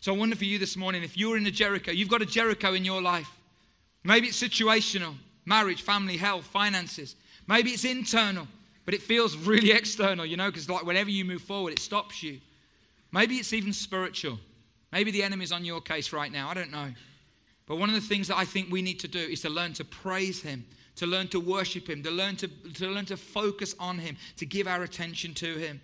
So 0.00 0.14
I 0.14 0.16
wonder 0.16 0.36
for 0.36 0.44
you 0.44 0.58
this 0.58 0.76
morning, 0.76 1.02
if 1.02 1.16
you're 1.16 1.36
in 1.36 1.46
a 1.46 1.50
Jericho, 1.50 1.90
you've 1.90 2.08
got 2.08 2.22
a 2.22 2.26
Jericho 2.26 2.74
in 2.74 2.84
your 2.84 3.02
life. 3.02 3.28
Maybe 4.04 4.28
it's 4.28 4.40
situational 4.40 5.14
marriage, 5.46 5.82
family, 5.82 6.16
health, 6.16 6.44
finances. 6.44 7.14
Maybe 7.46 7.70
it's 7.70 7.84
internal, 7.84 8.46
but 8.84 8.94
it 8.94 9.00
feels 9.00 9.36
really 9.36 9.70
external, 9.72 10.26
you 10.26 10.36
know, 10.36 10.50
because 10.50 10.68
like 10.68 10.84
whenever 10.84 11.10
you 11.10 11.24
move 11.24 11.42
forward, 11.42 11.72
it 11.72 11.78
stops 11.78 12.22
you. 12.22 12.40
Maybe 13.16 13.36
it's 13.36 13.54
even 13.54 13.72
spiritual. 13.72 14.38
Maybe 14.92 15.10
the 15.10 15.22
enemy's 15.22 15.50
on 15.50 15.64
your 15.64 15.80
case 15.80 16.12
right 16.12 16.30
now. 16.30 16.50
I 16.50 16.54
don't 16.54 16.70
know. 16.70 16.88
But 17.64 17.76
one 17.76 17.88
of 17.88 17.94
the 17.94 18.00
things 18.02 18.28
that 18.28 18.36
I 18.36 18.44
think 18.44 18.70
we 18.70 18.82
need 18.82 19.00
to 19.00 19.08
do 19.08 19.18
is 19.18 19.40
to 19.40 19.48
learn 19.48 19.72
to 19.74 19.86
praise 19.86 20.42
Him, 20.42 20.66
to 20.96 21.06
learn 21.06 21.28
to 21.28 21.40
worship 21.40 21.88
Him, 21.88 22.02
to 22.02 22.10
learn 22.10 22.36
to, 22.36 22.48
to 22.74 22.88
learn 22.88 23.06
to 23.06 23.16
focus 23.16 23.74
on 23.80 23.98
Him, 23.98 24.18
to 24.36 24.44
give 24.44 24.66
our 24.66 24.82
attention 24.82 25.32
to 25.34 25.54
Him. 25.54 25.80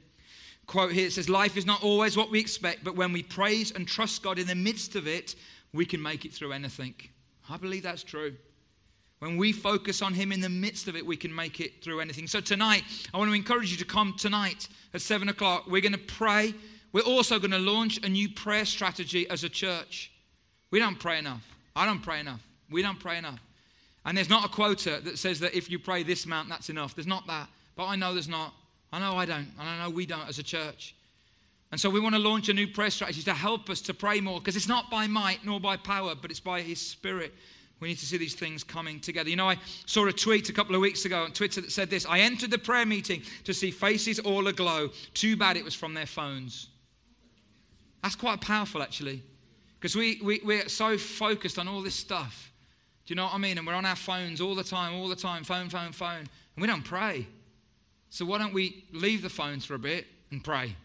Quote 0.66 0.92
here 0.92 1.06
it 1.06 1.12
says, 1.14 1.30
Life 1.30 1.56
is 1.56 1.64
not 1.64 1.82
always 1.82 2.18
what 2.18 2.30
we 2.30 2.38
expect, 2.38 2.84
but 2.84 2.96
when 2.96 3.14
we 3.14 3.22
praise 3.22 3.70
and 3.70 3.88
trust 3.88 4.22
God 4.22 4.38
in 4.38 4.46
the 4.46 4.54
midst 4.54 4.94
of 4.94 5.08
it, 5.08 5.34
we 5.72 5.86
can 5.86 6.02
make 6.02 6.26
it 6.26 6.34
through 6.34 6.52
anything. 6.52 6.94
I 7.48 7.56
believe 7.56 7.82
that's 7.82 8.02
true. 8.02 8.36
When 9.20 9.38
we 9.38 9.52
focus 9.52 10.02
on 10.02 10.12
Him 10.12 10.32
in 10.32 10.42
the 10.42 10.50
midst 10.50 10.86
of 10.86 10.96
it, 10.96 11.06
we 11.06 11.16
can 11.16 11.34
make 11.34 11.60
it 11.60 11.82
through 11.82 12.00
anything. 12.00 12.26
So 12.26 12.42
tonight, 12.42 12.82
I 13.14 13.16
want 13.16 13.30
to 13.30 13.34
encourage 13.34 13.70
you 13.70 13.78
to 13.78 13.86
come 13.86 14.16
tonight 14.18 14.68
at 14.92 15.00
seven 15.00 15.30
o'clock. 15.30 15.64
We're 15.66 15.80
going 15.80 15.92
to 15.92 15.98
pray 15.98 16.52
we're 16.92 17.02
also 17.02 17.38
going 17.38 17.52
to 17.52 17.58
launch 17.58 17.98
a 18.04 18.08
new 18.08 18.28
prayer 18.28 18.64
strategy 18.64 19.28
as 19.30 19.44
a 19.44 19.48
church. 19.48 20.10
We 20.70 20.78
don't 20.78 20.98
pray 20.98 21.18
enough. 21.18 21.46
I 21.74 21.86
don't 21.86 22.02
pray 22.02 22.20
enough. 22.20 22.40
We 22.70 22.82
don't 22.82 23.00
pray 23.00 23.18
enough. 23.18 23.40
And 24.04 24.16
there's 24.16 24.28
not 24.28 24.44
a 24.44 24.48
quota 24.48 25.00
that 25.04 25.18
says 25.18 25.40
that 25.40 25.54
if 25.54 25.70
you 25.70 25.78
pray 25.78 26.02
this 26.02 26.24
amount, 26.24 26.48
that's 26.48 26.70
enough. 26.70 26.94
There's 26.94 27.06
not 27.06 27.26
that. 27.28 27.48
But 27.76 27.86
I 27.86 27.96
know 27.96 28.12
there's 28.12 28.28
not. 28.28 28.52
I 28.92 28.98
know 28.98 29.16
I 29.16 29.24
don't. 29.24 29.48
And 29.58 29.68
I 29.68 29.82
know 29.82 29.90
we 29.90 30.06
don't 30.06 30.28
as 30.28 30.38
a 30.38 30.42
church. 30.42 30.94
And 31.70 31.80
so 31.80 31.88
we 31.88 32.00
want 32.00 32.14
to 32.14 32.18
launch 32.18 32.50
a 32.50 32.52
new 32.52 32.66
prayer 32.66 32.90
strategy 32.90 33.22
to 33.22 33.32
help 33.32 33.70
us 33.70 33.80
to 33.82 33.94
pray 33.94 34.20
more 34.20 34.38
because 34.40 34.56
it's 34.56 34.68
not 34.68 34.90
by 34.90 35.06
might 35.06 35.44
nor 35.44 35.58
by 35.58 35.78
power, 35.78 36.14
but 36.14 36.30
it's 36.30 36.40
by 36.40 36.60
His 36.60 36.80
Spirit. 36.80 37.32
We 37.80 37.88
need 37.88 37.98
to 37.98 38.06
see 38.06 38.18
these 38.18 38.34
things 38.34 38.62
coming 38.62 39.00
together. 39.00 39.30
You 39.30 39.36
know, 39.36 39.48
I 39.48 39.56
saw 39.86 40.06
a 40.06 40.12
tweet 40.12 40.50
a 40.50 40.52
couple 40.52 40.74
of 40.74 40.82
weeks 40.82 41.04
ago 41.04 41.24
on 41.24 41.32
Twitter 41.32 41.62
that 41.62 41.72
said 41.72 41.88
this 41.88 42.04
I 42.06 42.20
entered 42.20 42.50
the 42.50 42.58
prayer 42.58 42.84
meeting 42.84 43.22
to 43.44 43.54
see 43.54 43.70
faces 43.70 44.18
all 44.18 44.46
aglow. 44.48 44.90
Too 45.14 45.36
bad 45.36 45.56
it 45.56 45.64
was 45.64 45.74
from 45.74 45.94
their 45.94 46.06
phones. 46.06 46.68
That's 48.02 48.16
quite 48.16 48.40
powerful, 48.40 48.82
actually, 48.82 49.22
because 49.78 49.94
we, 49.94 50.20
we, 50.22 50.40
we're 50.44 50.68
so 50.68 50.98
focused 50.98 51.58
on 51.58 51.68
all 51.68 51.82
this 51.82 51.94
stuff. 51.94 52.52
Do 53.06 53.12
you 53.12 53.16
know 53.16 53.24
what 53.24 53.34
I 53.34 53.38
mean? 53.38 53.58
And 53.58 53.66
we're 53.66 53.74
on 53.74 53.86
our 53.86 53.96
phones 53.96 54.40
all 54.40 54.54
the 54.54 54.64
time, 54.64 54.94
all 54.94 55.08
the 55.08 55.16
time, 55.16 55.44
phone, 55.44 55.68
phone, 55.68 55.92
phone, 55.92 56.20
and 56.20 56.60
we 56.60 56.66
don't 56.66 56.84
pray. 56.84 57.26
So 58.10 58.24
why 58.24 58.38
don't 58.38 58.52
we 58.52 58.84
leave 58.92 59.22
the 59.22 59.28
phones 59.28 59.64
for 59.64 59.74
a 59.74 59.78
bit 59.78 60.06
and 60.30 60.42
pray? 60.42 60.76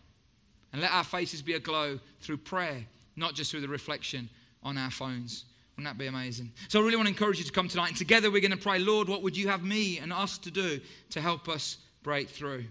And 0.72 0.82
let 0.82 0.92
our 0.92 1.04
faces 1.04 1.42
be 1.42 1.54
aglow 1.54 2.00
through 2.22 2.38
prayer, 2.38 2.86
not 3.16 3.34
just 3.34 3.52
through 3.52 3.62
the 3.62 3.68
reflection 3.68 4.30
on 4.64 4.78
our 4.78 4.92
phones. 4.92 5.46
Wouldn't 5.76 5.94
that 5.94 6.02
be 6.02 6.08
amazing? 6.08 6.52
So 6.70 6.80
I 6.80 6.84
really 6.84 6.96
want 6.96 7.08
to 7.08 7.14
encourage 7.14 7.38
you 7.38 7.46
to 7.46 7.52
come 7.52 7.68
tonight. 7.68 7.90
And 7.90 7.98
together 7.98 8.32
we're 8.32 8.42
going 8.42 8.52
to 8.52 8.58
pray, 8.58 8.80
Lord, 8.80 9.08
what 9.08 9.22
would 9.22 9.38
you 9.38 9.48
have 9.48 9.64
me 9.64 10.00
and 10.00 10.12
us 10.12 10.38
to 10.40 10.52
do 10.52 10.80
to 11.12 11.22
help 11.22 11.48
us 11.48 11.78
break 12.02 12.30
through? 12.30 12.66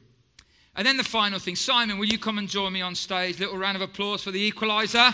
And 0.76 0.86
then 0.86 0.98
the 0.98 1.04
final 1.04 1.38
thing 1.38 1.56
Simon, 1.56 1.96
will 1.98 2.06
you 2.06 2.18
come 2.18 2.36
and 2.38 2.48
join 2.48 2.72
me 2.72 2.82
on 2.82 2.94
stage? 2.94 3.40
Little 3.40 3.56
round 3.56 3.76
of 3.76 3.82
applause 3.82 4.22
for 4.22 4.30
the 4.30 4.40
equalizer. 4.40 5.10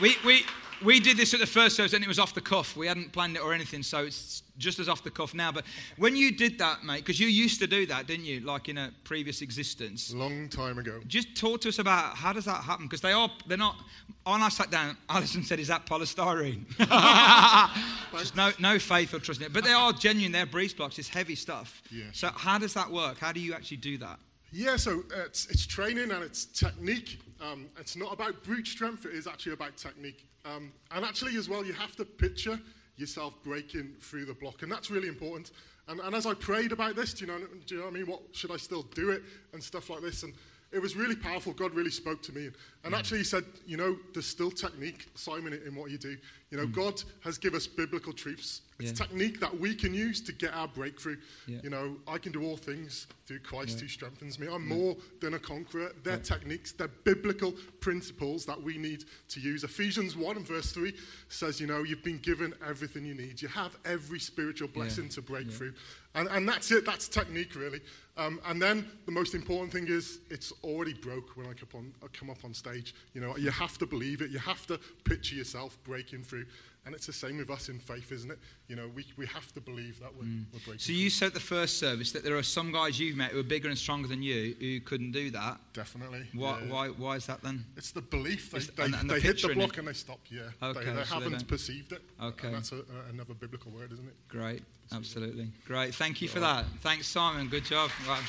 we, 0.01 0.17
we, 0.25 0.45
we 0.85 1.01
did 1.01 1.17
this 1.17 1.35
at 1.35 1.41
the 1.41 1.47
first 1.47 1.77
service 1.77 1.93
and 1.93 2.03
it 2.03 2.09
was 2.09 2.19
off 2.19 2.35
the 2.35 2.41
cuff. 2.41 2.77
We 2.77 2.87
hadn't 2.87 3.13
planned 3.13 3.37
it 3.37 3.43
or 3.43 3.53
anything, 3.53 3.83
so 3.83 4.05
it's 4.05 4.43
just 4.59 4.79
as 4.79 4.89
off 4.89 5.03
the 5.03 5.11
cuff 5.11 5.35
now. 5.35 5.53
But 5.53 5.65
when 5.97 6.17
you 6.17 6.33
did 6.33 6.59
that, 6.59 6.85
mate, 6.85 6.99
because 6.99 7.19
you 7.19 7.29
used 7.29 7.61
to 7.61 7.67
do 7.67 7.87
that, 7.87 8.07
didn't 8.07 8.25
you? 8.25 8.41
Like 8.41 8.69
in 8.69 8.79
a 8.79 8.93
previous 9.05 9.43
existence. 9.43 10.13
Long 10.13 10.49
time 10.49 10.79
ago. 10.79 11.01
Just 11.07 11.37
talk 11.37 11.61
to 11.63 11.69
us 11.69 11.79
about 11.79 12.17
how 12.17 12.33
does 12.33 12.45
that 12.45 12.63
happen? 12.63 12.87
Because 12.87 13.01
they 13.01 13.13
are, 13.13 13.31
they're 13.47 13.59
not. 13.59 13.77
When 14.25 14.43
I 14.43 14.49
sat 14.49 14.71
down, 14.71 14.97
Alison 15.09 15.43
said, 15.43 15.59
"Is 15.59 15.69
that 15.69 15.87
polystyrene?" 15.87 16.67
just 18.19 18.37
no, 18.37 18.53
no 18.59 18.79
faith 18.79 19.15
or 19.15 19.19
trust 19.19 19.41
in 19.41 19.47
it. 19.47 19.53
But 19.53 19.65
they 19.65 19.73
are 19.73 19.93
genuine. 19.93 20.33
They're 20.33 20.47
breeze 20.47 20.75
blocks. 20.75 20.99
It's 20.99 21.09
heavy 21.09 21.35
stuff. 21.35 21.83
Yeah. 21.91 22.05
So 22.13 22.29
how 22.29 22.59
does 22.59 22.75
that 22.75 22.91
work? 22.91 23.19
How 23.19 23.33
do 23.33 23.41
you 23.41 23.55
actually 23.55 23.79
do 23.79 23.99
that? 23.99 24.19
Yeah, 24.53 24.77
so 24.77 25.05
it's, 25.27 25.49
it's 25.49 25.65
training 25.65 26.11
and 26.11 26.25
it's 26.25 26.45
technique. 26.45 27.21
Um, 27.41 27.69
it's 27.79 27.97
not 27.97 28.13
about 28.13 28.43
brute 28.43 28.67
strength, 28.67 29.07
it 29.07 29.15
is 29.15 29.27
actually 29.27 29.53
about 29.53 29.77
technique. 29.77 30.27
Um, 30.45 30.73
and 30.91 31.05
actually, 31.05 31.37
as 31.37 31.49
well, 31.49 31.65
you 31.65 31.73
have 31.75 31.97
to 31.97 32.05
picture 32.05 32.59
yourself 32.97 33.35
breaking 33.43 33.95
through 34.01 34.27
the 34.27 34.35
block, 34.35 34.63
and 34.63 34.71
that's 34.71 34.91
really 34.91 35.09
important. 35.09 35.51
And, 35.89 36.01
and 36.01 36.15
as 36.15 36.27
I 36.27 36.35
prayed 36.35 36.73
about 36.73 36.97
this, 36.97 37.15
do 37.15 37.25
you, 37.25 37.33
know, 37.33 37.39
do 37.67 37.75
you 37.75 37.81
know 37.81 37.87
what 37.87 37.95
I 37.95 37.99
mean? 37.99 38.07
What 38.07 38.21
should 38.33 38.51
I 38.51 38.57
still 38.57 38.83
do 38.95 39.11
it 39.11 39.23
and 39.53 39.63
stuff 39.63 39.91
like 39.91 40.03
this? 40.03 40.23
And 40.23 40.35
it 40.73 40.81
was 40.81 40.95
really 40.95 41.17
powerful. 41.17 41.53
God 41.53 41.75
really 41.75 41.91
spoke 41.91 42.23
to 42.23 42.33
me. 42.33 42.47
And, 42.47 42.55
and 42.85 42.95
actually, 42.95 43.19
He 43.19 43.25
said, 43.25 43.45
you 43.67 43.77
know, 43.77 43.97
there's 44.13 44.27
still 44.27 44.51
technique, 44.51 45.09
Simon, 45.15 45.53
in 45.67 45.75
what 45.75 45.91
you 45.91 45.99
do. 45.99 46.17
You 46.51 46.59
know, 46.59 46.67
God 46.67 47.03
has 47.21 47.39
given 47.39 47.57
us 47.57 47.67
biblical 47.69 48.13
truths. 48.13 48.63
It's 48.81 48.99
Yeah. 48.99 49.07
technique 49.07 49.41
that 49.41 49.61
we 49.61 49.75
can 49.75 49.93
use 49.93 50.21
to 50.23 50.33
get 50.33 50.53
our 50.55 50.67
breakthrough. 50.67 51.19
Yeah. 51.47 51.61
You 51.63 51.71
know, 51.71 52.01
I 52.09 52.17
can 52.19 52.33
do 52.33 52.43
all 52.43 52.57
things 52.57 53.07
through 53.27 53.41
Christ 53.41 53.79
who 53.79 53.87
strengthens 53.87 54.39
me. 54.39 54.49
I'm 54.49 54.67
more 54.67 54.97
than 55.21 55.35
a 55.35 55.39
conqueror. 55.39 55.93
They're 56.03 56.19
techniques, 56.19 56.73
they're 56.73 56.89
biblical 56.89 57.53
principles 57.81 58.47
that 58.47 58.61
we 58.61 58.79
need 58.79 59.05
to 59.29 59.41
use. 59.41 59.63
Ephesians 59.65 60.17
1 60.17 60.37
and 60.39 60.47
verse 60.47 60.73
3 60.73 60.95
says, 61.29 61.61
you 61.61 61.67
know, 61.67 61.83
you've 61.85 62.03
been 62.03 62.19
given 62.19 62.55
everything 62.67 63.05
you 63.05 63.15
need. 63.15 63.41
You 63.43 63.49
have 63.49 63.77
every 63.85 64.19
spiritual 64.19 64.69
blessing 64.69 65.09
to 65.11 65.23
break 65.23 65.51
through. 65.51 65.75
And, 66.15 66.27
and 66.29 66.49
that's 66.49 66.73
it, 66.73 66.85
that's 66.85 67.07
technique, 67.07 67.55
really. 67.55 67.81
Um, 68.17 68.41
and 68.47 68.61
then 68.61 68.91
the 69.07 69.13
most 69.13 69.35
important 69.35 69.73
thing 69.73 69.87
is 69.89 70.19
it's 70.31 70.53
already 70.65 70.95
broke 70.95 71.37
when 71.37 71.47
I 71.47 71.53
come, 71.53 71.69
on, 71.75 71.95
I 72.03 72.07
come 72.09 72.29
up 72.31 72.45
on 72.45 72.53
stage. 72.53 72.95
You 73.15 73.21
know, 73.21 73.37
you 73.37 73.51
have 73.51 73.79
to 73.79 73.87
believe 73.87 74.21
it. 74.21 74.31
You 74.31 74.39
have 74.41 74.67
to 74.67 74.79
picture 75.05 75.37
yourself 75.37 75.79
breaking 75.85 76.25
through. 76.25 76.40
And 76.87 76.95
it's 76.95 77.07
the 77.07 77.13
same 77.13 77.37
with 77.37 77.51
us 77.51 77.69
in 77.69 77.79
faith, 77.79 78.11
isn't 78.11 78.31
it? 78.31 78.39
You 78.67 78.75
know, 78.75 78.89
we, 78.95 79.05
we 79.19 79.27
have 79.27 79.53
to 79.53 79.61
believe 79.61 80.01
that 80.01 80.15
we're, 80.17 80.25
mm. 80.25 80.45
we're 80.51 80.61
breaking 80.61 80.79
So 80.79 80.93
you 80.93 81.11
said 81.11 81.27
at 81.27 81.35
the 81.35 81.41
first 81.41 81.79
service 81.79 82.11
that 82.13 82.25
there 82.25 82.37
are 82.37 82.43
some 82.43 82.73
guys 82.73 82.99
you've 82.99 83.19
met 83.19 83.33
who 83.33 83.41
are 83.41 83.43
bigger 83.43 83.69
and 83.69 83.77
stronger 83.77 84.09
than 84.09 84.23
you 84.23 84.57
who 84.59 84.81
couldn't 84.81 85.13
do 85.13 85.31
that. 85.33 85.59
Definitely. 85.75 86.27
Why, 86.33 86.59
yeah, 86.59 86.73
why, 86.73 86.89
why 86.89 87.17
is 87.17 87.27
that 87.27 87.43
then? 87.43 87.67
It's 87.77 87.91
the 87.93 88.01
belief. 88.01 88.51
They, 88.51 88.59
It's- 88.59 88.75
they, 88.75 88.85
and- 88.85 88.95
and 88.95 89.11
the 89.11 89.21
hit 89.21 89.43
the 89.43 89.55
block 89.55 89.77
and 89.77 89.89
they 89.89 89.93
stop. 89.93 90.21
Yeah. 90.31 90.43
Okay, 90.63 90.85
they, 90.85 90.93
they 90.93 91.05
so 91.05 91.21
haven't 91.21 91.47
perceived 91.47 91.93
it. 91.93 92.03
Okay. 92.23 92.47
And 92.47 92.57
that's 92.57 92.73
a, 92.73 92.77
a, 92.77 93.11
another 93.11 93.35
biblical 93.35 93.73
word, 93.73 93.93
isn't 93.93 94.07
it? 94.09 94.15
Great, 94.29 94.63
absolutely. 94.93 95.49
Great. 95.67 95.95
Thank 95.95 96.23
you 96.23 96.29
for 96.29 96.41
that. 96.41 96.65
Thanks, 96.81 97.07
Simon. 97.07 97.49
Good 97.49 97.67
job. 97.67 97.91
Right. 98.09 98.23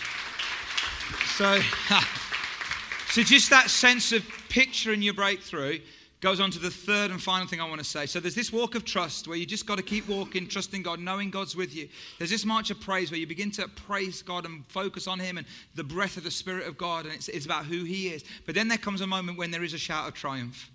So, 1.37 1.59
so 3.11 3.23
just 3.23 3.49
that 3.49 3.69
sense 3.69 4.11
of 4.11 4.27
picture 4.49 4.81
picturing 4.81 5.01
your 5.01 5.13
breakthrough 5.13 5.79
goes 6.21 6.39
on 6.39 6.51
to 6.51 6.59
the 6.59 6.69
third 6.69 7.09
and 7.09 7.21
final 7.21 7.47
thing 7.47 7.59
I 7.59 7.67
want 7.67 7.79
to 7.79 7.85
say. 7.85 8.05
So 8.05 8.19
there's 8.19 8.35
this 8.35 8.53
walk 8.53 8.75
of 8.75 8.85
trust 8.85 9.27
where 9.27 9.37
you 9.37 9.45
just 9.45 9.65
got 9.65 9.77
to 9.77 9.83
keep 9.83 10.07
walking, 10.07 10.47
trusting 10.47 10.83
God, 10.83 10.99
knowing 10.99 11.31
God's 11.31 11.55
with 11.55 11.75
you. 11.75 11.89
There's 12.19 12.29
this 12.29 12.45
march 12.45 12.69
of 12.69 12.79
praise 12.79 13.09
where 13.09 13.19
you 13.19 13.25
begin 13.25 13.49
to 13.51 13.67
praise 13.67 14.21
God 14.21 14.45
and 14.45 14.63
focus 14.67 15.07
on 15.07 15.19
Him 15.19 15.39
and 15.39 15.47
the 15.73 15.83
breath 15.83 16.17
of 16.17 16.23
the 16.23 16.31
Spirit 16.31 16.67
of 16.67 16.77
God, 16.77 17.05
and 17.05 17.13
it's, 17.15 17.27
it's 17.27 17.45
about 17.45 17.65
who 17.65 17.83
He 17.83 18.09
is. 18.09 18.23
But 18.45 18.53
then 18.53 18.67
there 18.67 18.77
comes 18.77 19.01
a 19.01 19.07
moment 19.07 19.39
when 19.39 19.49
there 19.49 19.63
is 19.63 19.73
a 19.73 19.79
shout 19.79 20.07
of 20.07 20.13
triumph. 20.13 20.69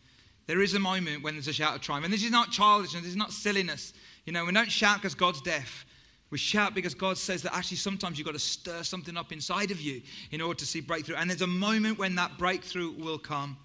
There 0.49 0.61
is 0.61 0.75
a 0.75 0.81
moment 0.81 1.23
when 1.23 1.35
there's 1.35 1.49
a 1.49 1.53
shout 1.53 1.77
of 1.77 1.81
triumph. 1.81 2.05
And 2.05 2.13
this 2.13 2.25
is 2.25 2.31
not 2.33 2.51
childishness, 2.51 3.03
this 3.03 3.11
is 3.11 3.17
not 3.17 3.33
silliness. 3.33 3.93
You 4.25 4.33
know, 4.33 4.45
we 4.45 4.53
don't 4.53 4.71
shout 4.71 4.97
because 4.97 5.15
God's 5.15 5.41
deaf. 5.41 5.87
We 6.31 6.39
shout 6.39 6.75
because 6.75 6.95
God 6.95 7.19
says 7.19 7.43
that 7.43 7.55
actually 7.55 7.77
sometimes 7.77 8.19
you've 8.19 8.27
got 8.27 8.35
to 8.35 8.41
stir 8.41 8.83
something 8.83 9.17
up 9.17 9.31
inside 9.31 9.71
of 9.71 9.81
you 9.81 10.03
in 10.33 10.41
order 10.41 10.59
to 10.59 10.67
see 10.67 10.81
breakthrough. 10.81 11.15
And 11.15 11.31
there's 11.31 11.43
a 11.43 11.47
moment 11.47 12.01
when 12.01 12.17
that 12.17 12.37
breakthrough 12.37 12.91
will 12.91 13.19
come. 13.19 13.57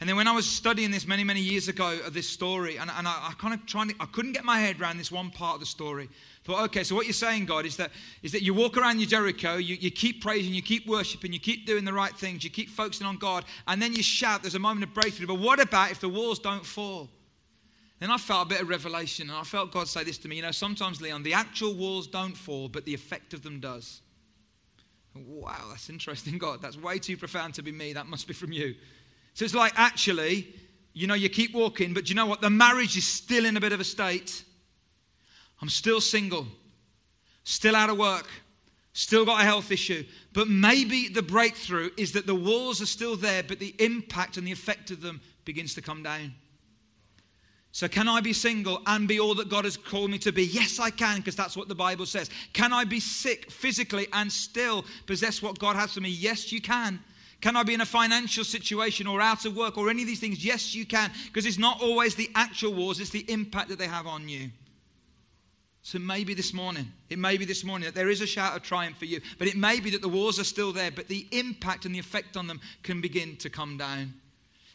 And 0.00 0.08
then 0.08 0.16
when 0.16 0.26
I 0.26 0.32
was 0.32 0.46
studying 0.46 0.90
this 0.90 1.06
many, 1.06 1.22
many 1.22 1.40
years 1.40 1.68
ago 1.68 1.98
of 2.04 2.14
this 2.14 2.28
story, 2.28 2.76
and, 2.78 2.90
and 2.90 3.06
I, 3.06 3.28
I 3.30 3.34
kind 3.38 3.54
of 3.54 3.64
trying 3.64 3.88
to, 3.90 3.94
I 4.00 4.06
couldn't 4.06 4.32
get 4.32 4.44
my 4.44 4.58
head 4.58 4.80
around 4.80 4.98
this 4.98 5.12
one 5.12 5.30
part 5.30 5.54
of 5.54 5.60
the 5.60 5.66
story. 5.66 6.08
Thought, 6.42 6.64
okay, 6.64 6.84
so 6.84 6.94
what 6.94 7.06
you're 7.06 7.12
saying, 7.12 7.46
God, 7.46 7.64
is 7.64 7.76
that 7.76 7.90
is 8.22 8.32
that 8.32 8.42
you 8.42 8.54
walk 8.54 8.76
around 8.76 8.98
your 8.98 9.08
Jericho, 9.08 9.56
you, 9.56 9.76
you 9.76 9.90
keep 9.90 10.22
praising, 10.22 10.52
you 10.52 10.62
keep 10.62 10.86
worshiping, 10.86 11.32
you 11.32 11.40
keep 11.40 11.64
doing 11.66 11.84
the 11.84 11.92
right 11.92 12.14
things, 12.14 12.44
you 12.44 12.50
keep 12.50 12.68
focusing 12.68 13.06
on 13.06 13.16
God, 13.16 13.44
and 13.68 13.80
then 13.80 13.94
you 13.94 14.02
shout, 14.02 14.42
there's 14.42 14.56
a 14.56 14.58
moment 14.58 14.84
of 14.84 14.92
breakthrough. 14.92 15.26
But 15.26 15.38
what 15.38 15.60
about 15.60 15.90
if 15.90 16.00
the 16.00 16.08
walls 16.08 16.38
don't 16.38 16.66
fall? 16.66 17.08
Then 18.00 18.10
I 18.10 18.18
felt 18.18 18.46
a 18.46 18.48
bit 18.48 18.60
of 18.60 18.68
revelation, 18.68 19.30
and 19.30 19.38
I 19.38 19.44
felt 19.44 19.72
God 19.72 19.88
say 19.88 20.04
this 20.04 20.18
to 20.18 20.28
me. 20.28 20.36
You 20.36 20.42
know, 20.42 20.50
sometimes, 20.50 21.00
Leon, 21.00 21.22
the 21.22 21.32
actual 21.32 21.72
walls 21.72 22.06
don't 22.06 22.36
fall, 22.36 22.68
but 22.68 22.84
the 22.84 22.92
effect 22.92 23.32
of 23.32 23.42
them 23.42 23.60
does. 23.60 24.02
Wow, 25.14 25.68
that's 25.70 25.88
interesting, 25.88 26.36
God. 26.38 26.60
That's 26.60 26.76
way 26.76 26.98
too 26.98 27.16
profound 27.16 27.54
to 27.54 27.62
be 27.62 27.72
me. 27.72 27.92
That 27.92 28.06
must 28.06 28.26
be 28.26 28.34
from 28.34 28.52
you. 28.52 28.74
So 29.34 29.44
it's 29.44 29.54
like, 29.54 29.72
actually, 29.76 30.48
you 30.92 31.06
know, 31.06 31.14
you 31.14 31.28
keep 31.28 31.54
walking, 31.54 31.92
but 31.92 32.08
you 32.08 32.14
know 32.14 32.26
what? 32.26 32.40
The 32.40 32.50
marriage 32.50 32.96
is 32.96 33.06
still 33.06 33.44
in 33.44 33.56
a 33.56 33.60
bit 33.60 33.72
of 33.72 33.80
a 33.80 33.84
state. 33.84 34.44
I'm 35.60 35.68
still 35.68 36.00
single, 36.00 36.46
still 37.42 37.74
out 37.74 37.90
of 37.90 37.98
work, 37.98 38.28
still 38.92 39.24
got 39.24 39.40
a 39.40 39.44
health 39.44 39.72
issue. 39.72 40.04
But 40.32 40.48
maybe 40.48 41.08
the 41.08 41.22
breakthrough 41.22 41.90
is 41.96 42.12
that 42.12 42.26
the 42.26 42.34
walls 42.34 42.80
are 42.80 42.86
still 42.86 43.16
there, 43.16 43.42
but 43.42 43.58
the 43.58 43.74
impact 43.78 44.36
and 44.36 44.46
the 44.46 44.52
effect 44.52 44.90
of 44.90 45.00
them 45.00 45.20
begins 45.44 45.74
to 45.74 45.82
come 45.82 46.02
down. 46.02 46.34
So, 47.72 47.88
can 47.88 48.08
I 48.08 48.20
be 48.20 48.32
single 48.32 48.80
and 48.86 49.08
be 49.08 49.18
all 49.18 49.34
that 49.34 49.48
God 49.48 49.64
has 49.64 49.76
called 49.76 50.08
me 50.08 50.18
to 50.18 50.30
be? 50.30 50.44
Yes, 50.44 50.78
I 50.78 50.90
can, 50.90 51.16
because 51.16 51.34
that's 51.34 51.56
what 51.56 51.66
the 51.66 51.74
Bible 51.74 52.06
says. 52.06 52.30
Can 52.52 52.72
I 52.72 52.84
be 52.84 53.00
sick 53.00 53.50
physically 53.50 54.06
and 54.12 54.30
still 54.30 54.84
possess 55.06 55.42
what 55.42 55.58
God 55.58 55.74
has 55.74 55.94
for 55.94 56.00
me? 56.00 56.10
Yes, 56.10 56.52
you 56.52 56.60
can. 56.60 57.00
Can 57.44 57.56
I 57.56 57.62
be 57.62 57.74
in 57.74 57.82
a 57.82 57.84
financial 57.84 58.42
situation 58.42 59.06
or 59.06 59.20
out 59.20 59.44
of 59.44 59.54
work 59.54 59.76
or 59.76 59.90
any 59.90 60.00
of 60.00 60.08
these 60.08 60.18
things? 60.18 60.42
Yes, 60.42 60.74
you 60.74 60.86
can, 60.86 61.10
because 61.26 61.44
it's 61.44 61.58
not 61.58 61.82
always 61.82 62.14
the 62.14 62.30
actual 62.34 62.72
wars, 62.72 63.00
it's 63.00 63.10
the 63.10 63.30
impact 63.30 63.68
that 63.68 63.78
they 63.78 63.86
have 63.86 64.06
on 64.06 64.30
you. 64.30 64.50
So 65.82 65.98
maybe 65.98 66.32
this 66.32 66.54
morning, 66.54 66.90
it 67.10 67.18
may 67.18 67.36
be 67.36 67.44
this 67.44 67.62
morning 67.62 67.84
that 67.84 67.94
there 67.94 68.08
is 68.08 68.22
a 68.22 68.26
shout 68.26 68.56
of 68.56 68.62
triumph 68.62 68.96
for 68.96 69.04
you, 69.04 69.20
but 69.38 69.46
it 69.46 69.58
may 69.58 69.78
be 69.78 69.90
that 69.90 70.00
the 70.00 70.08
wars 70.08 70.38
are 70.38 70.44
still 70.44 70.72
there, 70.72 70.90
but 70.90 71.08
the 71.08 71.26
impact 71.32 71.84
and 71.84 71.94
the 71.94 71.98
effect 71.98 72.38
on 72.38 72.46
them 72.46 72.62
can 72.82 73.02
begin 73.02 73.36
to 73.36 73.50
come 73.50 73.76
down. 73.76 74.14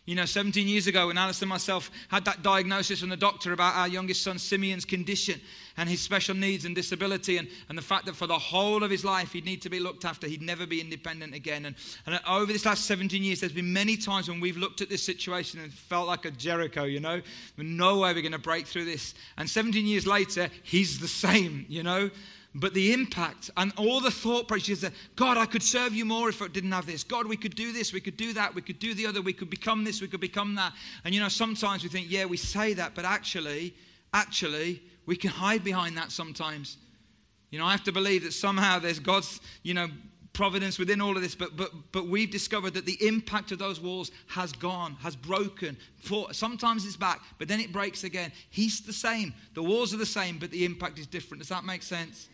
You 0.10 0.16
know, 0.16 0.26
17 0.26 0.68
years 0.68 0.88
ago, 0.88 1.06
when 1.06 1.20
Alice 1.20 1.40
and 1.44 1.50
myself 1.50 1.92
had 2.08 2.26
that 2.26 2.42
diagnosis 2.42 3.00
from 3.00 3.10
the 3.10 3.16
doctor 3.16 3.54
about 3.54 3.76
our 3.76 3.88
youngest 3.88 4.24
son 4.24 4.40
Simeon's 4.40 4.84
condition 4.84 5.40
and 5.78 5.88
his 5.88 6.02
special 6.02 6.34
needs 6.34 6.66
and 6.66 6.74
disability, 6.74 7.38
and, 7.38 7.48
and 7.70 7.78
the 7.78 7.84
fact 7.84 8.08
that 8.08 8.16
for 8.16 8.26
the 8.26 8.40
whole 8.40 8.84
of 8.84 8.90
his 8.90 9.06
life 9.06 9.34
he'd 9.34 9.46
need 9.46 9.62
to 9.62 9.70
be 9.70 9.80
looked 9.80 10.06
after, 10.06 10.26
he'd 10.26 10.42
never 10.42 10.66
be 10.66 10.82
independent 10.82 11.36
again. 11.36 11.66
And, 11.66 11.76
and 12.08 12.20
over 12.28 12.52
this 12.52 12.66
last 12.66 12.86
17 12.86 13.22
years, 13.22 13.40
there's 13.40 13.54
been 13.54 13.72
many 13.72 13.98
times 13.98 14.28
when 14.28 14.40
we've 14.40 14.58
looked 14.58 14.82
at 14.82 14.90
this 14.90 15.04
situation 15.04 15.60
and 15.60 15.72
felt 15.72 16.08
like 16.08 16.26
a 16.26 16.32
Jericho, 16.32 16.86
you 16.86 17.00
know, 17.00 17.22
no 17.58 18.00
way 18.00 18.12
we're 18.12 18.24
going 18.24 18.32
to 18.32 18.40
break 18.40 18.66
through 18.66 18.86
this. 18.86 19.14
And 19.38 19.48
17 19.48 19.86
years 19.86 20.08
later, 20.08 20.50
he's 20.64 21.00
the 21.00 21.08
same, 21.08 21.68
you 21.70 21.84
know. 21.84 22.10
But 22.56 22.74
the 22.74 22.94
impact 22.94 23.52
and 23.58 23.72
all 23.78 24.00
the 24.00 24.10
thought 24.10 24.48
processes 24.48 24.82
that 24.82 24.94
God, 25.16 25.38
I 25.38 25.46
could 25.46 25.62
serve 25.62 25.94
you 25.94 26.04
more 26.04 26.30
if 26.30 26.42
I 26.42 26.48
didn't 26.48 26.72
have 26.72 26.88
this. 26.88 27.04
God, 27.04 27.28
we 27.28 27.38
could 27.38 27.56
do 27.56 27.72
this, 27.72 27.94
we 27.94 28.02
could 28.02 28.18
do 28.18 28.34
that, 28.34 28.56
we 28.56 28.64
could 28.64 28.80
do 28.80 28.96
the 28.96 29.06
other, 29.06 29.22
we 29.22 29.34
could 29.34 29.52
become 29.52 29.84
this, 29.84 30.02
we 30.02 30.08
could 30.08 30.20
become 30.20 30.56
that. 30.56 30.74
And 31.06 31.14
you 31.14 31.22
know, 31.22 31.30
sometimes 31.30 31.84
we 31.84 31.90
think, 31.90 32.08
yeah, 32.10 32.26
we 32.26 32.38
say 32.38 32.74
that, 32.74 32.96
but 32.96 33.06
actually, 33.06 33.76
actually, 34.14 34.82
we 35.06 35.16
can 35.16 35.30
hide 35.30 35.64
behind 35.64 35.96
that 35.98 36.12
sometimes. 36.12 36.78
You 37.52 37.60
know, 37.60 37.66
I 37.66 37.72
have 37.72 37.84
to 37.84 37.92
believe 37.92 38.24
that 38.24 38.34
somehow 38.34 38.80
there's 38.80 39.00
God's, 39.00 39.40
you 39.64 39.76
know, 39.76 39.88
providence 40.34 40.80
within 40.80 41.02
all 41.02 41.16
of 41.16 41.22
this, 41.22 41.36
but 41.36 41.58
but 41.58 41.72
but 41.92 42.08
we've 42.08 42.32
discovered 42.32 42.74
that 42.76 42.86
the 42.86 42.98
impact 43.06 43.52
of 43.52 43.60
those 43.60 43.80
walls 43.80 44.12
has 44.28 44.52
gone, 44.52 44.96
has 45.02 45.16
broken. 45.16 45.78
For 45.98 46.34
sometimes 46.34 46.86
it's 46.86 46.96
back, 46.96 47.22
but 47.38 47.48
then 47.48 47.60
it 47.60 47.72
breaks 47.72 48.04
again. 48.04 48.32
He's 48.50 48.82
the 48.82 48.94
same. 48.94 49.34
The 49.54 49.64
walls 49.64 49.94
are 49.94 49.98
the 49.98 50.06
same, 50.06 50.38
but 50.38 50.52
the 50.52 50.66
impact 50.66 51.00
is 51.00 51.08
different. 51.08 51.42
Does 51.42 51.50
that 51.50 51.66
make 51.66 51.84
sense? 51.84 52.30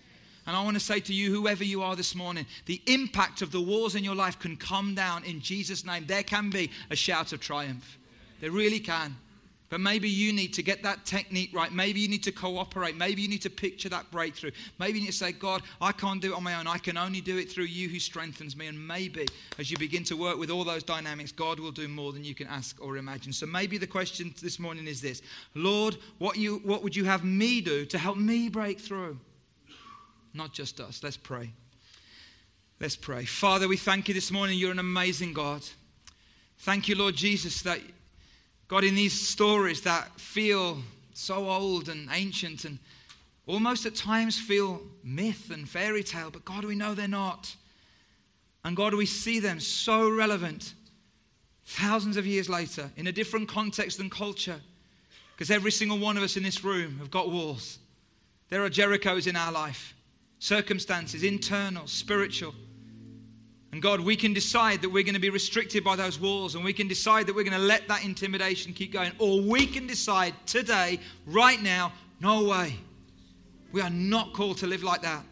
And 0.47 0.55
I 0.55 0.63
want 0.63 0.75
to 0.75 0.79
say 0.79 0.99
to 0.99 1.13
you, 1.13 1.33
whoever 1.33 1.63
you 1.63 1.81
are 1.81 1.95
this 1.95 2.13
morning, 2.13 2.45
the 2.67 2.81
impact 2.85 3.41
of 3.41 3.51
the 3.51 3.61
walls 3.61 3.95
in 3.95 4.03
your 4.03 4.13
life 4.13 4.37
can 4.37 4.55
come 4.55 4.93
down 4.93 5.23
in 5.23 5.41
Jesus' 5.41 5.83
name. 5.83 6.05
There 6.05 6.21
can 6.21 6.51
be 6.51 6.69
a 6.91 6.95
shout 6.95 7.33
of 7.33 7.39
triumph. 7.39 7.97
There 8.41 8.51
really 8.51 8.79
can. 8.79 9.15
But 9.69 9.81
maybe 9.81 10.09
you 10.09 10.31
need 10.31 10.53
to 10.53 10.63
get 10.63 10.83
that 10.83 11.05
technique 11.05 11.49
right. 11.53 11.71
Maybe 11.71 11.99
you 11.99 12.07
need 12.07 12.23
to 12.23 12.31
cooperate. 12.31 12.95
Maybe 12.95 13.21
you 13.21 13.27
need 13.27 13.41
to 13.41 13.49
picture 13.49 13.89
that 13.89 14.09
breakthrough. 14.11 14.51
Maybe 14.79 14.99
you 14.99 15.05
need 15.05 15.11
to 15.11 15.17
say, 15.17 15.31
God, 15.31 15.63
I 15.81 15.91
can't 15.91 16.21
do 16.21 16.33
it 16.33 16.35
on 16.35 16.43
my 16.43 16.55
own. 16.55 16.67
I 16.67 16.77
can 16.77 16.97
only 16.97 17.21
do 17.21 17.37
it 17.37 17.51
through 17.51 17.65
you 17.65 17.89
who 17.89 17.99
strengthens 17.99 18.55
me. 18.55 18.67
And 18.67 18.87
maybe 18.87 19.25
as 19.57 19.71
you 19.71 19.77
begin 19.77 20.03
to 20.05 20.15
work 20.15 20.37
with 20.37 20.51
all 20.51 20.63
those 20.63 20.83
dynamics, 20.83 21.31
God 21.31 21.59
will 21.59 21.71
do 21.71 21.87
more 21.87 22.13
than 22.13 22.23
you 22.23 22.35
can 22.35 22.47
ask 22.47 22.77
or 22.79 22.97
imagine. 22.97 23.33
So 23.33 23.45
maybe 23.45 23.77
the 23.77 23.87
question 23.87 24.33
this 24.41 24.59
morning 24.59 24.87
is 24.87 25.01
this 25.01 25.21
Lord, 25.55 25.97
what, 26.19 26.37
you, 26.37 26.61
what 26.63 26.83
would 26.83 26.95
you 26.95 27.05
have 27.05 27.23
me 27.23 27.61
do 27.61 27.85
to 27.85 27.97
help 27.97 28.17
me 28.17 28.49
break 28.49 28.79
through? 28.79 29.19
not 30.35 30.51
just 30.51 30.79
us. 30.79 31.01
Let's 31.01 31.17
pray. 31.17 31.51
Let's 32.79 32.95
pray. 32.95 33.25
Father, 33.25 33.67
we 33.67 33.77
thank 33.77 34.07
you 34.07 34.13
this 34.13 34.31
morning. 34.31 34.59
You're 34.59 34.71
an 34.71 34.79
amazing 34.79 35.33
God. 35.33 35.63
Thank 36.59 36.87
you, 36.87 36.95
Lord 36.95 37.15
Jesus, 37.15 37.61
that 37.61 37.79
God, 38.67 38.83
in 38.83 38.95
these 38.95 39.27
stories 39.27 39.81
that 39.81 40.19
feel 40.19 40.79
so 41.13 41.49
old 41.49 41.89
and 41.89 42.09
ancient 42.11 42.65
and 42.65 42.79
almost 43.45 43.85
at 43.85 43.95
times 43.95 44.39
feel 44.39 44.81
myth 45.03 45.51
and 45.51 45.69
fairy 45.69 46.03
tale, 46.03 46.31
but 46.31 46.43
God, 46.45 46.65
we 46.65 46.75
know 46.75 46.95
they're 46.95 47.07
not. 47.07 47.55
And 48.63 48.75
God, 48.75 48.95
we 48.95 49.05
see 49.05 49.39
them 49.39 49.59
so 49.59 50.09
relevant 50.09 50.73
thousands 51.65 52.17
of 52.17 52.25
years 52.25 52.49
later 52.49 52.89
in 52.97 53.07
a 53.07 53.11
different 53.11 53.47
context 53.47 53.99
and 53.99 54.09
culture. 54.09 54.59
Because 55.35 55.51
every 55.51 55.71
single 55.71 55.99
one 55.99 56.17
of 56.17 56.23
us 56.23 56.37
in 56.37 56.43
this 56.43 56.63
room 56.63 56.97
have 56.99 57.11
got 57.11 57.29
walls. 57.29 57.77
There 58.49 58.63
are 58.63 58.69
Jerichos 58.69 59.27
in 59.27 59.35
our 59.35 59.51
life, 59.51 59.93
circumstances, 60.39 61.23
internal, 61.23 61.87
spiritual. 61.87 62.55
And 63.75 63.81
God, 63.81 63.99
we 63.99 64.15
can 64.15 64.31
decide 64.31 64.81
that 64.83 64.89
we're 64.89 65.03
going 65.03 65.15
to 65.15 65.19
be 65.19 65.29
restricted 65.29 65.83
by 65.83 65.97
those 65.97 66.17
walls 66.17 66.55
and 66.55 66.63
we 66.63 66.71
can 66.71 66.87
decide 66.87 67.27
that 67.27 67.35
we're 67.35 67.43
going 67.43 67.59
to 67.59 67.67
let 67.67 67.89
that 67.89 68.05
intimidation 68.05 68.71
keep 68.71 68.93
going. 68.93 69.11
Or 69.19 69.41
we 69.41 69.67
can 69.67 69.85
decide 69.85 70.33
today, 70.45 70.97
right 71.25 71.61
now, 71.61 71.91
no 72.21 72.45
way. 72.45 72.77
We 73.73 73.81
are 73.81 73.89
not 73.89 74.31
called 74.31 74.59
to 74.59 74.65
live 74.65 74.81
like 74.81 75.01
that. 75.01 75.25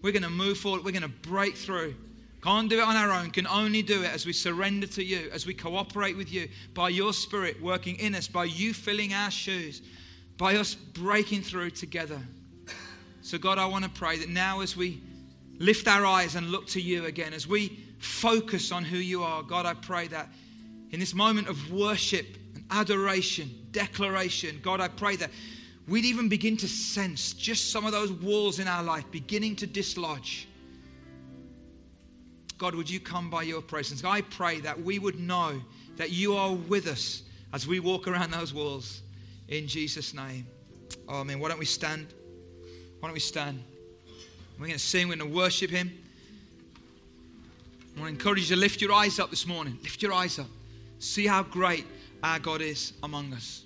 We're 0.00 0.12
going 0.12 0.22
to 0.22 0.30
move 0.30 0.56
forward. 0.56 0.82
We're 0.82 0.92
going 0.92 1.02
to 1.02 1.28
break 1.28 1.58
through. 1.58 1.94
Can't 2.42 2.70
do 2.70 2.78
it 2.78 2.84
on 2.84 2.96
our 2.96 3.10
own, 3.10 3.30
can 3.30 3.46
only 3.46 3.82
do 3.82 4.02
it 4.02 4.10
as 4.10 4.24
we 4.24 4.32
surrender 4.32 4.86
to 4.86 5.04
you, 5.04 5.28
as 5.30 5.44
we 5.44 5.52
cooperate 5.52 6.16
with 6.16 6.32
you, 6.32 6.48
by 6.72 6.88
your 6.88 7.12
Spirit 7.12 7.60
working 7.60 7.96
in 7.96 8.14
us, 8.14 8.26
by 8.26 8.44
you 8.44 8.72
filling 8.72 9.12
our 9.12 9.30
shoes, 9.30 9.82
by 10.38 10.56
us 10.56 10.74
breaking 10.74 11.42
through 11.42 11.72
together. 11.72 12.22
So, 13.20 13.36
God, 13.36 13.58
I 13.58 13.66
want 13.66 13.84
to 13.84 13.90
pray 13.90 14.16
that 14.20 14.30
now 14.30 14.60
as 14.60 14.74
we 14.74 15.02
lift 15.58 15.88
our 15.88 16.04
eyes 16.04 16.34
and 16.34 16.50
look 16.50 16.66
to 16.68 16.80
you 16.80 17.06
again, 17.06 17.32
as 17.32 17.46
we 17.46 17.78
focus 17.98 18.72
on 18.72 18.84
who 18.84 18.96
you 18.96 19.22
are, 19.22 19.42
God, 19.42 19.66
I 19.66 19.74
pray 19.74 20.08
that 20.08 20.28
in 20.90 21.00
this 21.00 21.14
moment 21.14 21.48
of 21.48 21.72
worship 21.72 22.26
and 22.54 22.64
adoration, 22.70 23.50
declaration, 23.72 24.60
God, 24.62 24.80
I 24.80 24.88
pray 24.88 25.16
that 25.16 25.30
we'd 25.88 26.04
even 26.04 26.28
begin 26.28 26.56
to 26.58 26.68
sense 26.68 27.32
just 27.32 27.70
some 27.70 27.84
of 27.84 27.92
those 27.92 28.12
walls 28.12 28.58
in 28.58 28.68
our 28.68 28.82
life 28.82 29.04
beginning 29.10 29.56
to 29.56 29.66
dislodge. 29.66 30.48
God, 32.56 32.74
would 32.74 32.88
you 32.88 33.00
come 33.00 33.30
by 33.30 33.42
your 33.42 33.60
presence? 33.60 34.04
I 34.04 34.20
pray 34.20 34.60
that 34.60 34.80
we 34.80 34.98
would 34.98 35.18
know 35.18 35.60
that 35.96 36.10
you 36.10 36.34
are 36.34 36.52
with 36.52 36.86
us 36.86 37.22
as 37.52 37.66
we 37.66 37.80
walk 37.80 38.06
around 38.06 38.30
those 38.30 38.54
walls 38.54 39.02
in 39.48 39.66
Jesus' 39.66 40.14
name. 40.14 40.46
Man, 41.08 41.38
why 41.40 41.48
don't 41.48 41.58
we 41.58 41.64
stand? 41.64 42.14
Why 43.00 43.08
don't 43.08 43.14
we 43.14 43.20
stand? 43.20 43.62
We're 44.58 44.66
going 44.66 44.78
to 44.78 44.84
sing, 44.84 45.08
we're 45.08 45.16
going 45.16 45.30
to 45.30 45.36
worship 45.36 45.70
Him. 45.70 45.92
I 47.96 48.00
want 48.00 48.08
to 48.10 48.18
encourage 48.18 48.50
you 48.50 48.56
to 48.56 48.60
lift 48.60 48.80
your 48.80 48.92
eyes 48.92 49.18
up 49.18 49.30
this 49.30 49.46
morning. 49.46 49.78
Lift 49.82 50.02
your 50.02 50.12
eyes 50.12 50.38
up. 50.38 50.46
See 50.98 51.26
how 51.26 51.42
great 51.42 51.84
our 52.22 52.38
God 52.38 52.62
is 52.62 52.92
among 53.02 53.32
us. 53.32 53.63